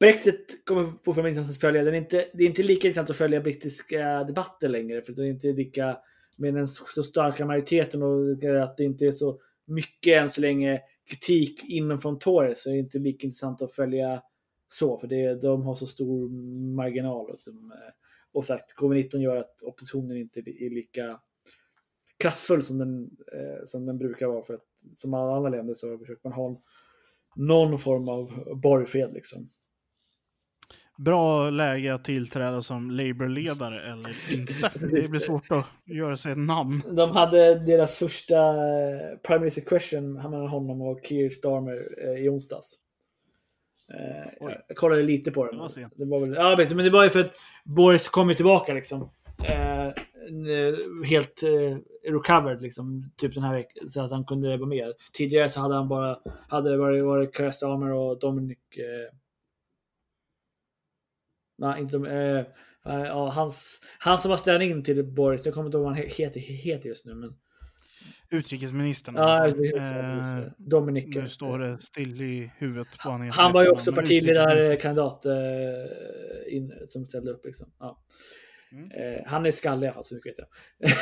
Brexit 0.00 0.62
kommer 0.66 0.84
fortfarande 1.04 1.28
intressant 1.30 1.56
att 1.56 1.60
följa. 1.60 1.84
Den 1.84 1.94
är 1.94 1.98
inte, 1.98 2.30
det 2.34 2.42
är 2.44 2.46
inte 2.46 2.62
lika 2.62 2.86
intressant 2.88 3.10
att 3.10 3.16
följa 3.16 3.40
brittiska 3.40 4.24
debatter 4.24 4.68
längre. 4.68 5.02
För 5.02 5.12
det 5.12 5.22
är 5.22 5.26
inte 5.26 5.52
lika 5.52 5.98
med 6.36 6.54
den 6.54 6.66
så 6.68 7.02
starka 7.02 7.46
majoriteten 7.46 8.02
och 8.02 8.44
att 8.62 8.76
det 8.76 8.84
inte 8.84 9.06
är 9.06 9.12
så 9.12 9.40
mycket 9.66 10.22
än 10.22 10.28
så 10.30 10.40
länge 10.40 10.80
kritik 11.10 11.64
inom 11.64 11.98
från 11.98 12.18
Tories 12.18 12.62
så 12.62 12.68
är 12.68 12.72
det 12.72 12.78
inte 12.78 12.98
lika 12.98 13.26
intressant 13.26 13.62
att 13.62 13.74
följa 13.74 14.22
så. 14.68 14.98
För 14.98 15.06
det, 15.06 15.42
de 15.42 15.62
har 15.62 15.74
så 15.74 15.86
stor 15.86 16.28
marginal. 16.74 17.30
Och, 17.30 17.40
som, 17.40 17.72
eh, 17.72 17.92
och 18.32 18.44
sagt, 18.44 18.78
covid-19 18.80 19.18
gör 19.18 19.36
att 19.36 19.62
oppositionen 19.62 20.16
inte 20.16 20.40
är 20.40 20.74
lika 20.74 21.20
kraftfull 22.18 22.62
som 22.62 22.78
den, 22.78 23.10
eh, 23.32 23.64
som 23.64 23.86
den 23.86 23.98
brukar 23.98 24.26
vara. 24.26 24.42
För 24.42 24.54
att 24.54 24.64
som 24.94 25.14
alla 25.14 25.36
andra 25.36 25.50
länder 25.50 25.74
så 25.74 25.98
försöker 25.98 26.28
man 26.28 26.32
ha 26.32 26.62
någon 27.36 27.78
form 27.78 28.08
av 28.08 28.44
borgfred 28.62 29.12
liksom. 29.12 29.48
Bra 30.98 31.50
läge 31.50 31.94
att 31.94 32.04
tillträda 32.04 32.62
som 32.62 32.90
Labour-ledare 32.90 33.92
eller 33.92 34.32
inte. 34.32 34.70
Det 34.80 35.10
blir 35.10 35.18
svårt 35.20 35.50
att 35.50 35.66
göra 35.84 36.16
sig 36.16 36.32
ett 36.32 36.38
namn. 36.38 36.82
De 36.92 37.10
hade 37.10 37.58
deras 37.58 37.98
första 37.98 38.36
eh, 38.36 39.16
Prime 39.26 39.38
Minister 39.38 39.62
Question 39.62 40.12
mellan 40.12 40.48
honom 40.48 40.82
och 40.82 41.00
Keir 41.04 41.30
Starmer 41.30 41.88
eh, 42.04 42.24
i 42.24 42.28
onsdags. 42.28 42.78
Eh, 43.94 44.32
jag, 44.68 44.76
kollade 44.76 45.02
lite 45.02 45.30
på 45.30 45.46
den. 45.46 45.56
Det 45.96 46.04
var 46.04 46.20
väl, 46.20 46.34
ja, 46.34 46.56
men 46.74 46.84
det 46.84 46.90
var 46.90 47.04
ju 47.04 47.10
för 47.10 47.20
att 47.20 47.36
Boris 47.64 48.08
kom 48.08 48.28
ju 48.28 48.34
tillbaka 48.34 48.74
liksom. 48.74 49.10
Eh, 49.48 49.86
eh, 49.86 50.74
helt 51.04 51.42
eh, 51.42 51.78
recovered 52.12 52.62
liksom, 52.62 53.10
typ 53.16 53.34
den 53.34 53.42
här 53.42 53.54
veckan, 53.54 53.90
så 53.90 54.00
att 54.00 54.10
han 54.10 54.24
kunde 54.24 54.56
vara 54.56 54.68
med. 54.68 54.92
Tidigare 55.12 55.48
så 55.48 55.60
hade 55.60 55.74
han 55.74 55.88
bara, 55.88 56.18
hade 56.48 56.70
det 56.70 56.76
varit, 56.76 57.04
varit 57.04 57.36
Chris 57.36 57.60
Dahmer 57.60 57.92
och 57.92 58.18
Dominic 58.18 58.58
eh, 58.76 59.14
Nej, 61.58 61.80
inte 61.80 61.92
de, 61.98 62.06
eh, 62.06 62.38
eh, 62.94 63.04
ja, 63.06 63.30
hans, 63.30 63.80
han 63.98 64.18
som 64.18 64.30
var 64.30 64.36
stand 64.36 64.62
in 64.62 64.84
till 64.84 65.04
Boris, 65.04 65.44
jag 65.44 65.54
kommer 65.54 65.66
inte 65.66 65.76
ihåg 65.76 65.84
vad 65.84 65.94
han 65.94 66.02
he- 66.02 66.14
heter, 66.18 66.40
heter 66.40 66.88
just 66.88 67.06
nu. 67.06 67.14
Men, 67.14 67.36
Utrikesministern. 68.30 69.14
ja, 69.14 69.46
Eh, 69.46 70.42
Dominic. 70.58 71.16
nu 71.16 71.28
står 71.28 71.58
det 71.58 71.82
still 71.82 72.22
i 72.22 72.50
huvudet 72.58 72.88
vad 73.04 73.14
han. 73.14 73.30
Han 73.30 73.52
var 73.52 73.62
ju 73.62 73.68
också 73.68 73.92
partiledarkandidat 73.92 75.26
eh, 75.26 75.32
in, 76.48 76.72
som 76.86 77.06
ställde 77.08 77.30
upp. 77.30 77.44
Liksom. 77.44 77.66
Ja. 77.78 77.98
Mm. 78.72 78.90
Eh, 78.90 79.22
han 79.26 79.46
är 79.46 79.50
skallig 79.50 79.86
i 79.86 79.88
alla 79.88 79.94
fall, 79.94 80.04
så 80.04 80.14
mycket 80.14 80.38
vet 80.38 80.38
jag. 80.38 80.90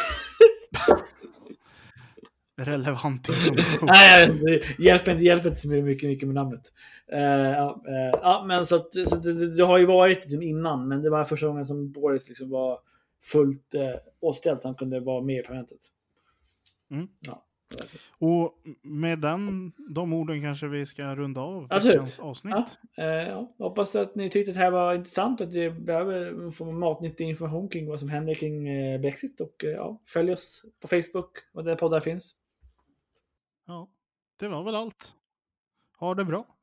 Relevant 2.57 3.29
information. 3.29 3.87
Nej, 3.87 4.29
det 4.29 4.85
hjälper 4.85 5.13
inte, 5.13 5.25
hjälper 5.25 5.49
inte 5.49 5.61
så 5.61 5.69
mycket, 5.69 6.09
mycket 6.09 6.29
med 6.29 6.35
namnet. 6.35 6.73
Eh, 7.13 7.21
ja, 7.51 7.83
eh, 7.89 8.19
ja, 8.23 8.45
men 8.49 8.67
så, 8.67 8.77
att, 8.77 8.93
så 9.09 9.15
att 9.15 9.23
det, 9.23 9.57
det 9.57 9.65
har 9.65 9.79
ju 9.79 9.87
varit 9.87 10.19
liksom 10.19 10.43
innan, 10.43 10.89
men 10.89 11.03
det 11.03 11.11
var 11.11 11.25
första 11.25 11.47
gången 11.47 11.67
som 11.67 11.93
Boris 11.93 12.29
liksom 12.29 12.51
var 12.51 12.79
fullt 13.23 13.75
eh, 13.75 13.91
återställd 14.21 14.63
så 14.63 14.69
han 14.69 14.75
kunde 14.75 15.01
vara 15.01 15.23
med 15.25 15.37
i 15.37 15.43
parlamentet. 15.43 15.79
Mm. 16.95 17.09
Ja, 17.21 17.45
Och 18.19 18.55
med 18.83 19.19
den, 19.19 19.73
de 19.89 20.13
orden 20.13 20.43
kanske 20.43 20.69
vi 20.69 20.87
ska 20.87 21.15
runda 21.17 21.41
av 21.41 21.67
Absolut. 21.71 21.95
veckans 21.95 22.19
avsnitt. 22.19 22.79
Ja. 22.97 23.03
eh, 23.03 23.29
ja, 23.29 23.55
hoppas 23.59 23.97
att 23.97 24.15
ni 24.15 24.31
tyckte 24.31 24.51
att 24.51 24.55
det 24.55 24.61
här 24.61 24.71
var 24.71 24.95
intressant 24.95 25.41
och 25.41 25.47
att 25.47 25.53
ni 25.53 25.71
behöver 25.71 26.51
få 26.51 26.73
matnyttig 26.73 27.29
information 27.29 27.69
kring 27.69 27.89
vad 27.89 28.01
som 28.01 28.09
händer 28.09 28.35
kring 28.35 28.69
eh, 28.69 29.01
Brexit. 29.01 29.41
Och 29.41 29.65
eh, 29.65 29.71
ja, 29.71 30.01
följ 30.05 30.33
oss 30.33 30.65
på 30.81 30.89
Facebook 30.89 31.31
och 31.53 31.65
där 31.65 31.77
poddar 31.77 32.01
finns. 32.01 32.35
Ja, 33.67 33.89
det 34.37 34.49
var 34.49 34.63
väl 34.65 34.75
allt. 34.75 35.15
Ha 35.99 36.15
det 36.15 36.25
bra. 36.25 36.54